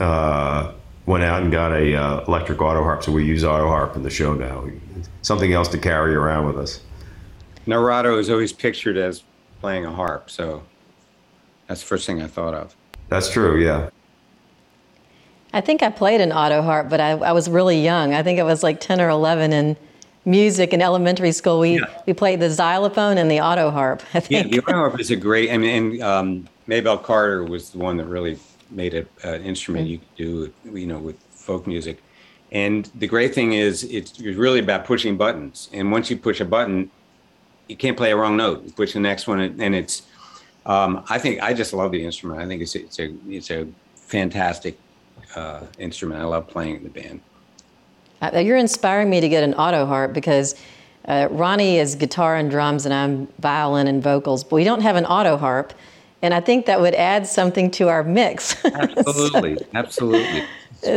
uh, 0.00 0.72
went 1.06 1.22
out 1.22 1.42
and 1.42 1.52
got 1.52 1.72
a 1.72 1.94
uh, 1.94 2.24
electric 2.26 2.60
auto 2.60 2.82
harp, 2.82 3.02
so 3.02 3.12
we 3.12 3.24
use 3.24 3.44
auto 3.44 3.68
harp 3.68 3.94
in 3.96 4.02
the 4.02 4.10
show 4.10 4.32
now. 4.32 4.66
Something 5.22 5.52
else 5.52 5.68
to 5.68 5.78
carry 5.78 6.14
around 6.14 6.46
with 6.46 6.58
us. 6.58 6.80
Erato 7.66 8.18
is 8.18 8.30
always 8.30 8.52
pictured 8.52 8.96
as 8.96 9.22
playing 9.60 9.84
a 9.84 9.92
harp, 9.92 10.30
so 10.30 10.62
that's 11.66 11.80
the 11.80 11.86
first 11.86 12.06
thing 12.06 12.22
I 12.22 12.26
thought 12.26 12.54
of. 12.54 12.76
That's 13.08 13.30
true, 13.30 13.62
yeah. 13.62 13.90
I 15.52 15.60
think 15.60 15.82
I 15.82 15.90
played 15.90 16.20
an 16.20 16.32
auto 16.32 16.62
harp, 16.62 16.90
but 16.90 17.00
I, 17.00 17.10
I 17.10 17.32
was 17.32 17.48
really 17.48 17.80
young. 17.80 18.12
I 18.12 18.22
think 18.22 18.38
it 18.38 18.42
was 18.42 18.62
like 18.62 18.80
10 18.80 19.00
or 19.00 19.08
11 19.08 19.52
in 19.52 19.76
music 20.24 20.72
in 20.72 20.82
elementary 20.82 21.30
school. 21.30 21.60
We, 21.60 21.78
yeah. 21.78 22.02
we 22.06 22.12
played 22.12 22.40
the 22.40 22.50
xylophone 22.50 23.18
and 23.18 23.30
the 23.30 23.40
auto 23.40 23.70
harp. 23.70 24.02
I 24.14 24.20
think. 24.20 24.46
Yeah, 24.46 24.50
the 24.50 24.60
auto 24.64 24.72
harp 24.72 25.00
is 25.00 25.10
a 25.10 25.16
great, 25.16 25.52
I 25.52 25.58
mean, 25.58 25.70
and 25.70 26.02
um, 26.02 26.48
Maybelle 26.66 26.98
Carter 26.98 27.44
was 27.44 27.70
the 27.70 27.78
one 27.78 27.96
that 27.98 28.06
really 28.06 28.38
made 28.70 28.94
it 28.94 29.08
an 29.22 29.42
instrument 29.42 29.86
you 29.86 29.98
could 29.98 30.16
do, 30.16 30.52
you 30.72 30.86
know, 30.86 30.98
with 30.98 31.18
folk 31.30 31.66
music. 31.66 32.02
And 32.50 32.90
the 32.94 33.06
great 33.06 33.34
thing 33.34 33.52
is, 33.52 33.84
it's 33.84 34.18
really 34.20 34.60
about 34.60 34.84
pushing 34.84 35.16
buttons. 35.16 35.68
And 35.72 35.92
once 35.92 36.10
you 36.10 36.16
push 36.16 36.40
a 36.40 36.44
button, 36.44 36.90
you 37.68 37.76
can't 37.76 37.96
play 37.96 38.12
a 38.12 38.16
wrong 38.16 38.36
note. 38.36 38.64
You 38.64 38.72
push 38.72 38.92
the 38.92 39.00
next 39.00 39.26
one, 39.26 39.40
and 39.40 39.74
it's. 39.74 40.02
Um, 40.66 41.04
I 41.08 41.18
think 41.18 41.42
I 41.42 41.52
just 41.52 41.72
love 41.72 41.92
the 41.92 42.04
instrument. 42.04 42.40
I 42.40 42.46
think 42.46 42.62
it's 42.62 42.74
it's 42.74 42.98
a 42.98 43.14
it's 43.28 43.50
a 43.50 43.66
fantastic 43.94 44.78
uh, 45.36 45.62
instrument. 45.78 46.20
I 46.20 46.24
love 46.24 46.46
playing 46.48 46.76
in 46.76 46.82
the 46.84 46.90
band. 46.90 47.20
Uh, 48.22 48.38
you're 48.38 48.56
inspiring 48.56 49.10
me 49.10 49.20
to 49.20 49.28
get 49.28 49.42
an 49.42 49.54
auto 49.54 49.84
harp 49.84 50.14
because 50.14 50.54
uh, 51.06 51.28
Ronnie 51.30 51.78
is 51.78 51.94
guitar 51.94 52.36
and 52.36 52.50
drums, 52.50 52.86
and 52.86 52.94
I'm 52.94 53.26
violin 53.38 53.86
and 53.86 54.02
vocals. 54.02 54.42
But 54.42 54.56
we 54.56 54.64
don't 54.64 54.80
have 54.80 54.96
an 54.96 55.04
auto 55.04 55.36
harp 55.36 55.74
and 56.24 56.32
I 56.32 56.40
think 56.40 56.64
that 56.64 56.80
would 56.80 56.94
add 56.94 57.26
something 57.26 57.70
to 57.72 57.90
our 57.90 58.02
mix. 58.02 58.56
Absolutely, 58.64 59.56
so, 59.58 59.66
absolutely. 59.74 60.44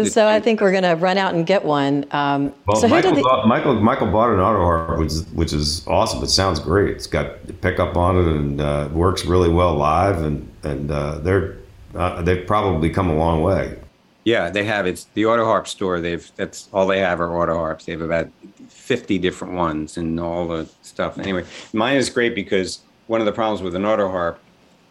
So 0.05 0.25
I 0.25 0.39
think 0.39 0.61
we're 0.61 0.71
going 0.71 0.83
to 0.83 0.95
run 0.95 1.17
out 1.17 1.33
and 1.33 1.45
get 1.45 1.65
one. 1.65 2.05
Um, 2.11 2.53
well, 2.65 2.77
so 2.77 2.87
Michael, 2.87 3.13
the, 3.13 3.21
bought, 3.21 3.45
Michael, 3.45 3.75
Michael 3.75 4.07
bought 4.07 4.31
an 4.31 4.39
auto 4.39 4.59
harp, 4.59 4.99
which 4.99 5.11
is, 5.11 5.27
which 5.29 5.53
is 5.53 5.85
awesome. 5.85 6.23
It 6.23 6.29
sounds 6.29 6.61
great. 6.61 6.95
It's 6.95 7.07
got 7.07 7.35
pickup 7.61 7.97
on 7.97 8.17
it 8.17 8.25
and 8.25 8.61
uh, 8.61 8.89
works 8.93 9.25
really 9.25 9.49
well 9.49 9.75
live. 9.75 10.21
And 10.21 10.49
and 10.63 10.91
uh, 10.91 11.19
they're 11.19 11.57
uh, 11.93 12.21
they've 12.21 12.47
probably 12.47 12.89
come 12.89 13.09
a 13.09 13.15
long 13.15 13.43
way. 13.43 13.77
Yeah, 14.23 14.49
they 14.49 14.63
have. 14.63 14.85
It's 14.87 15.05
the 15.13 15.25
auto 15.25 15.43
harp 15.43 15.67
store. 15.67 15.99
They've 15.99 16.29
that's 16.37 16.69
all 16.71 16.87
they 16.87 16.99
have 16.99 17.19
are 17.19 17.37
auto 17.37 17.57
harps. 17.57 17.85
They 17.85 17.91
have 17.91 18.01
about 18.01 18.29
fifty 18.69 19.17
different 19.17 19.55
ones 19.55 19.97
and 19.97 20.19
all 20.21 20.47
the 20.47 20.69
stuff. 20.81 21.17
Anyway, 21.19 21.43
mine 21.73 21.97
is 21.97 22.09
great 22.09 22.33
because 22.33 22.79
one 23.07 23.21
of 23.21 23.25
the 23.25 23.33
problems 23.33 23.61
with 23.61 23.75
an 23.75 23.85
auto 23.85 24.09
harp 24.09 24.39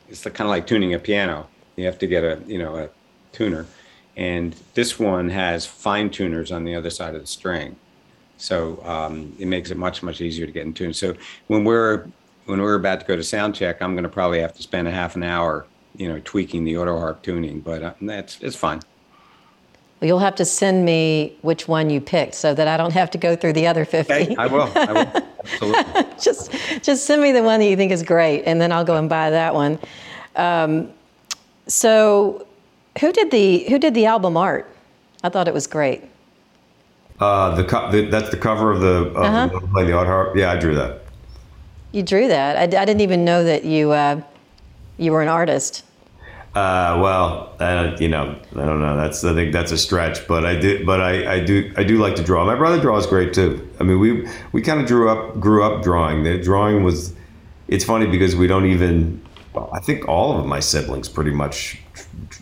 it's 0.09 0.23
kind 0.23 0.43
of 0.43 0.49
like 0.49 0.67
tuning 0.67 0.95
a 0.95 0.99
piano. 0.99 1.49
You 1.77 1.87
have 1.87 1.99
to 1.99 2.07
get 2.07 2.25
a 2.25 2.41
you 2.47 2.59
know 2.59 2.77
a 2.77 2.89
tuner, 3.33 3.67
and 4.17 4.57
this 4.75 4.99
one 4.99 5.29
has 5.29 5.67
fine 5.67 6.11
tuners 6.11 6.53
on 6.53 6.65
the 6.65 6.75
other 6.75 6.91
side 6.91 7.15
of 7.15 7.21
the 7.21 7.27
string, 7.27 7.77
so 8.37 8.83
um, 8.85 9.35
it 9.39 9.47
makes 9.47 9.71
it 9.71 9.77
much 9.77 10.03
much 10.03 10.21
easier 10.21 10.47
to 10.47 10.53
get 10.53 10.65
in 10.65 10.73
tune. 10.73 10.95
So 10.95 11.15
when 11.49 11.65
we're 11.65 12.07
when 12.47 12.61
we're 12.61 12.77
about 12.77 13.01
to 13.01 13.07
go 13.07 13.17
to 13.17 13.23
sound 13.23 13.55
check, 13.55 13.83
I'm 13.83 13.93
going 13.95 14.05
to 14.05 14.09
probably 14.09 14.41
have 14.41 14.55
to 14.55 14.63
spend 14.63 14.89
a 14.89 14.93
half 14.93 15.17
an 15.17 15.23
hour, 15.23 15.67
you 15.97 16.09
know, 16.09 16.21
tweaking 16.25 16.65
the 16.65 16.77
auto 16.79 16.99
harp 16.99 17.23
tuning, 17.23 17.61
but 17.61 17.83
uh, 17.83 17.95
that's 18.01 18.41
it's 18.41 18.57
fine. 18.57 18.81
Well, 20.01 20.09
you'll 20.09 20.19
have 20.19 20.35
to 20.37 20.45
send 20.45 20.85
me 20.85 21.39
which 21.41 21.69
one 21.69 21.89
you 21.89 22.03
picked 22.03 22.35
so 22.35 22.53
that 22.53 22.69
I 22.69 22.77
don't 22.77 22.93
have 22.93 23.11
to 23.13 23.19
go 23.19 23.35
through 23.35 23.55
the 23.55 23.67
other 23.67 23.87
50. 23.87 24.13
Okay, 24.13 24.37
I 24.37 24.47
will. 24.47 24.71
I 24.75 24.93
will. 24.93 25.23
Absolutely. 25.41 26.05
just, 26.21 26.53
just 26.83 27.07
send 27.07 27.23
me 27.23 27.33
the 27.33 27.43
one 27.43 27.61
that 27.61 27.67
you 27.67 27.77
think 27.77 27.93
is 27.93 28.03
great, 28.03 28.43
and 28.43 28.61
then 28.61 28.73
I'll 28.73 28.85
go 28.85 28.97
and 28.97 29.09
buy 29.09 29.31
that 29.31 29.55
one. 29.55 29.79
Um, 30.35 30.93
so, 31.67 32.47
who 33.01 33.13
did 33.13 33.31
the 33.31 33.65
who 33.71 33.79
did 33.79 33.95
the 33.95 34.07
album 34.07 34.37
art? 34.37 34.71
I 35.25 35.29
thought 35.29 35.49
it 35.49 35.55
was 35.55 35.67
great. 35.67 36.05
Uh, 37.19 37.55
the, 37.55 37.65
co- 37.65 37.91
the, 37.91 38.03
that's 38.07 38.29
the 38.29 38.37
cover 38.37 38.71
of 38.71 38.81
the 38.81 39.07
of 39.09 39.17
uh-huh. 39.17 39.61
the, 39.61 39.85
the 39.85 39.93
art 39.93 40.07
harp. 40.07 40.37
Yeah, 40.37 40.53
I 40.53 40.57
drew 40.57 40.75
that. 40.75 41.03
You 41.93 42.03
drew 42.03 42.29
that. 42.29 42.57
I, 42.57 42.63
I 42.63 42.85
didn't 42.85 43.01
even 43.01 43.25
know 43.25 43.43
that 43.45 43.65
you 43.65 43.93
uh, 43.93 44.21
you 44.99 45.13
were 45.13 45.23
an 45.23 45.29
artist. 45.29 45.85
Uh, 46.57 46.99
well, 47.03 47.55
uh, 47.61 47.95
you 48.01 48.09
know, 48.09 48.35
I 48.53 48.65
don't 48.65 48.81
know. 48.81 48.97
That's 48.97 49.23
I 49.23 49.35
think 49.35 49.53
that's 49.53 49.73
a 49.73 49.77
stretch, 49.77 50.27
but 50.27 50.47
I 50.47 50.59
do, 50.59 50.87
but 50.87 51.03
I, 51.03 51.35
I 51.35 51.41
do, 51.41 51.71
I 51.77 51.85
do 51.85 51.99
like 51.99 52.17
to 52.17 52.23
draw. 52.23 52.47
My 52.47 52.55
brother 52.55 52.81
draws 52.81 53.07
great 53.07 53.35
too. 53.35 53.69
I 53.79 53.83
mean, 53.83 54.01
we 54.01 54.27
we 54.53 54.63
kind 54.63 54.81
of 54.81 54.87
grew 54.87 55.11
up, 55.11 55.39
grew 55.39 55.63
up 55.63 55.83
drawing. 55.83 56.23
The 56.23 56.39
drawing 56.39 56.83
was, 56.83 57.13
it's 57.69 57.85
funny 57.85 58.07
because 58.07 58.35
we 58.37 58.47
don't 58.47 58.65
even. 58.65 59.21
I 59.71 59.81
think 59.81 60.09
all 60.09 60.39
of 60.39 60.47
my 60.47 60.61
siblings 60.61 61.11
pretty 61.11 61.31
much 61.31 61.79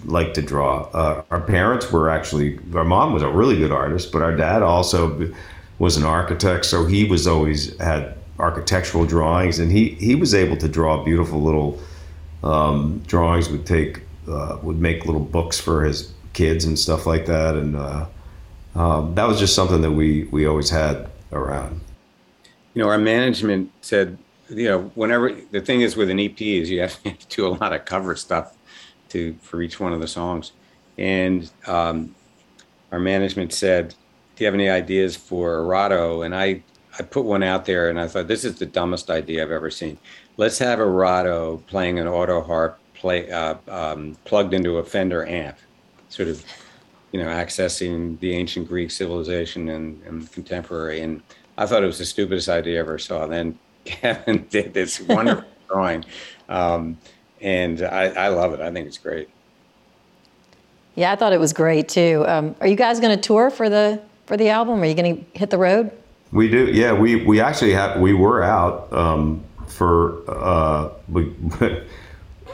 like 0.05 0.33
to 0.35 0.43
draw. 0.43 0.83
Uh, 0.93 1.25
our 1.33 1.41
parents 1.41 1.91
were 1.91 2.09
actually, 2.09 2.61
our 2.73 2.85
mom 2.85 3.15
was 3.15 3.23
a 3.25 3.29
really 3.29 3.57
good 3.57 3.73
artist, 3.73 4.13
but 4.13 4.23
our 4.23 4.37
dad 4.37 4.63
also 4.63 5.33
was 5.81 5.97
an 5.97 6.05
architect, 6.05 6.67
so 6.67 6.87
he 6.87 7.05
was 7.05 7.27
always 7.27 7.77
had 7.81 8.17
architectural 8.39 9.07
drawings, 9.07 9.59
and 9.59 9.73
he 9.73 9.89
he 9.99 10.15
was 10.15 10.37
able 10.37 10.57
to 10.59 10.69
draw 10.69 11.03
beautiful 11.03 11.43
little 11.43 11.81
um, 12.45 13.03
drawings. 13.07 13.49
Would 13.49 13.67
take 13.67 14.03
uh, 14.29 14.59
would 14.63 14.79
make 14.79 15.07
little 15.07 15.21
books 15.21 15.59
for 15.59 15.85
his 15.85 16.13
kids 16.33 16.65
and 16.65 16.79
stuff 16.79 17.07
like 17.07 17.27
that, 17.27 17.57
and 17.57 17.77
uh, 17.77 18.07
um, 18.75 19.15
that 19.15 19.27
was 19.27 19.41
just 19.41 19.55
something 19.55 19.81
that 19.81 19.93
we 19.93 20.25
we 20.25 20.47
always 20.47 20.71
had 20.71 21.11
around. 21.33 21.81
You 22.75 22.83
know, 22.83 22.89
our 22.89 22.99
management 22.99 23.71
said, 23.81 24.19
you 24.49 24.69
know, 24.69 24.93
whenever 24.95 25.33
the 25.51 25.61
thing 25.61 25.81
is 25.81 25.97
with 25.97 26.11
an 26.11 26.21
EP 26.21 26.41
is 26.41 26.71
you 26.71 26.81
have 26.81 27.03
to 27.03 27.27
do 27.29 27.47
a 27.47 27.53
lot 27.55 27.73
of 27.73 27.85
cover 27.85 28.15
stuff 28.15 28.57
to 29.09 29.35
for 29.41 29.63
each 29.63 29.81
one 29.81 29.93
of 29.93 30.01
the 30.01 30.09
songs, 30.09 30.53
and 30.99 31.51
um, 31.67 32.15
our 32.93 33.01
management 33.01 33.53
said, 33.53 33.95
"Do 34.37 34.45
you 34.45 34.47
have 34.47 34.55
any 34.55 34.69
ideas 34.69 35.17
for 35.17 35.59
Erato?" 35.59 36.25
And 36.25 36.35
I 36.35 36.63
I 36.99 37.03
put 37.03 37.25
one 37.25 37.43
out 37.43 37.65
there, 37.65 37.89
and 37.91 37.99
I 37.99 38.07
thought 38.07 38.29
this 38.29 38.45
is 38.45 38.59
the 38.59 38.67
dumbest 38.67 39.11
idea 39.11 39.43
I've 39.43 39.51
ever 39.51 39.71
seen. 39.71 39.99
Let's 40.37 40.59
have 40.59 40.79
Erato 40.81 41.65
playing 41.67 41.99
an 41.99 42.09
auto 42.09 42.43
harp 42.43 42.79
play 42.95 43.31
uh, 43.31 43.57
um, 43.69 44.17
plugged 44.25 44.55
into 44.55 44.79
a 44.79 44.85
Fender 44.85 45.27
amp, 45.27 45.59
sort 46.09 46.29
of, 46.29 46.45
you 47.13 47.23
know, 47.23 47.29
accessing 47.29 48.19
the 48.21 48.33
ancient 48.35 48.67
Greek 48.67 48.91
civilization 48.91 49.69
and, 49.69 50.03
and 50.05 50.33
contemporary. 50.33 51.03
And 51.03 51.23
I 51.59 51.67
thought 51.67 51.83
it 51.83 51.87
was 51.87 51.99
the 51.99 52.05
stupidest 52.05 52.49
idea 52.49 52.79
I 52.79 52.81
ever 52.81 52.99
saw. 52.99 53.27
Then 53.27 53.59
Kevin 53.85 54.47
did 54.49 54.75
this 54.75 55.01
wonderful 55.01 55.45
drawing, 55.69 56.05
um, 56.49 56.99
and 57.41 57.83
I, 57.83 58.07
I 58.07 58.29
love 58.29 58.55
it. 58.55 58.61
I 58.61 58.73
think 58.73 58.87
it's 58.87 58.99
great. 58.99 59.29
Yeah, 60.95 61.13
I 61.13 61.17
thought 61.17 61.33
it 61.33 61.41
was 61.41 61.53
great 61.53 61.89
too. 61.89 62.25
Um, 62.27 62.55
are 62.61 62.67
you 62.67 62.77
guys 62.77 63.01
going 63.01 63.15
to 63.15 63.21
tour 63.21 63.51
for 63.51 63.69
the 63.69 64.01
for 64.27 64.37
the 64.37 64.49
album? 64.49 64.81
Are 64.81 64.87
you 64.87 64.95
going 64.95 65.17
to 65.17 65.39
hit 65.39 65.51
the 65.51 65.59
road? 65.59 65.91
We 66.33 66.49
do. 66.49 66.71
Yeah, 66.73 66.93
we 66.93 67.25
we 67.25 67.41
actually 67.41 67.73
have. 67.73 68.01
We 68.01 68.15
were 68.15 68.43
out 68.43 68.93
um, 68.93 69.45
for 69.75 70.23
uh, 70.29 70.91
we. 71.09 71.35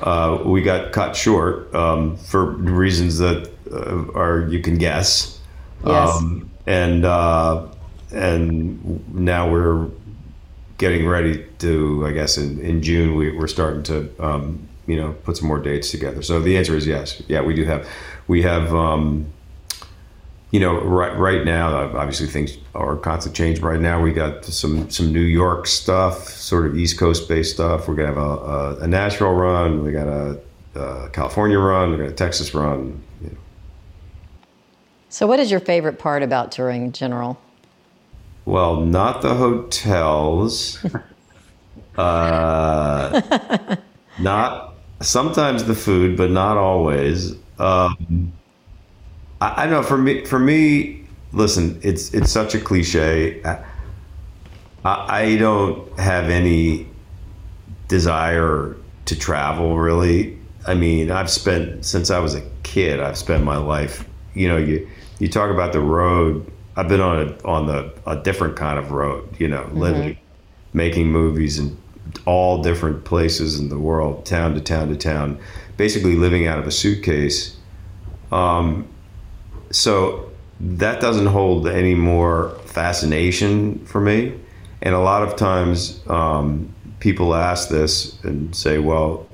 Uh, 0.02 0.42
we 0.46 0.62
got 0.62 0.92
cut 0.92 1.14
short 1.14 1.74
um, 1.74 2.16
for 2.16 2.46
reasons 2.52 3.18
that 3.18 3.50
uh, 3.70 4.18
are 4.18 4.46
you 4.48 4.60
can 4.60 4.78
guess. 4.78 5.38
Yes. 5.84 6.16
Um, 6.16 6.50
and 6.66 7.04
uh, 7.04 7.66
and 8.10 9.14
now 9.14 9.50
we're 9.50 9.88
getting 10.78 11.06
ready 11.06 11.44
to. 11.58 12.06
I 12.06 12.12
guess 12.12 12.38
in, 12.38 12.60
in 12.60 12.82
June 12.82 13.14
we, 13.14 13.36
we're 13.36 13.46
starting 13.46 13.82
to 13.84 14.10
um, 14.24 14.66
you 14.86 14.96
know 14.96 15.12
put 15.24 15.36
some 15.36 15.48
more 15.48 15.58
dates 15.58 15.90
together. 15.90 16.22
So 16.22 16.40
the 16.40 16.56
answer 16.56 16.74
is 16.76 16.86
yes. 16.86 17.22
Yeah, 17.28 17.42
we 17.42 17.54
do 17.54 17.64
have 17.64 17.86
we 18.26 18.42
have. 18.42 18.74
Um, 18.74 19.26
you 20.50 20.58
know, 20.58 20.80
right 20.80 21.16
right 21.16 21.44
now, 21.44 21.96
obviously 21.96 22.26
things 22.26 22.56
are 22.74 22.96
constant 22.96 23.36
change. 23.36 23.60
Right 23.60 23.80
now, 23.80 24.02
we 24.02 24.12
got 24.12 24.44
some 24.44 24.90
some 24.90 25.12
New 25.12 25.20
York 25.20 25.66
stuff, 25.66 26.28
sort 26.28 26.66
of 26.66 26.76
East 26.76 26.98
Coast 26.98 27.28
based 27.28 27.54
stuff. 27.54 27.86
We're 27.86 27.94
gonna 27.94 28.08
have 28.08 28.16
a, 28.16 28.20
a, 28.20 28.76
a 28.80 28.86
Nashville 28.88 29.32
run. 29.32 29.84
We 29.84 29.92
got 29.92 30.08
a, 30.08 30.40
a, 30.74 31.08
California 31.10 31.58
run. 31.58 31.92
We 31.92 31.98
got 31.98 32.08
a 32.08 32.12
Texas 32.12 32.52
run. 32.52 33.00
You 33.22 33.28
know. 33.28 33.36
So, 35.08 35.28
what 35.28 35.38
is 35.38 35.52
your 35.52 35.60
favorite 35.60 36.00
part 36.00 36.24
about 36.24 36.50
touring 36.50 36.82
in 36.82 36.92
general? 36.92 37.40
Well, 38.44 38.80
not 38.80 39.22
the 39.22 39.34
hotels. 39.36 40.84
uh, 41.96 43.76
not 44.18 44.74
sometimes 45.00 45.62
the 45.62 45.76
food, 45.76 46.16
but 46.16 46.30
not 46.32 46.56
always. 46.56 47.34
Um, 47.60 48.32
I, 49.40 49.64
I 49.64 49.66
know 49.66 49.82
for 49.82 49.98
me, 49.98 50.24
for 50.24 50.38
me, 50.38 51.04
listen, 51.32 51.80
it's 51.82 52.12
it's 52.14 52.30
such 52.30 52.54
a 52.54 52.60
cliche. 52.60 53.42
I, 53.44 53.64
I 54.84 55.36
don't 55.36 55.98
have 55.98 56.30
any 56.30 56.86
desire 57.88 58.76
to 59.06 59.18
travel 59.18 59.78
really. 59.78 60.38
I 60.66 60.74
mean, 60.74 61.10
I've 61.10 61.30
spent 61.30 61.84
since 61.84 62.10
I 62.10 62.18
was 62.18 62.34
a 62.34 62.42
kid. 62.62 63.00
I've 63.00 63.18
spent 63.18 63.44
my 63.44 63.56
life. 63.56 64.06
You 64.34 64.48
know, 64.48 64.56
you 64.56 64.88
you 65.18 65.28
talk 65.28 65.50
about 65.50 65.72
the 65.72 65.80
road. 65.80 66.50
I've 66.76 66.88
been 66.88 67.00
on 67.00 67.28
a 67.28 67.46
on 67.46 67.66
the 67.66 67.92
a 68.06 68.16
different 68.16 68.56
kind 68.56 68.78
of 68.78 68.92
road. 68.92 69.28
You 69.38 69.48
know, 69.48 69.62
mm-hmm. 69.62 69.78
living, 69.78 70.18
making 70.72 71.08
movies 71.10 71.58
in 71.58 71.76
all 72.26 72.62
different 72.62 73.04
places 73.04 73.58
in 73.58 73.68
the 73.68 73.78
world, 73.78 74.26
town 74.26 74.54
to 74.54 74.60
town 74.60 74.88
to 74.88 74.96
town, 74.96 75.38
basically 75.76 76.14
living 76.14 76.46
out 76.46 76.58
of 76.58 76.66
a 76.66 76.70
suitcase. 76.70 77.56
Um, 78.32 78.88
so 79.70 80.30
that 80.60 81.00
doesn't 81.00 81.26
hold 81.26 81.66
any 81.66 81.94
more 81.94 82.50
fascination 82.66 83.84
for 83.86 84.00
me. 84.00 84.38
And 84.82 84.94
a 84.94 84.98
lot 85.00 85.22
of 85.22 85.36
times 85.36 86.00
um, 86.08 86.74
people 87.00 87.34
ask 87.34 87.68
this 87.68 88.22
and 88.24 88.54
say, 88.54 88.78
well, 88.78 89.26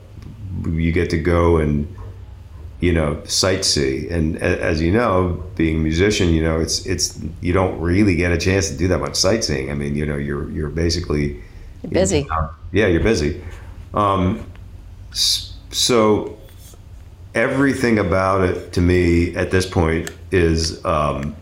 you 0.65 0.93
get 0.93 1.11
to 1.11 1.19
go 1.19 1.59
and 1.59 1.93
you 2.81 2.93
know 2.93 3.17
sightsee. 3.25 4.11
And 4.11 4.37
as 4.37 4.81
you 4.81 4.93
know 4.93 5.43
being 5.55 5.77
a 5.77 5.81
musician 5.81 6.29
you 6.31 6.43
know 6.43 6.61
it's 6.61 6.85
it's 6.87 7.19
you 7.41 7.53
don't 7.53 7.81
really 7.81 8.17
get 8.17 8.33
a 8.33 8.39
chance 8.39 8.69
to 8.71 8.77
do 8.77 8.89
that 8.89 8.99
much 8.99 9.17
sightseeing. 9.17 9.71
I 9.71 9.75
mean 9.75 9.97
you 9.97 10.07
know 10.07 10.17
you're 10.17 10.51
you're 10.51 10.69
basically 10.69 11.43
you're 11.83 11.91
busy. 11.91 12.21
you 12.21 12.29
know, 12.29 12.51
yeah 12.73 12.87
you're 12.87 13.03
busy. 13.03 13.43
Um, 13.95 14.47
so 15.13 16.39
everything 17.35 17.99
about 17.99 18.43
it 18.43 18.73
to 18.73 18.81
me 18.81 19.35
at 19.37 19.51
this 19.51 19.67
point 19.67 20.11
is 20.37 20.85
um, 20.85 21.35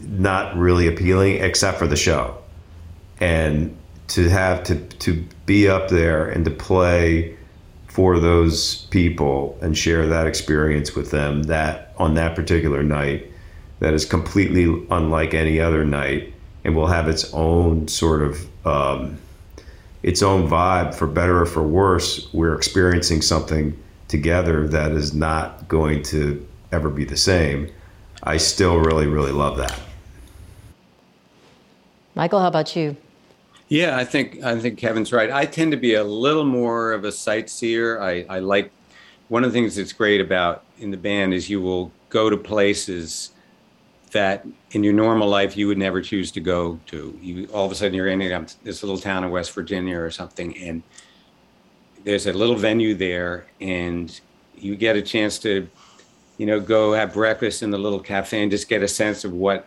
not 0.00 0.56
really 0.56 0.88
appealing 0.88 1.36
except 1.36 1.78
for 1.78 1.86
the 1.86 1.96
show. 1.96 2.36
And 3.20 3.76
to 4.10 4.28
have 4.28 4.64
to 4.64 4.74
to 4.74 5.24
be 5.46 5.68
up 5.68 5.88
there 5.88 6.28
and 6.28 6.44
to 6.44 6.50
play 6.50 7.36
for 7.86 8.18
those 8.18 8.86
people 8.86 9.58
and 9.62 9.76
share 9.76 10.06
that 10.06 10.26
experience 10.26 10.94
with 10.94 11.10
them 11.10 11.44
that 11.44 11.94
on 11.96 12.14
that 12.14 12.34
particular 12.34 12.82
night 12.82 13.26
that 13.78 13.94
is 13.94 14.04
completely 14.04 14.64
unlike 14.90 15.32
any 15.32 15.60
other 15.60 15.84
night 15.84 16.32
and 16.64 16.74
will 16.74 16.86
have 16.86 17.08
its 17.08 17.32
own 17.32 17.86
sort 17.88 18.22
of 18.22 18.66
um, 18.66 19.16
its 20.02 20.22
own 20.22 20.48
vibe 20.48 20.94
for 20.94 21.06
better 21.06 21.40
or 21.42 21.46
for 21.46 21.62
worse 21.62 22.32
we're 22.32 22.54
experiencing 22.54 23.22
something 23.22 23.76
together 24.08 24.66
that 24.66 24.90
is 24.92 25.14
not 25.14 25.68
going 25.68 26.02
to 26.02 26.44
ever 26.72 26.90
be 26.90 27.04
the 27.04 27.16
same 27.16 27.70
I 28.22 28.36
still 28.36 28.78
really, 28.78 29.06
really 29.06 29.32
love 29.32 29.56
that. 29.56 29.78
Michael, 32.14 32.40
how 32.40 32.48
about 32.48 32.76
you? 32.76 32.96
Yeah, 33.68 33.96
I 33.96 34.04
think 34.04 34.42
I 34.42 34.58
think 34.58 34.78
Kevin's 34.78 35.12
right. 35.12 35.30
I 35.30 35.46
tend 35.46 35.70
to 35.70 35.78
be 35.78 35.94
a 35.94 36.04
little 36.04 36.44
more 36.44 36.92
of 36.92 37.04
a 37.04 37.12
sightseer. 37.12 38.00
I, 38.00 38.26
I 38.28 38.40
like 38.40 38.72
one 39.28 39.44
of 39.44 39.52
the 39.52 39.58
things 39.58 39.76
that's 39.76 39.92
great 39.92 40.20
about 40.20 40.64
in 40.78 40.90
the 40.90 40.96
band 40.96 41.32
is 41.32 41.48
you 41.48 41.60
will 41.60 41.92
go 42.08 42.28
to 42.28 42.36
places 42.36 43.30
that 44.10 44.44
in 44.72 44.82
your 44.82 44.92
normal 44.92 45.28
life 45.28 45.56
you 45.56 45.68
would 45.68 45.78
never 45.78 46.02
choose 46.02 46.32
to 46.32 46.40
go 46.40 46.80
to. 46.86 47.16
You 47.22 47.46
all 47.52 47.64
of 47.64 47.70
a 47.70 47.76
sudden 47.76 47.94
you're 47.94 48.08
in 48.08 48.18
this 48.64 48.82
little 48.82 48.98
town 48.98 49.22
in 49.22 49.30
West 49.30 49.52
Virginia 49.52 50.00
or 50.00 50.10
something, 50.10 50.56
and 50.58 50.82
there's 52.02 52.26
a 52.26 52.32
little 52.32 52.56
venue 52.56 52.94
there, 52.94 53.46
and 53.60 54.20
you 54.56 54.74
get 54.74 54.96
a 54.96 55.02
chance 55.02 55.38
to 55.38 55.68
you 56.40 56.46
know, 56.46 56.58
go 56.58 56.94
have 56.94 57.12
breakfast 57.12 57.62
in 57.62 57.70
the 57.70 57.76
little 57.76 58.00
cafe 58.00 58.40
and 58.40 58.50
just 58.50 58.66
get 58.66 58.82
a 58.82 58.88
sense 58.88 59.24
of 59.26 59.32
what 59.34 59.66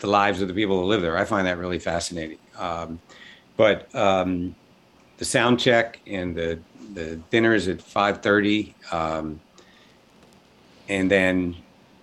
the 0.00 0.06
lives 0.06 0.42
of 0.42 0.48
the 0.48 0.52
people 0.52 0.78
who 0.78 0.84
live 0.84 1.00
there. 1.00 1.16
I 1.16 1.24
find 1.24 1.46
that 1.46 1.56
really 1.56 1.78
fascinating. 1.78 2.36
Um, 2.58 3.00
but 3.56 3.92
um, 3.94 4.54
the 5.16 5.24
sound 5.24 5.58
check 5.58 5.98
and 6.06 6.36
the 6.36 6.58
the 6.92 7.16
dinner 7.30 7.54
is 7.54 7.66
at 7.66 7.80
five 7.80 8.20
thirty, 8.20 8.74
um, 8.92 9.40
and 10.90 11.10
then 11.10 11.56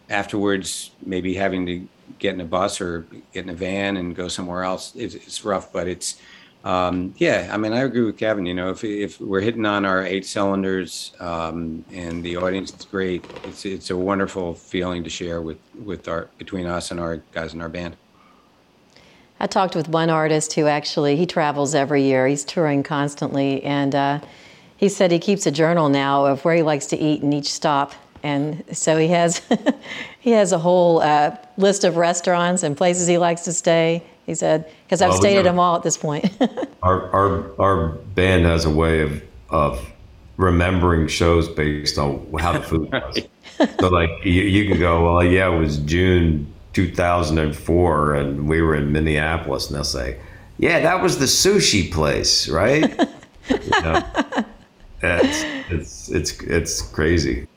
afterwards 0.09 0.89
maybe 1.05 1.35
having 1.35 1.67
to 1.67 1.87
get 2.17 2.33
in 2.33 2.41
a 2.41 2.45
bus 2.45 2.81
or 2.81 3.05
get 3.31 3.43
in 3.43 3.49
a 3.51 3.53
van 3.53 3.95
and 3.95 4.15
go 4.15 4.27
somewhere 4.27 4.63
else. 4.63 4.95
It's, 4.95 5.13
it's 5.13 5.45
rough, 5.45 5.71
but 5.71 5.87
it's 5.87 6.19
um, 6.63 7.13
yeah, 7.17 7.49
I 7.51 7.57
mean, 7.57 7.71
I 7.71 7.81
agree 7.81 8.01
with 8.01 8.17
Kevin. 8.17 8.45
You 8.45 8.53
know, 8.53 8.69
if, 8.71 8.83
if 8.83 9.21
we're 9.21 9.41
hitting 9.41 9.65
on 9.65 9.85
our 9.85 10.03
eight 10.03 10.25
cylinders 10.25 11.13
um, 11.19 11.85
and 11.93 12.23
the 12.23 12.37
audience 12.37 12.73
is 12.73 12.85
great, 12.85 13.25
it's 13.45 13.65
it's 13.65 13.89
a 13.89 13.97
wonderful 13.97 14.53
feeling 14.53 15.03
to 15.03 15.09
share 15.09 15.41
with 15.41 15.59
with 15.83 16.07
our 16.07 16.29
between 16.37 16.65
us 16.65 16.91
and 16.91 16.99
our 16.99 17.17
guys 17.31 17.53
in 17.53 17.61
our 17.61 17.69
band. 17.69 17.95
I 19.39 19.47
talked 19.47 19.75
with 19.75 19.87
one 19.87 20.09
artist 20.09 20.53
who 20.53 20.65
actually 20.65 21.15
he 21.15 21.25
travels 21.25 21.75
every 21.75 22.03
year. 22.03 22.27
He's 22.27 22.43
touring 22.43 22.83
constantly, 22.83 23.63
and 23.63 23.93
uh, 23.93 24.19
he 24.75 24.89
said 24.89 25.11
he 25.11 25.19
keeps 25.19 25.45
a 25.45 25.51
journal 25.51 25.89
now 25.89 26.25
of 26.25 26.43
where 26.43 26.55
he 26.55 26.63
likes 26.63 26.87
to 26.87 26.97
eat 26.97 27.21
in 27.21 27.33
each 27.33 27.51
stop. 27.51 27.93
And 28.23 28.63
so 28.71 28.97
he 28.97 29.07
has 29.09 29.41
he 30.19 30.31
has 30.31 30.51
a 30.51 30.59
whole 30.59 31.01
uh, 31.01 31.35
list 31.57 31.83
of 31.83 31.97
restaurants 31.97 32.63
and 32.63 32.75
places 32.75 33.07
he 33.07 33.17
likes 33.17 33.41
to 33.43 33.53
stay 33.53 34.03
he 34.27 34.35
said, 34.35 34.69
because 34.83 35.01
I've 35.01 35.11
well, 35.11 35.21
stated 35.21 35.45
them 35.45 35.57
all 35.57 35.77
at 35.77 35.83
this 35.83 35.97
point. 35.97 36.29
our, 36.83 37.09
our, 37.11 37.61
our 37.61 37.87
band 37.87 38.43
has 38.43 38.65
a 38.65 38.69
way 38.69 38.99
of, 38.99 39.23
of 39.49 39.89
remembering 40.35 41.07
shows 41.07 41.47
based 41.47 41.97
on 41.97 42.27
how 42.37 42.51
the 42.51 42.61
food 42.61 42.91
was. 42.91 43.21
so, 43.79 43.87
like, 43.87 44.09
you, 44.25 44.41
you 44.43 44.69
can 44.69 44.79
go, 44.79 45.05
well, 45.05 45.23
yeah, 45.23 45.47
it 45.47 45.57
was 45.57 45.77
June 45.77 46.53
2004 46.73 48.15
and 48.15 48.49
we 48.49 48.61
were 48.61 48.75
in 48.75 48.91
Minneapolis, 48.91 49.67
and 49.67 49.77
they'll 49.77 49.85
say, 49.85 50.19
yeah, 50.57 50.81
that 50.81 51.01
was 51.01 51.19
the 51.19 51.25
sushi 51.25 51.89
place, 51.89 52.49
right? 52.49 52.81
you 53.49 53.81
know? 53.81 54.03
it's, 55.01 55.43
it's 55.69 56.09
it's 56.09 56.41
it's 56.41 56.81
crazy. 56.81 57.47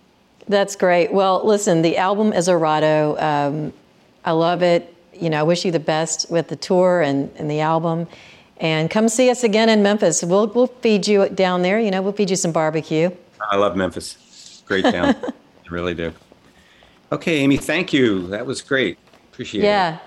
That's 0.50 0.74
great. 0.74 1.12
Well, 1.12 1.46
listen, 1.46 1.80
the 1.80 1.96
album 1.96 2.32
is 2.32 2.48
Erato. 2.48 3.22
Um, 3.22 3.72
I 4.24 4.32
love 4.32 4.64
it. 4.64 4.92
You 5.14 5.30
know, 5.30 5.38
I 5.38 5.42
wish 5.44 5.64
you 5.64 5.70
the 5.70 5.78
best 5.78 6.28
with 6.28 6.48
the 6.48 6.56
tour 6.56 7.02
and, 7.02 7.30
and 7.36 7.48
the 7.48 7.60
album. 7.60 8.08
And 8.56 8.90
come 8.90 9.08
see 9.08 9.30
us 9.30 9.44
again 9.44 9.68
in 9.68 9.80
Memphis. 9.80 10.24
We'll, 10.24 10.48
we'll 10.48 10.66
feed 10.66 11.06
you 11.06 11.28
down 11.28 11.62
there. 11.62 11.78
You 11.78 11.92
know, 11.92 12.02
we'll 12.02 12.12
feed 12.12 12.30
you 12.30 12.36
some 12.36 12.50
barbecue. 12.50 13.10
I 13.48 13.56
love 13.58 13.76
Memphis. 13.76 14.64
Great 14.66 14.82
town. 14.82 15.14
I 15.24 15.32
really 15.70 15.94
do. 15.94 16.12
Okay, 17.12 17.38
Amy, 17.38 17.56
thank 17.56 17.92
you. 17.92 18.26
That 18.26 18.44
was 18.44 18.60
great. 18.60 18.98
Appreciate 19.32 19.62
yeah. 19.62 19.68
it. 19.68 19.92
Yeah. 19.92 19.98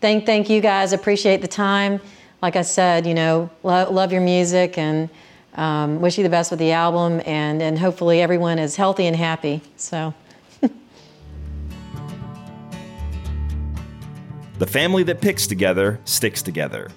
Thank, 0.00 0.26
thank 0.26 0.48
you 0.48 0.60
guys. 0.60 0.92
Appreciate 0.92 1.40
the 1.40 1.48
time. 1.48 2.00
Like 2.40 2.54
I 2.54 2.62
said, 2.62 3.04
you 3.04 3.14
know, 3.14 3.50
lo- 3.64 3.90
love 3.90 4.12
your 4.12 4.22
music 4.22 4.78
and 4.78 5.10
um, 5.54 6.00
wish 6.00 6.16
you 6.18 6.24
the 6.24 6.30
best 6.30 6.50
with 6.50 6.58
the 6.60 6.72
album. 6.72 7.22
And, 7.26 7.62
and 7.62 7.78
hopefully 7.78 8.20
everyone 8.20 8.58
is 8.58 8.76
healthy 8.76 9.06
and 9.06 9.16
happy. 9.16 9.60
So. 9.76 10.14
the 14.58 14.66
family 14.66 15.02
that 15.04 15.20
picks 15.20 15.46
together 15.46 16.00
sticks 16.04 16.42
together. 16.42 16.90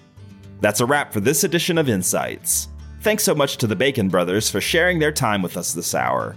That's 0.61 0.79
a 0.79 0.85
wrap 0.85 1.11
for 1.13 1.19
this 1.19 1.43
edition 1.43 1.77
of 1.77 1.89
Insights. 1.89 2.69
Thanks 3.01 3.23
so 3.23 3.35
much 3.35 3.57
to 3.57 3.67
the 3.67 3.75
Bacon 3.75 4.09
brothers 4.09 4.49
for 4.49 4.61
sharing 4.61 4.99
their 4.99 5.11
time 5.11 5.41
with 5.41 5.57
us 5.57 5.73
this 5.73 5.93
hour. 5.93 6.35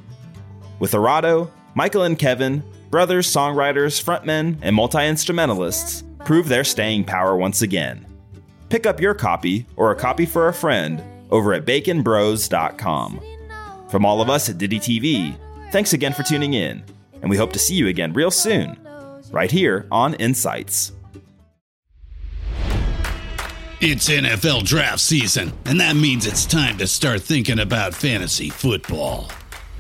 With 0.81 0.93
Erato, 0.93 1.51
Michael 1.75 2.03
and 2.03 2.19
Kevin, 2.19 2.63
brothers, 2.91 3.27
songwriters, 3.27 4.03
frontmen, 4.03 4.59
and 4.61 4.75
multi 4.75 5.07
instrumentalists, 5.07 6.05
prove 6.25 6.49
their 6.49 6.65
staying 6.65 7.05
power 7.05 7.37
once 7.37 7.63
again. 7.63 8.05
Pick 8.69 8.85
up 8.85 9.01
your 9.01 9.15
copy 9.15 9.67
or 9.77 9.93
a 9.93 9.97
copy 9.97 10.27
for 10.27 10.49
a 10.49 10.53
friend 10.53 11.03
over 11.31 11.53
at 11.53 11.65
baconbros.com. 11.65 13.21
From 13.91 14.05
all 14.05 14.21
of 14.21 14.29
us 14.29 14.49
at 14.49 14.59
Ditty 14.59 14.79
TV, 14.79 15.35
thanks 15.73 15.93
again 15.93 16.13
for 16.13 16.23
tuning 16.23 16.55
in, 16.55 16.85
and 17.21 17.31
we 17.31 17.37
hope 17.37 17.53
to 17.55 17.59
see 17.59 17.75
you 17.75 17.89
again 17.89 18.13
real 18.13 18.31
soon, 18.31 18.79
right 19.31 19.51
here 19.51 19.87
on 19.91 20.15
Insights. 20.15 20.93
It's 23.81 24.09
NFL 24.09 24.65
draft 24.65 24.99
season, 24.99 25.53
and 25.65 25.81
that 25.81 25.95
means 25.95 26.27
it's 26.27 26.45
time 26.45 26.79
to 26.79 26.87
start 26.89 27.23
thinking 27.23 27.61
about 27.61 27.95
fantasy 27.95 28.51
football. 28.51 29.31